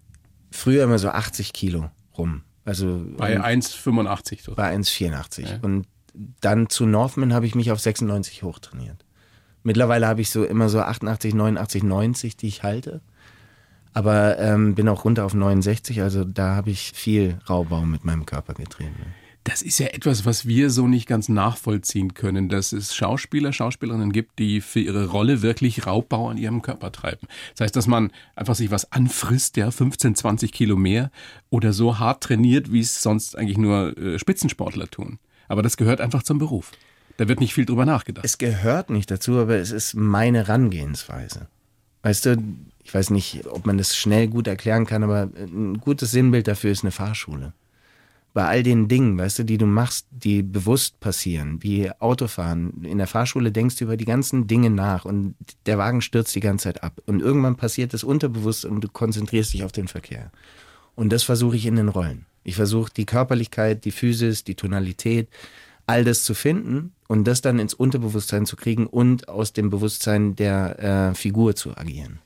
früher 0.52 0.84
immer 0.84 1.00
so 1.00 1.10
80 1.10 1.54
Kilo 1.54 1.90
rum. 2.18 2.44
Also 2.66 3.06
Bei 3.18 3.40
1,85 3.40 4.44
so. 4.44 4.56
bei 4.56 4.76
1,84. 4.76 5.64
Und 5.64 5.88
dann 6.42 6.70
zu 6.70 6.86
Northman 6.86 7.34
habe 7.34 7.46
ich 7.46 7.56
mich 7.56 7.72
auf 7.72 7.80
96 7.80 8.44
hochtrainiert. 8.44 9.06
Mittlerweile 9.64 10.08
habe 10.08 10.22
ich 10.22 10.30
so 10.30 10.44
immer 10.44 10.70
so 10.70 10.82
88, 10.82 11.34
89, 11.34 11.84
90, 11.84 12.38
die 12.38 12.48
ich 12.48 12.64
halte. 12.64 13.02
Aber 13.94 14.38
ähm, 14.38 14.76
bin 14.76 14.88
auch 14.90 15.06
runter 15.06 15.26
auf 15.26 15.34
69, 15.34 16.02
also 16.02 16.24
da 16.24 16.56
habe 16.56 16.70
ich 16.70 16.92
viel 16.94 17.40
Raubau 17.50 17.82
mit 17.82 18.06
meinem 18.06 18.26
Körper 18.26 18.54
getrieben. 18.54 18.96
Das 19.48 19.62
ist 19.62 19.80
ja 19.80 19.88
etwas, 19.88 20.26
was 20.26 20.46
wir 20.46 20.70
so 20.70 20.90
nicht 20.90 21.08
ganz 21.08 21.30
nachvollziehen 21.30 22.14
können, 22.14 22.50
dass 22.50 22.74
es 22.74 22.94
Schauspieler, 22.94 23.54
Schauspielerinnen 23.54 24.12
gibt, 24.12 24.40
die 24.40 24.60
für 24.60 24.82
ihre 24.82 25.08
Rolle 25.08 25.42
wirklich 25.42 25.88
Raubbau 25.88 26.28
an 26.28 26.38
ihrem 26.38 26.62
Körper 26.62 26.92
treiben. 26.92 27.28
Das 27.56 27.64
heißt, 27.64 27.76
dass 27.78 27.88
man 27.88 28.12
einfach 28.36 28.56
sich 28.56 28.72
was 28.72 28.92
anfrisst, 28.92 29.56
ja, 29.56 29.72
15, 29.72 30.16
20 30.16 30.52
Kilo 30.52 30.76
mehr 30.76 31.12
oder 31.50 31.72
so 31.72 31.98
hart 31.98 32.24
trainiert, 32.24 32.74
wie 32.74 32.82
es 32.82 33.02
sonst 33.02 33.38
eigentlich 33.38 33.58
nur 33.58 33.98
äh, 33.98 34.20
Spitzensportler 34.20 34.92
tun. 34.92 35.18
Aber 35.48 35.62
das 35.62 35.78
gehört 35.78 36.02
einfach 36.02 36.24
zum 36.24 36.40
Beruf. 36.40 36.74
Da 37.16 37.30
wird 37.30 37.40
nicht 37.40 37.54
viel 37.54 37.66
drüber 37.66 37.86
nachgedacht. 37.86 38.26
Es 38.26 38.38
gehört 38.38 38.90
nicht 38.90 39.10
dazu, 39.10 39.38
aber 39.38 39.56
es 39.56 39.72
ist 39.72 39.94
meine 39.96 40.40
Herangehensweise. 40.40 41.48
Weißt 42.04 42.26
du, 42.26 42.44
ich 42.84 42.94
weiß 42.94 43.12
nicht, 43.12 43.48
ob 43.48 43.66
man 43.66 43.78
das 43.78 43.96
schnell 43.96 44.28
gut 44.28 44.46
erklären 44.46 44.86
kann, 44.86 45.04
aber 45.04 45.30
ein 45.38 45.78
gutes 45.80 46.12
Sinnbild 46.12 46.50
dafür 46.50 46.72
ist 46.72 46.84
eine 46.84 46.92
Fahrschule. 46.92 47.54
Bei 48.38 48.46
all 48.46 48.62
den 48.62 48.88
Dingen, 48.88 49.18
weißt 49.18 49.40
du, 49.40 49.44
die 49.46 49.58
du 49.58 49.66
machst, 49.66 50.06
die 50.12 50.44
bewusst 50.44 51.00
passieren, 51.00 51.58
wie 51.64 51.90
Autofahren. 51.90 52.84
In 52.84 53.00
der 53.00 53.08
Fahrschule 53.08 53.52
denkst 53.52 53.78
du 53.78 53.86
über 53.86 53.98
die 53.98 54.06
ganzen 54.06 54.46
Dinge 54.46 54.70
nach 54.70 55.06
und 55.06 55.34
der 55.66 55.80
Wagen 55.80 56.02
stürzt 56.02 56.36
die 56.36 56.40
ganze 56.40 56.66
Zeit 56.66 56.84
ab. 56.84 57.02
Und 57.08 57.20
irgendwann 57.20 57.56
passiert 57.56 57.96
es 57.96 58.04
unterbewusst 58.04 58.64
und 58.64 58.82
du 58.82 58.90
konzentrierst 58.90 59.54
dich 59.54 59.64
auf 59.64 59.72
den 59.72 59.88
Verkehr. 59.88 60.32
Und 60.94 61.12
das 61.12 61.24
versuche 61.24 61.56
ich 61.56 61.66
in 61.66 61.78
den 61.78 61.90
Rollen. 61.90 62.28
Ich 62.44 62.54
versuche 62.54 62.94
die 62.96 63.08
Körperlichkeit, 63.08 63.86
die 63.86 63.92
Physis, 63.92 64.44
die 64.44 64.54
Tonalität, 64.54 65.30
all 65.88 66.04
das 66.04 66.24
zu 66.24 66.36
finden 66.36 66.94
und 67.08 67.24
das 67.24 67.42
dann 67.42 67.58
ins 67.58 67.74
Unterbewusstsein 67.74 68.46
zu 68.46 68.56
kriegen 68.56 68.86
und 68.86 69.30
aus 69.30 69.54
dem 69.54 69.72
Bewusstsein 69.72 70.36
der 70.36 71.10
äh, 71.10 71.16
Figur 71.16 71.56
zu 71.56 71.76
agieren. 71.76 72.20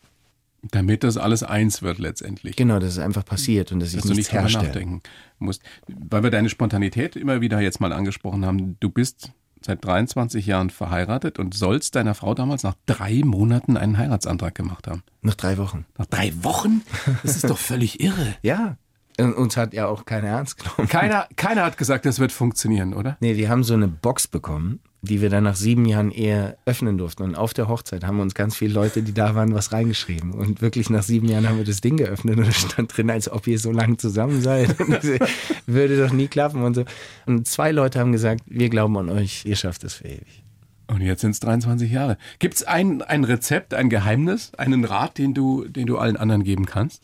Damit 0.71 1.03
das 1.03 1.17
alles 1.17 1.41
eins 1.41 1.81
wird 1.81 1.97
letztendlich. 1.97 2.55
Genau, 2.55 2.79
dass 2.79 2.91
es 2.91 2.99
einfach 2.99 3.25
passiert 3.25 3.71
und 3.71 3.79
dass 3.79 3.93
ich 3.93 3.95
dass 3.95 4.05
nichts 4.05 4.17
nicht 4.17 4.33
herstelle. 4.33 4.65
nachdenken 4.65 5.01
musst. 5.45 5.63
Weil 5.87 6.23
wir 6.23 6.31
deine 6.31 6.49
Spontanität 6.49 7.15
immer 7.15 7.41
wieder 7.41 7.59
jetzt 7.59 7.79
mal 7.79 7.93
angesprochen 7.93 8.45
haben. 8.45 8.77
Du 8.79 8.89
bist 8.89 9.33
seit 9.63 9.83
23 9.85 10.45
Jahren 10.45 10.69
verheiratet 10.69 11.39
und 11.39 11.53
sollst 11.53 11.95
deiner 11.95 12.15
Frau 12.15 12.33
damals 12.33 12.63
nach 12.63 12.75
drei 12.85 13.21
Monaten 13.23 13.77
einen 13.77 13.97
Heiratsantrag 13.97 14.55
gemacht 14.55 14.87
haben. 14.87 15.03
Nach 15.21 15.35
drei 15.35 15.57
Wochen. 15.57 15.85
Nach 15.97 16.07
drei 16.07 16.33
Wochen? 16.43 16.81
Das 17.23 17.35
ist 17.35 17.49
doch 17.49 17.57
völlig 17.59 18.01
irre. 18.01 18.35
Ja. 18.41 18.77
Und 19.19 19.35
uns 19.35 19.57
hat 19.57 19.73
ja 19.73 19.87
auch 19.87 20.05
keiner 20.05 20.29
ernst 20.29 20.57
genommen. 20.57 20.87
Keiner, 20.87 21.27
keiner 21.35 21.63
hat 21.63 21.77
gesagt, 21.77 22.05
das 22.05 22.19
wird 22.19 22.31
funktionieren, 22.31 22.93
oder? 22.93 23.17
Nee, 23.19 23.35
wir 23.35 23.49
haben 23.49 23.63
so 23.63 23.73
eine 23.73 23.87
Box 23.87 24.27
bekommen, 24.27 24.79
die 25.03 25.19
wir 25.21 25.29
dann 25.31 25.43
nach 25.43 25.55
sieben 25.55 25.85
Jahren 25.85 26.11
Ehe 26.11 26.57
öffnen 26.65 26.97
durften. 26.97 27.23
Und 27.23 27.35
auf 27.35 27.53
der 27.53 27.67
Hochzeit 27.67 28.03
haben 28.03 28.19
uns 28.19 28.35
ganz 28.35 28.55
viele 28.55 28.73
Leute, 28.73 29.01
die 29.01 29.13
da 29.13 29.33
waren, 29.33 29.53
was 29.53 29.71
reingeschrieben. 29.71 30.31
Und 30.31 30.61
wirklich 30.61 30.89
nach 30.91 31.01
sieben 31.03 31.27
Jahren 31.27 31.49
haben 31.49 31.57
wir 31.57 31.65
das 31.65 31.81
Ding 31.81 31.97
geöffnet 31.97 32.37
und 32.37 32.47
es 32.47 32.57
stand 32.71 32.95
drin, 32.95 33.09
als 33.09 33.29
ob 33.31 33.47
ihr 33.47 33.57
so 33.57 33.71
lange 33.71 33.97
zusammen 33.97 34.41
seid. 34.41 34.75
Würde 35.65 35.97
doch 35.97 36.13
nie 36.13 36.27
klappen 36.27 36.61
und 36.63 36.75
so. 36.75 36.85
Und 37.25 37.47
zwei 37.47 37.71
Leute 37.71 37.99
haben 37.99 38.11
gesagt, 38.11 38.41
wir 38.45 38.69
glauben 38.69 38.95
an 38.97 39.09
euch, 39.09 39.43
ihr 39.45 39.55
schafft 39.55 39.83
es 39.83 39.95
für 39.95 40.07
ewig. 40.07 40.43
Und 40.87 41.01
jetzt 41.01 41.21
sind 41.21 41.31
es 41.31 41.39
23 41.39 41.89
Jahre. 41.89 42.17
Gibt 42.39 42.55
es 42.55 42.63
ein, 42.63 43.01
ein 43.01 43.23
Rezept, 43.23 43.73
ein 43.73 43.89
Geheimnis, 43.89 44.51
einen 44.57 44.83
Rat, 44.83 45.17
den 45.17 45.33
du, 45.33 45.65
den 45.65 45.87
du 45.87 45.97
allen 45.97 46.17
anderen 46.17 46.43
geben 46.43 46.65
kannst? 46.65 47.01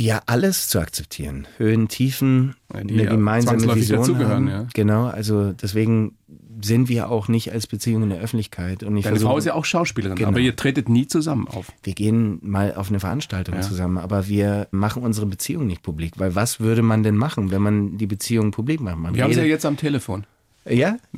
Ja, 0.00 0.22
alles 0.24 0.68
zu 0.68 0.80
akzeptieren. 0.80 1.46
Höhen, 1.58 1.88
Tiefen, 1.88 2.54
Ja, 2.72 2.82
die 2.82 3.00
eine 3.00 3.10
gemeinsame 3.10 3.74
Vision 3.74 4.18
haben. 4.26 4.48
ja. 4.48 4.66
Genau, 4.72 5.04
also 5.06 5.52
deswegen 5.52 6.16
sind 6.62 6.88
wir 6.88 7.10
auch 7.10 7.28
nicht 7.28 7.52
als 7.52 7.66
Beziehung 7.66 8.04
in 8.04 8.10
der 8.10 8.20
Öffentlichkeit. 8.20 8.82
Und 8.82 8.96
ich 8.96 9.04
Deine 9.04 9.16
versuche, 9.16 9.30
Frau 9.30 9.38
ist 9.38 9.44
ja 9.46 9.54
auch 9.54 9.64
Schauspielerin, 9.64 10.16
Genau. 10.16 10.28
aber 10.28 10.38
ihr 10.40 10.54
tretet 10.54 10.88
nie 10.88 11.06
zusammen 11.06 11.48
auf. 11.48 11.72
wir 11.82 11.92
gehen 11.94 12.38
mal 12.42 12.74
auf 12.74 12.88
eine 12.88 13.00
Veranstaltung 13.00 13.60
zusammen, 13.62 13.98
aber 13.98 14.28
wir 14.28 14.68
machen 14.70 15.02
unsere 15.02 15.26
Beziehung 15.26 15.66
nicht 15.66 15.82
publik. 15.82 16.14
Weil 16.18 16.34
was 16.34 16.60
würde 16.60 16.82
man 16.82 17.02
denn 17.02 17.16
machen, 17.16 17.50
wenn 17.50 17.62
man 17.62 17.98
die 17.98 18.06
Beziehung 18.06 18.50
publik 18.52 18.80
macht? 18.80 18.98
Man 18.98 19.14
Wir 19.14 19.24
haben 19.24 19.32
sie 19.32 19.40
ja 19.40 19.46
jetzt 19.46 19.66
am 19.66 19.76
Telefon. 19.76 20.24
ja? 20.64 20.96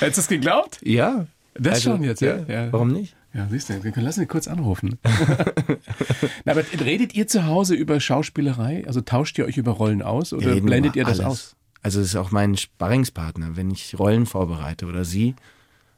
Hättest 0.00 0.16
du 0.16 0.20
es 0.22 0.28
geglaubt? 0.28 0.78
Ja. 0.82 1.26
Das 1.54 1.74
Also, 1.74 1.90
schon 1.92 2.02
jetzt, 2.02 2.20
ja. 2.22 2.38
ja. 2.48 2.72
Warum 2.72 2.92
nicht? 2.92 3.14
Ja, 3.34 3.46
siehst 3.50 3.68
du, 3.70 3.82
wir 3.82 3.92
können 3.92 4.04
lassen 4.06 4.22
ihn 4.22 4.28
kurz 4.28 4.46
anrufen. 4.48 4.98
Na, 6.44 6.52
aber 6.52 6.62
redet 6.84 7.14
ihr 7.14 7.26
zu 7.26 7.46
Hause 7.46 7.74
über 7.74 7.98
Schauspielerei? 8.00 8.84
Also 8.86 9.00
tauscht 9.00 9.38
ihr 9.38 9.46
euch 9.46 9.56
über 9.56 9.72
Rollen 9.72 10.02
aus 10.02 10.32
oder 10.32 10.54
Reden 10.54 10.66
blendet 10.66 10.96
ihr 10.96 11.04
das 11.04 11.20
alles. 11.20 11.32
aus? 11.32 11.56
Also 11.82 12.00
es 12.00 12.08
ist 12.08 12.16
auch 12.16 12.30
mein 12.30 12.56
Sparringspartner, 12.56 13.56
wenn 13.56 13.70
ich 13.70 13.98
Rollen 13.98 14.26
vorbereite 14.26 14.86
oder 14.86 15.04
sie. 15.04 15.34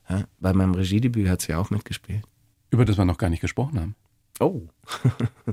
Ja, 0.08 0.24
bei 0.40 0.52
meinem 0.52 0.74
Regiedebüt 0.74 1.28
hat 1.28 1.42
sie 1.42 1.54
auch 1.54 1.70
mitgespielt. 1.70 2.24
Über 2.70 2.84
das 2.84 2.98
wir 2.98 3.04
noch 3.04 3.18
gar 3.18 3.30
nicht 3.30 3.40
gesprochen 3.40 3.80
haben. 3.80 3.94
Oh. 4.40 4.62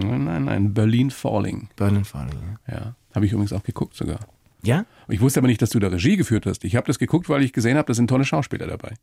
Nein, 0.00 0.24
nein, 0.24 0.44
nein. 0.46 0.74
Berlin 0.74 1.10
Falling. 1.10 1.68
Berlin 1.76 2.04
Falling. 2.04 2.56
Ja. 2.66 2.74
ja. 2.74 2.94
Habe 3.14 3.26
ich 3.26 3.32
übrigens 3.32 3.52
auch 3.52 3.62
geguckt 3.62 3.94
sogar. 3.94 4.20
Ja? 4.62 4.86
Ich 5.08 5.20
wusste 5.20 5.40
aber 5.40 5.48
nicht, 5.48 5.60
dass 5.60 5.70
du 5.70 5.78
da 5.80 5.88
Regie 5.88 6.16
geführt 6.16 6.46
hast. 6.46 6.64
Ich 6.64 6.76
habe 6.76 6.86
das 6.86 6.98
geguckt, 6.98 7.28
weil 7.28 7.42
ich 7.42 7.52
gesehen 7.52 7.76
habe, 7.76 7.86
da 7.86 7.94
sind 7.94 8.08
tolle 8.08 8.24
Schauspieler 8.24 8.66
dabei. 8.66 8.94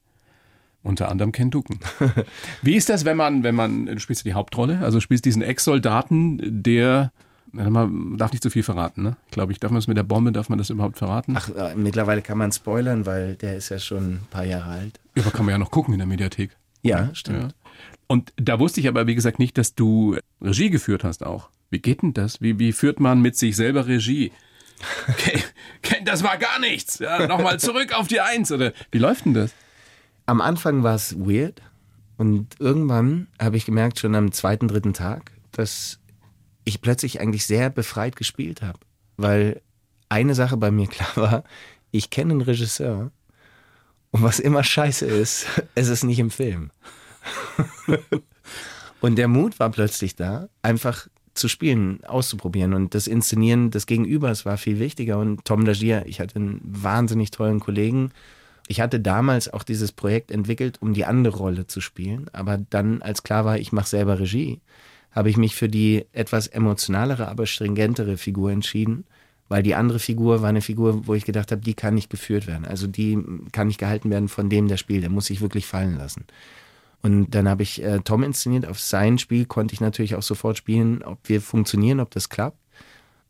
Unter 0.82 1.10
anderem 1.10 1.32
Ken 1.32 1.52
Duken. 1.52 1.80
Wie 2.62 2.76
ist 2.76 2.90
das, 2.90 3.06
wenn 3.06 3.18
man, 3.18 3.44
wenn 3.44 3.54
man, 3.54 3.86
du 3.86 4.00
spielst 4.00 4.26
die 4.26 4.34
Hauptrolle, 4.34 4.80
also 4.80 5.00
spielst 5.00 5.26
diesen 5.26 5.42
Ex-Soldaten, 5.42 6.64
der, 6.64 7.12
man 7.52 8.18
darf 8.18 8.32
nicht 8.32 8.44
zu 8.44 8.50
viel 8.50 8.64
verraten, 8.64 9.04
ne? 9.04 9.18
Ich 9.28 9.32
glaube, 9.32 9.52
ich 9.52 9.60
darf 9.60 9.72
man 9.72 9.80
das 9.80 9.88
mit 9.88 9.98
der 9.98 10.04
Bombe, 10.04 10.32
darf 10.32 10.50
man 10.50 10.58
das 10.58 10.70
überhaupt 10.70 10.98
verraten? 10.98 11.36
Ach, 11.38 11.50
äh, 11.50 11.76
mittlerweile 11.76 12.22
kann 12.22 12.38
man 12.38 12.52
spoilern, 12.52 13.06
weil 13.06 13.36
der 13.36 13.58
ist 13.58 13.70
ja 13.70 13.80
schon 13.80 14.14
ein 14.14 14.28
paar 14.30 14.46
Jahre 14.46 14.70
alt. 14.70 15.00
Ja, 15.16 15.24
aber 15.24 15.32
kann 15.32 15.46
man 15.46 15.54
ja 15.54 15.58
noch 15.58 15.72
gucken 15.72 15.94
in 15.94 16.00
der 16.00 16.08
Mediathek. 16.08 16.56
Ja, 16.82 17.14
stimmt. 17.14 17.42
Ja. 17.42 17.50
Und 18.08 18.34
da 18.38 18.60
wusste 18.60 18.80
ich 18.82 18.88
aber, 18.88 19.08
wie 19.08 19.16
gesagt, 19.16 19.40
nicht, 19.40 19.58
dass 19.58 19.76
du 19.76 20.18
Regie 20.42 20.70
geführt 20.70 21.04
hast 21.04 21.26
auch. 21.26 21.50
Wie 21.70 21.80
geht 21.80 22.02
denn 22.02 22.14
das? 22.14 22.42
Wie, 22.42 22.58
wie 22.58 22.72
führt 22.72 23.00
man 23.00 23.22
mit 23.22 23.38
sich 23.38 23.56
selber 23.56 23.88
Regie? 23.88 24.32
Okay, 25.10 25.44
das 26.06 26.24
war 26.24 26.38
gar 26.38 26.60
nichts. 26.60 27.00
Ja, 27.00 27.28
Nochmal 27.28 27.60
zurück 27.60 27.94
auf 27.98 28.08
die 28.08 28.22
Eins. 28.22 28.52
Oder 28.52 28.72
wie 28.92 28.98
läuft 28.98 29.26
denn 29.26 29.34
das? 29.34 29.52
Am 30.26 30.40
Anfang 30.40 30.84
war 30.84 30.96
es 30.96 31.18
weird. 31.20 31.62
Und 32.18 32.48
irgendwann 32.60 33.28
habe 33.40 33.58
ich 33.58 33.66
gemerkt, 33.66 34.00
schon 34.00 34.16
am 34.16 34.32
zweiten, 34.32 34.68
dritten 34.68 34.94
Tag, 34.94 35.32
dass 35.52 36.00
ich 36.66 36.82
plötzlich 36.82 37.20
eigentlich 37.20 37.46
sehr 37.46 37.70
befreit 37.70 38.16
gespielt 38.16 38.62
habe. 38.62 38.80
Weil 39.18 39.62
eine 40.10 40.36
Sache 40.36 40.58
bei 40.58 40.72
mir 40.72 40.88
klar 40.90 41.16
war, 41.16 41.44
ich 41.92 42.10
kenne 42.10 42.34
einen 42.34 42.42
Regisseur 42.42 43.12
und 44.12 44.24
was 44.24 44.40
immer 44.40 44.64
scheiße 44.64 45.06
ist, 45.06 45.46
es 45.76 45.88
ist 45.88 46.04
nicht 46.04 46.20
im 46.20 46.32
Film. 46.32 46.72
und 49.02 49.18
der 49.18 49.28
Mut 49.28 49.60
war 49.60 49.70
plötzlich 49.70 50.16
da, 50.16 50.50
einfach 50.62 51.08
zu 51.34 51.48
spielen, 51.48 52.04
auszuprobieren. 52.04 52.74
Und 52.74 52.96
das 52.96 53.08
Inszenieren 53.08 53.72
des 53.72 53.86
Gegenübers 53.86 54.46
war 54.46 54.58
viel 54.58 54.80
wichtiger. 54.80 55.20
Und 55.20 55.46
Tom 55.46 55.62
Lagier, 55.62 56.04
ich 56.06 56.20
hatte 56.20 56.36
einen 56.36 56.60
wahnsinnig 56.64 57.32
tollen 57.32 57.60
Kollegen. 57.60 58.12
Ich 58.68 58.82
hatte 58.82 59.00
damals 59.00 59.52
auch 59.52 59.64
dieses 59.64 59.92
Projekt 59.92 60.32
entwickelt, 60.32 60.82
um 60.82 60.94
die 60.94 61.06
andere 61.06 61.38
Rolle 61.38 61.68
zu 61.68 61.82
spielen. 61.82 62.30
Aber 62.34 62.58
dann, 62.58 63.02
als 63.02 63.24
klar 63.24 63.46
war, 63.46 63.58
ich 63.58 63.72
mache 63.72 63.88
selber 63.88 64.20
Regie, 64.20 64.60
habe 65.12 65.30
ich 65.30 65.38
mich 65.38 65.56
für 65.56 65.70
die 65.70 66.06
etwas 66.12 66.48
emotionalere, 66.48 67.28
aber 67.28 67.46
stringentere 67.46 68.18
Figur 68.18 68.52
entschieden. 68.52 69.06
Weil 69.48 69.64
die 69.64 69.74
andere 69.74 69.98
Figur 69.98 70.44
war 70.44 70.50
eine 70.50 70.62
Figur, 70.62 71.08
wo 71.08 71.16
ich 71.16 71.26
gedacht 71.26 71.52
habe, 71.52 71.62
die 71.62 71.74
kann 71.74 71.96
nicht 71.96 72.12
geführt 72.12 72.46
werden. 72.46 72.66
Also 72.66 72.86
die 72.86 73.18
kann 73.52 73.68
nicht 73.68 73.80
gehalten 73.80 74.12
werden 74.12 74.28
von 74.28 74.48
dem, 74.48 74.68
der 74.68 74.78
spielt. 74.78 75.02
Der 75.02 75.10
muss 75.10 75.26
sich 75.26 75.42
wirklich 75.42 75.66
fallen 75.66 75.98
lassen. 75.98 76.26
Und 77.02 77.32
dann 77.32 77.50
habe 77.50 77.64
ich 77.64 77.82
äh, 77.82 78.00
Tom 78.04 78.24
inszeniert. 78.24 78.68
Auf 78.68 78.80
sein 78.80 79.18
Spiel 79.18 79.46
konnte 79.46 79.74
ich 79.74 79.82
natürlich 79.82 80.16
auch 80.16 80.22
sofort 80.22 80.58
spielen, 80.58 81.02
ob 81.02 81.18
wir 81.24 81.42
funktionieren, 81.42 82.00
ob 82.00 82.12
das 82.12 82.30
klappt. 82.30 82.58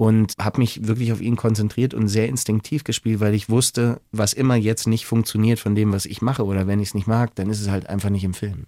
Und 0.02 0.36
habe 0.39 0.60
mich 0.60 0.88
wirklich 0.88 1.12
auf 1.12 1.20
ihn 1.20 1.36
konzentriert 1.36 1.93
und 1.93 2.08
sehr 2.08 2.30
instinktiv 2.30 2.86
gespielt, 2.86 3.20
weil 3.20 3.34
ich 3.34 3.50
wusste, 3.50 4.00
was 4.14 4.32
immer 4.32 4.56
jetzt 4.56 4.88
nicht 4.88 5.06
funktioniert 5.06 5.60
von 5.60 5.76
dem, 5.76 5.91
was 5.91 6.06
ich 6.06 6.22
mache 6.22 6.45
oder 6.45 6.68
wenn 6.68 6.80
ich 6.80 6.88
es 6.89 6.93
nicht 6.93 7.06
mag, 7.06 7.36
dann 7.36 7.50
ist 7.50 7.60
es 7.60 7.70
halt 7.70 7.89
einfach 7.89 8.10
nicht 8.10 8.24
im 8.24 8.34
Film. 8.34 8.66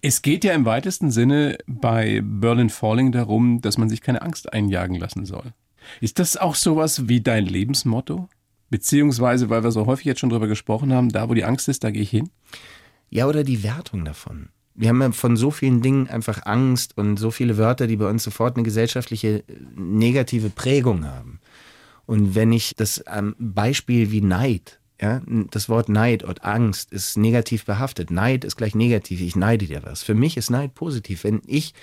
Es 0.00 0.22
geht 0.22 0.44
ja 0.44 0.52
im 0.52 0.64
weitesten 0.66 1.10
Sinne 1.10 1.58
bei 1.66 2.20
Berlin 2.22 2.70
Falling 2.70 3.10
darum, 3.10 3.60
dass 3.60 3.78
man 3.78 3.88
sich 3.88 4.00
keine 4.00 4.22
Angst 4.22 4.52
einjagen 4.52 4.94
lassen 4.94 5.26
soll. 5.26 5.54
Ist 6.00 6.20
das 6.20 6.36
auch 6.36 6.54
sowas 6.54 7.08
wie 7.08 7.20
dein 7.20 7.46
Lebensmotto? 7.46 8.28
Beziehungsweise, 8.68 9.50
weil 9.50 9.64
wir 9.64 9.72
so 9.72 9.86
häufig 9.86 10.04
jetzt 10.04 10.20
schon 10.20 10.30
drüber 10.30 10.46
gesprochen 10.46 10.92
haben, 10.92 11.08
da 11.08 11.28
wo 11.28 11.34
die 11.34 11.44
Angst 11.44 11.68
ist, 11.68 11.82
da 11.82 11.90
gehe 11.90 12.02
ich 12.02 12.10
hin? 12.10 12.30
Ja, 13.08 13.26
oder 13.26 13.42
die 13.42 13.64
Wertung 13.64 14.04
davon. 14.04 14.50
Wir 14.80 14.88
haben 14.88 15.02
ja 15.02 15.12
von 15.12 15.36
so 15.36 15.50
vielen 15.50 15.82
Dingen 15.82 16.08
einfach 16.08 16.46
Angst 16.46 16.96
und 16.96 17.18
so 17.18 17.30
viele 17.30 17.58
Wörter, 17.58 17.86
die 17.86 17.96
bei 17.96 18.08
uns 18.08 18.24
sofort 18.24 18.56
eine 18.56 18.64
gesellschaftliche 18.64 19.40
äh, 19.40 19.42
negative 19.76 20.48
Prägung 20.48 21.04
haben. 21.04 21.38
Und 22.06 22.34
wenn 22.34 22.50
ich 22.50 22.74
das 22.76 23.06
am 23.06 23.36
Beispiel 23.38 24.10
wie 24.10 24.22
Neid, 24.22 24.80
ja, 24.98 25.20
das 25.50 25.68
Wort 25.68 25.90
Neid 25.90 26.22
und 26.22 26.44
Angst 26.44 26.92
ist 26.92 27.18
negativ 27.18 27.66
behaftet. 27.66 28.10
Neid 28.10 28.44
ist 28.44 28.56
gleich 28.56 28.74
negativ. 28.74 29.20
Ich 29.20 29.36
neide 29.36 29.66
dir 29.66 29.82
was. 29.82 30.02
Für 30.02 30.14
mich 30.14 30.36
ist 30.36 30.50
Neid 30.50 30.74
positiv. 30.74 31.24
Wenn 31.24 31.42
ich 31.46 31.74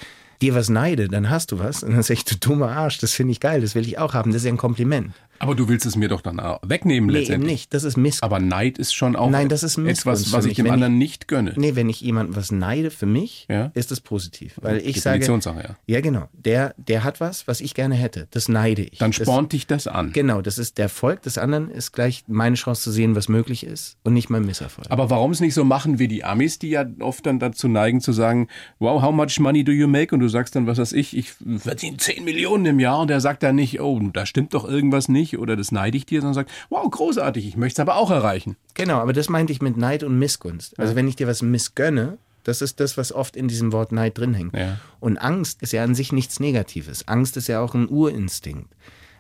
dir 0.41 0.55
was 0.55 0.69
neide, 0.69 1.07
dann 1.07 1.29
hast 1.29 1.51
du 1.51 1.59
was. 1.59 1.83
Und 1.83 1.93
dann 1.93 2.03
sag 2.03 2.15
ich, 2.15 2.25
du 2.25 2.35
dummer 2.35 2.69
Arsch, 2.69 2.99
das 2.99 3.13
finde 3.13 3.31
ich 3.31 3.39
geil, 3.39 3.61
das 3.61 3.75
will 3.75 3.87
ich 3.87 3.97
auch 3.97 4.13
haben. 4.13 4.31
Das 4.31 4.41
ist 4.41 4.45
ja 4.45 4.51
ein 4.51 4.57
Kompliment. 4.57 5.13
Aber 5.39 5.55
du 5.55 5.67
willst 5.67 5.85
es 5.85 5.95
mir 5.95 6.09
doch 6.09 6.21
dann 6.21 6.37
wegnehmen 6.63 7.07
nee, 7.07 7.19
letztendlich. 7.19 7.49
eben 7.49 7.51
nicht. 7.51 7.73
Das 7.73 7.83
ist 7.83 7.97
Missgunst. 7.97 8.23
Aber 8.23 8.39
Neid 8.39 8.77
ist 8.77 8.93
schon 8.93 9.15
auch 9.15 9.29
Nein, 9.29 9.49
das 9.49 9.63
ist 9.63 9.77
etwas, 9.77 10.31
was 10.31 10.45
ich 10.45 10.55
dem 10.55 10.69
anderen 10.69 10.93
ich, 10.93 10.99
nicht 10.99 11.27
gönne. 11.27 11.53
Nee, 11.55 11.75
wenn 11.75 11.89
ich 11.89 12.01
jemandem 12.01 12.35
was 12.35 12.51
neide 12.51 12.91
für 12.91 13.05
mich, 13.05 13.45
ja? 13.49 13.71
ist 13.73 13.91
das 13.91 14.01
positiv. 14.01 14.55
Weil 14.61 14.77
ich 14.77 15.01
sage, 15.01 15.25
ja. 15.25 15.77
ja 15.85 16.01
genau, 16.01 16.27
der, 16.33 16.73
der 16.77 17.03
hat 17.03 17.19
was, 17.19 17.47
was 17.47 17.61
ich 17.61 17.73
gerne 17.73 17.95
hätte. 17.95 18.27
Das 18.31 18.49
neide 18.49 18.83
ich. 18.83 18.97
Dann 18.99 19.13
spornt 19.13 19.53
das, 19.53 19.57
dich 19.57 19.67
das 19.67 19.87
an. 19.87 20.11
Genau, 20.11 20.41
das 20.41 20.57
ist 20.57 20.77
der 20.77 20.83
Erfolg 20.83 21.21
des 21.21 21.37
anderen, 21.37 21.69
ist 21.69 21.91
gleich 21.91 22.23
meine 22.27 22.55
Chance 22.55 22.83
zu 22.83 22.91
sehen, 22.91 23.15
was 23.15 23.29
möglich 23.29 23.65
ist 23.65 23.97
und 24.03 24.13
nicht 24.13 24.29
mein 24.29 24.45
Misserfolg. 24.45 24.87
Aber 24.89 25.09
warum 25.09 25.31
es 25.31 25.39
nicht 25.39 25.53
so 25.53 25.63
machen 25.63 25.99
wie 25.99 26.07
die 26.07 26.23
Amis, 26.23 26.59
die 26.59 26.69
ja 26.69 26.85
oft 26.99 27.25
dann 27.25 27.39
dazu 27.39 27.67
neigen 27.67 28.01
zu 28.01 28.11
sagen, 28.11 28.47
wow, 28.79 29.01
how 29.01 29.13
much 29.13 29.39
money 29.39 29.63
do 29.63 29.71
you 29.71 29.87
make? 29.87 30.13
Und 30.13 30.21
du 30.21 30.27
sagst 30.27 30.55
dann, 30.55 30.67
was 30.67 30.77
weiß 30.77 30.93
ich, 30.93 31.15
ich 31.15 31.33
verdiene 31.57 31.97
10 31.97 32.23
Millionen 32.23 32.65
im 32.65 32.79
Jahr 32.79 32.99
und 32.99 33.09
der 33.09 33.21
sagt 33.21 33.43
dann 33.43 33.55
nicht, 33.55 33.81
oh, 33.81 33.99
da 34.13 34.25
stimmt 34.25 34.53
doch 34.53 34.67
irgendwas 34.67 35.09
nicht 35.09 35.26
oder 35.35 35.57
das 35.57 35.71
neide 35.71 35.97
ich 35.97 36.05
dir, 36.05 36.21
sondern 36.21 36.35
sagt, 36.35 36.51
wow, 36.69 36.89
großartig, 36.89 37.45
ich 37.45 37.57
möchte 37.57 37.81
es 37.81 37.87
aber 37.87 37.97
auch 37.97 38.11
erreichen. 38.11 38.55
Genau, 38.75 38.99
aber 38.99 39.11
das 39.11 39.27
meinte 39.27 39.51
ich 39.51 39.61
mit 39.61 39.75
Neid 39.75 40.03
und 40.03 40.17
Missgunst. 40.17 40.79
Also 40.79 40.95
wenn 40.95 41.07
ich 41.07 41.17
dir 41.17 41.27
was 41.27 41.41
missgönne, 41.41 42.17
das 42.43 42.61
ist 42.61 42.79
das, 42.79 42.95
was 42.95 43.11
oft 43.11 43.35
in 43.35 43.49
diesem 43.49 43.73
Wort 43.73 43.91
Neid 43.91 44.17
drin 44.17 44.33
hängt. 44.33 44.55
Ja. 44.55 44.79
Und 45.01 45.17
Angst 45.17 45.61
ist 45.61 45.73
ja 45.73 45.83
an 45.83 45.95
sich 45.95 46.13
nichts 46.13 46.39
Negatives. 46.39 47.05
Angst 47.07 47.35
ist 47.35 47.47
ja 47.47 47.59
auch 47.59 47.75
ein 47.75 47.89
Urinstinkt. 47.89 48.73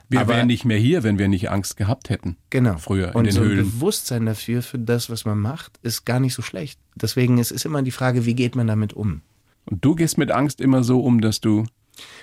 Wir 0.09 0.21
aber, 0.21 0.35
wären 0.35 0.47
nicht 0.47 0.63
mehr 0.63 0.77
hier, 0.77 1.03
wenn 1.03 1.19
wir 1.19 1.27
nicht 1.27 1.49
Angst 1.49 1.75
gehabt 1.75 2.09
hätten. 2.09 2.37
Genau. 2.49 2.77
Früher 2.77 3.09
in 3.09 3.15
und 3.15 3.23
den 3.25 3.33
so 3.33 3.41
Höhlen. 3.41 3.59
ein 3.59 3.71
Bewusstsein 3.71 4.25
dafür, 4.25 4.61
für 4.61 4.79
das, 4.79 5.09
was 5.09 5.25
man 5.25 5.39
macht, 5.39 5.77
ist 5.81 6.05
gar 6.05 6.21
nicht 6.21 6.33
so 6.33 6.41
schlecht. 6.41 6.79
Deswegen 6.95 7.37
ist 7.37 7.51
es 7.51 7.65
immer 7.65 7.81
die 7.81 7.91
Frage, 7.91 8.25
wie 8.25 8.33
geht 8.33 8.55
man 8.55 8.67
damit 8.67 8.93
um? 8.93 9.21
Und 9.65 9.83
du 9.83 9.95
gehst 9.95 10.17
mit 10.17 10.31
Angst 10.31 10.61
immer 10.61 10.83
so 10.83 11.01
um, 11.01 11.19
dass 11.19 11.41
du 11.41 11.65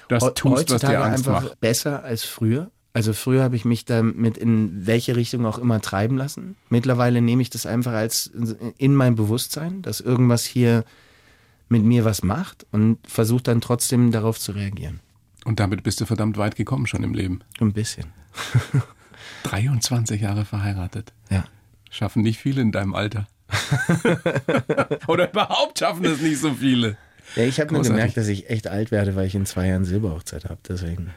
das 0.08 0.22
tust, 0.34 0.70
was 0.70 0.80
dir 0.80 1.02
Angst 1.02 1.28
einfach 1.28 1.42
macht. 1.42 1.60
besser 1.60 2.02
als 2.02 2.24
früher. 2.24 2.70
Also 2.94 3.12
früher 3.12 3.42
habe 3.42 3.56
ich 3.56 3.64
mich 3.64 3.84
damit 3.84 4.38
in 4.38 4.86
welche 4.86 5.16
Richtung 5.16 5.44
auch 5.46 5.58
immer 5.58 5.80
treiben 5.80 6.16
lassen. 6.16 6.54
Mittlerweile 6.70 7.20
nehme 7.20 7.42
ich 7.42 7.50
das 7.50 7.66
einfach 7.66 7.92
als 7.92 8.30
in 8.78 8.94
mein 8.94 9.16
Bewusstsein, 9.16 9.82
dass 9.82 10.00
irgendwas 10.00 10.44
hier 10.44 10.84
mit 11.68 11.82
mir 11.82 12.04
was 12.04 12.22
macht 12.22 12.66
und 12.70 12.98
versuche 13.06 13.42
dann 13.42 13.60
trotzdem 13.60 14.12
darauf 14.12 14.38
zu 14.38 14.52
reagieren. 14.52 15.00
Und 15.44 15.58
damit 15.58 15.82
bist 15.82 16.00
du 16.00 16.06
verdammt 16.06 16.38
weit 16.38 16.54
gekommen 16.54 16.86
schon 16.86 17.02
im 17.02 17.14
Leben. 17.14 17.40
Ein 17.60 17.72
bisschen. 17.72 18.12
23 19.42 20.20
Jahre 20.20 20.44
verheiratet. 20.44 21.12
Ja. 21.30 21.44
Schaffen 21.90 22.22
nicht 22.22 22.38
viele 22.38 22.62
in 22.62 22.72
deinem 22.72 22.94
Alter. 22.94 23.26
Oder 25.06 25.30
überhaupt 25.30 25.78
schaffen 25.78 26.04
es 26.04 26.20
nicht 26.20 26.40
so 26.40 26.54
viele. 26.54 26.96
Ja, 27.36 27.44
ich 27.44 27.60
habe 27.60 27.72
nur 27.72 27.82
gemerkt, 27.82 28.16
dass 28.16 28.28
ich 28.28 28.50
echt 28.50 28.68
alt 28.68 28.90
werde, 28.90 29.16
weil 29.16 29.26
ich 29.26 29.34
in 29.34 29.46
zwei 29.46 29.68
Jahren 29.68 29.84
Silberhochzeit 29.84 30.44
habe. 30.44 30.58
Deswegen. 30.68 31.10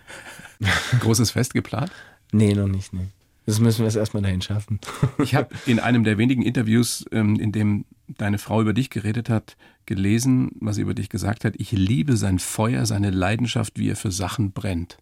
Großes 0.99 1.31
Fest 1.31 1.53
geplant? 1.53 1.91
Nee, 2.31 2.53
noch 2.53 2.67
nicht. 2.67 2.93
Nee. 2.93 3.07
Das 3.45 3.61
müssen 3.61 3.79
wir 3.79 3.85
jetzt 3.85 3.95
erstmal 3.95 4.23
dahin 4.23 4.41
schaffen. 4.41 4.79
Ich 5.23 5.33
habe 5.33 5.49
in 5.65 5.79
einem 5.79 6.03
der 6.03 6.17
wenigen 6.17 6.41
Interviews, 6.41 7.05
ähm, 7.11 7.39
in 7.39 7.51
dem 7.51 7.85
deine 8.07 8.37
Frau 8.37 8.61
über 8.61 8.73
dich 8.73 8.89
geredet 8.89 9.29
hat, 9.29 9.57
gelesen, 9.85 10.51
was 10.59 10.75
sie 10.75 10.81
über 10.81 10.93
dich 10.93 11.09
gesagt 11.09 11.45
hat. 11.45 11.55
Ich 11.57 11.71
liebe 11.71 12.17
sein 12.17 12.39
Feuer, 12.39 12.85
seine 12.85 13.09
Leidenschaft, 13.09 13.79
wie 13.79 13.89
er 13.89 13.95
für 13.95 14.11
Sachen 14.11 14.51
brennt. 14.51 14.97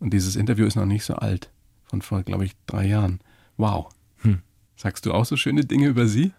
Und 0.00 0.10
dieses 0.12 0.36
Interview 0.36 0.66
ist 0.66 0.76
noch 0.76 0.86
nicht 0.86 1.04
so 1.04 1.14
alt. 1.14 1.50
Von 1.84 2.02
vor, 2.02 2.22
glaube 2.22 2.44
ich, 2.44 2.52
drei 2.66 2.86
Jahren. 2.86 3.20
Wow. 3.56 3.88
Hm. 4.18 4.40
Sagst 4.76 5.06
du 5.06 5.12
auch 5.12 5.24
so 5.24 5.36
schöne 5.36 5.64
Dinge 5.64 5.86
über 5.88 6.06
sie? 6.08 6.32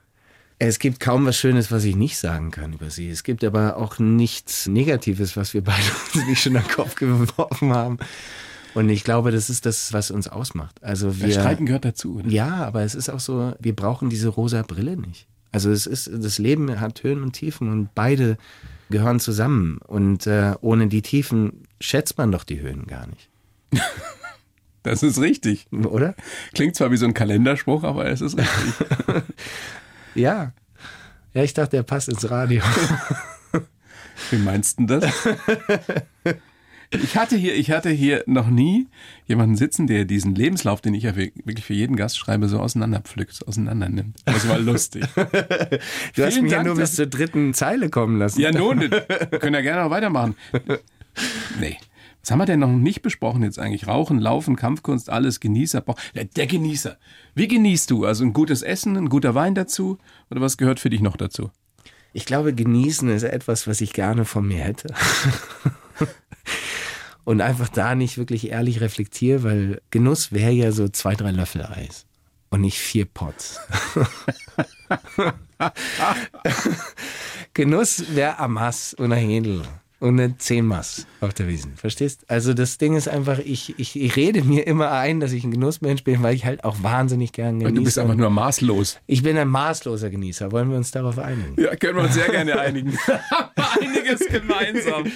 Es 0.59 0.79
gibt 0.79 0.99
kaum 0.99 1.25
was 1.25 1.37
Schönes, 1.37 1.71
was 1.71 1.83
ich 1.83 1.95
nicht 1.95 2.17
sagen 2.17 2.51
kann 2.51 2.73
über 2.73 2.89
sie. 2.89 3.09
Es 3.09 3.23
gibt 3.23 3.43
aber 3.43 3.77
auch 3.77 3.99
nichts 3.99 4.67
Negatives, 4.67 5.35
was 5.35 5.53
wir 5.53 5.63
beide 5.63 5.83
uns 6.13 6.25
nicht 6.27 6.41
schon 6.41 6.55
an 6.55 6.63
den 6.63 6.71
Kopf 6.71 6.95
geworfen 6.95 7.73
haben. 7.73 7.97
Und 8.75 8.89
ich 8.89 9.03
glaube, 9.03 9.31
das 9.31 9.49
ist 9.49 9.65
das, 9.65 9.93
was 9.93 10.11
uns 10.11 10.27
ausmacht. 10.27 10.83
Also 10.83 11.19
wir, 11.19 11.31
Streiten 11.31 11.65
gehört 11.65 11.85
dazu. 11.85 12.17
Oder? 12.17 12.27
Ja, 12.27 12.65
aber 12.65 12.83
es 12.83 12.93
ist 12.93 13.09
auch 13.09 13.21
so, 13.21 13.53
wir 13.59 13.75
brauchen 13.75 14.09
diese 14.09 14.27
rosa 14.27 14.61
Brille 14.61 14.97
nicht. 14.97 15.27
Also 15.51 15.71
es 15.71 15.87
ist, 15.87 16.11
das 16.13 16.37
Leben 16.37 16.79
hat 16.81 17.01
Höhen 17.01 17.23
und 17.23 17.31
Tiefen 17.31 17.71
und 17.71 17.95
beide 17.95 18.37
gehören 18.89 19.21
zusammen. 19.21 19.79
Und 19.87 20.27
äh, 20.27 20.53
ohne 20.59 20.87
die 20.87 21.01
Tiefen 21.01 21.63
schätzt 21.79 22.17
man 22.17 22.31
doch 22.31 22.43
die 22.43 22.59
Höhen 22.59 22.85
gar 22.85 23.07
nicht. 23.07 23.29
Das 24.83 25.01
ist 25.01 25.19
richtig. 25.19 25.65
Oder? 25.71 26.13
Klingt 26.53 26.75
zwar 26.75 26.91
wie 26.91 26.97
so 26.97 27.07
ein 27.07 27.15
Kalenderspruch, 27.15 27.83
aber 27.83 28.05
es 28.05 28.21
ist 28.21 28.37
richtig. 28.37 28.87
ja. 30.13 30.53
Ja, 31.33 31.41
ich 31.41 31.55
dachte, 31.55 31.77
der 31.77 31.81
passt 31.81 32.07
ins 32.07 32.29
Radio. 32.29 32.61
Wie 34.29 34.37
meinst 34.37 34.79
du 34.79 34.85
das? 34.85 35.11
Ich 36.91 37.17
hatte 37.17 37.35
hier, 37.35 37.55
ich 37.55 37.71
hatte 37.71 37.89
hier 37.89 38.23
noch 38.27 38.47
nie 38.47 38.87
jemanden 39.25 39.55
sitzen, 39.55 39.87
der 39.87 40.05
diesen 40.05 40.35
Lebenslauf, 40.35 40.81
den 40.81 40.93
ich 40.93 41.03
ja 41.03 41.15
wirklich 41.15 41.65
für 41.65 41.73
jeden 41.73 41.95
Gast 41.95 42.17
schreibe, 42.17 42.47
so 42.47 42.59
auseinanderpflückt, 42.59 43.47
auseinandernimmt. 43.47 44.17
Das 44.25 44.47
war 44.47 44.59
lustig. 44.59 45.05
du 45.15 45.29
Vielen 46.13 46.27
hast 46.27 46.41
mich 46.41 46.51
Dank, 46.51 46.51
ja 46.51 46.63
nur 46.63 46.75
bis 46.75 46.95
zur 46.95 47.07
dritten 47.07 47.53
Zeile 47.53 47.89
kommen 47.89 48.19
lassen. 48.19 48.39
Ja, 48.39 48.51
nun, 48.51 48.81
wir 48.81 49.39
können 49.39 49.55
ja 49.55 49.61
gerne 49.61 49.83
noch 49.83 49.89
weitermachen. 49.89 50.35
Nee. 51.59 51.77
Was 52.21 52.31
haben 52.31 52.39
wir 52.39 52.45
denn 52.45 52.59
noch 52.59 52.71
nicht 52.71 53.03
besprochen 53.03 53.43
jetzt 53.43 53.59
eigentlich? 53.59 53.87
Rauchen, 53.87 54.19
Laufen, 54.19 54.55
Kampfkunst, 54.55 55.11
alles, 55.11 55.39
Genießer. 55.39 55.83
Der 56.35 56.47
Genießer. 56.47 56.97
Wie 57.35 57.47
genießt 57.47 57.91
du? 57.91 58.05
Also 58.05 58.23
ein 58.23 58.33
gutes 58.33 58.63
Essen, 58.63 58.97
ein 58.97 59.09
guter 59.09 59.35
Wein 59.35 59.53
dazu? 59.53 59.99
Oder 60.31 60.41
was 60.41 60.57
gehört 60.57 60.79
für 60.79 60.89
dich 60.89 61.01
noch 61.01 61.17
dazu? 61.17 61.51
Ich 62.13 62.25
glaube, 62.25 62.55
genießen 62.55 63.09
ist 63.09 63.23
etwas, 63.23 63.67
was 63.67 63.79
ich 63.79 63.93
gerne 63.93 64.25
von 64.25 64.47
mir 64.47 64.63
hätte. 64.63 64.91
Und 67.25 67.41
einfach 67.41 67.69
da 67.69 67.95
nicht 67.95 68.17
wirklich 68.17 68.49
ehrlich 68.51 68.81
reflektiere, 68.81 69.43
weil 69.43 69.81
Genuss 69.89 70.31
wäre 70.31 70.51
ja 70.51 70.71
so 70.71 70.87
zwei, 70.87 71.15
drei 71.15 71.31
Löffel 71.31 71.63
Eis 71.65 72.05
und 72.49 72.61
nicht 72.61 72.77
vier 72.79 73.05
Pots. 73.05 73.59
Genuss 77.53 78.15
wäre 78.15 78.39
Amas 78.39 78.93
und 78.93 79.11
ein 79.11 79.27
Händel 79.27 79.63
und 79.99 80.19
eine 80.19 80.37
Zehnmaß 80.37 81.07
auf 81.21 81.33
der 81.33 81.47
Wiesen. 81.47 81.75
Verstehst? 81.75 82.25
Also 82.29 82.53
das 82.53 82.77
Ding 82.77 82.95
ist 82.95 83.07
einfach, 83.07 83.39
ich, 83.39 83.77
ich, 83.79 83.99
ich 83.99 84.15
rede 84.15 84.43
mir 84.43 84.67
immer 84.67 84.91
ein, 84.91 85.19
dass 85.19 85.31
ich 85.31 85.43
ein 85.43 85.51
Genussmensch 85.51 86.03
bin, 86.03 86.21
weil 86.21 86.35
ich 86.35 86.45
halt 86.45 86.63
auch 86.63 86.83
wahnsinnig 86.83 87.31
gern 87.31 87.59
genieße. 87.59 87.75
Du 87.75 87.83
bist 87.83 87.99
einfach 87.99 88.15
nur 88.15 88.29
maßlos. 88.29 88.99
Ich 89.07 89.23
bin 89.23 89.37
ein 89.37 89.47
maßloser 89.47 90.09
Genießer. 90.09 90.51
Wollen 90.51 90.69
wir 90.69 90.77
uns 90.77 90.91
darauf 90.91 91.17
einigen? 91.17 91.59
Ja, 91.61 91.75
können 91.75 91.97
wir 91.97 92.03
uns 92.03 92.13
sehr 92.13 92.29
gerne 92.29 92.59
einigen. 92.59 92.97
Einiges 93.81 94.27
gemeinsam. 94.27 95.11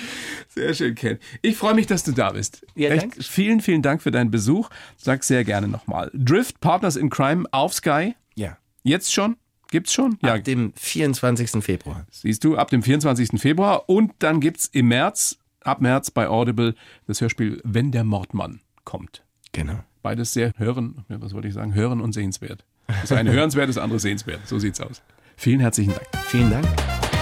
Sehr 0.48 0.74
schön, 0.74 0.96
Ken. 0.96 1.20
Ich 1.42 1.58
freue 1.58 1.74
mich, 1.74 1.88
dass 1.88 2.04
du 2.04 2.12
da 2.12 2.32
bist. 2.32 2.66
Ja, 2.76 2.90
Echt, 2.90 3.04
danke. 3.04 3.24
vielen, 3.24 3.62
vielen 3.62 3.82
Dank 3.82 4.02
für 4.02 4.12
deinen 4.12 4.32
Besuch. 4.32 4.70
Sag 4.98 5.24
sehr 5.24 5.44
gerne 5.44 5.68
nochmal. 5.68 6.10
Drift 6.14 6.60
Partners 6.60 6.96
in 6.96 7.10
Crime 7.10 7.46
auf 7.52 7.74
Sky. 7.74 8.16
Ja. 8.36 8.58
Jetzt 8.84 9.14
schon? 9.14 9.36
Gibt's 9.72 9.94
schon? 9.94 10.18
Ja, 10.24 10.34
Ab 10.36 10.44
dem 10.44 10.74
24. 10.76 11.64
Februar. 11.64 12.06
siehst 12.12 12.44
du, 12.44 12.58
ab 12.58 12.70
dem 12.70 12.82
24. 12.84 13.40
Februar. 13.40 13.88
Und 13.88 14.14
dann 14.20 14.40
gibt's 14.40 14.66
im 14.72 14.88
März, 14.88 15.38
ab 15.64 15.80
März 15.82 16.10
bei 16.12 16.28
Audible, 16.28 16.76
das 17.08 17.22
Hörspiel 17.22 17.62
Wenn 17.64 17.92
der 17.92 18.04
Mordmann 18.04 18.62
kommt. 18.84 19.24
Genau. 19.52 19.80
Beides 20.02 20.34
sehr 20.34 20.54
hören, 20.58 21.06
was 21.10 21.34
wollte 21.34 21.48
ich 21.50 21.54
sagen, 21.54 21.74
hören 21.76 22.02
und 22.02 22.14
sehenswert. 22.14 22.64
Das 23.02 23.12
eine 23.12 23.32
hörenswert, 23.32 23.70
das 23.70 23.78
andere 23.78 24.00
sehenswert. 24.00 24.40
So 24.48 24.58
sieht's 24.58 24.82
aus. 24.82 25.02
Vielen 25.36 25.60
herzlichen 25.60 25.92
Dank. 25.94 26.08
Vielen 26.26 26.50
Dank. 26.50 26.66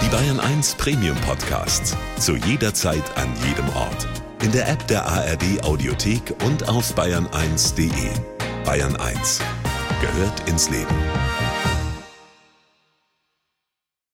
Die 0.02 0.08
Bayern 0.08 0.40
1 0.40 0.76
Premium 0.76 1.16
Podcasts. 1.18 1.96
Zu 2.18 2.36
jeder 2.36 2.72
Zeit, 2.72 3.02
an 3.18 3.28
jedem 3.46 3.68
Ort. 3.76 4.08
In 4.42 4.52
der 4.52 4.68
App 4.68 4.86
der 4.86 5.04
ARD 5.04 5.62
Audiothek 5.64 6.34
und 6.46 6.68
auf 6.68 6.96
bayern1.de. 6.96 7.90
Bayern 8.64 8.96
1 8.96 9.40
gehört 10.00 10.48
ins 10.48 10.70
Leben. 10.70 10.94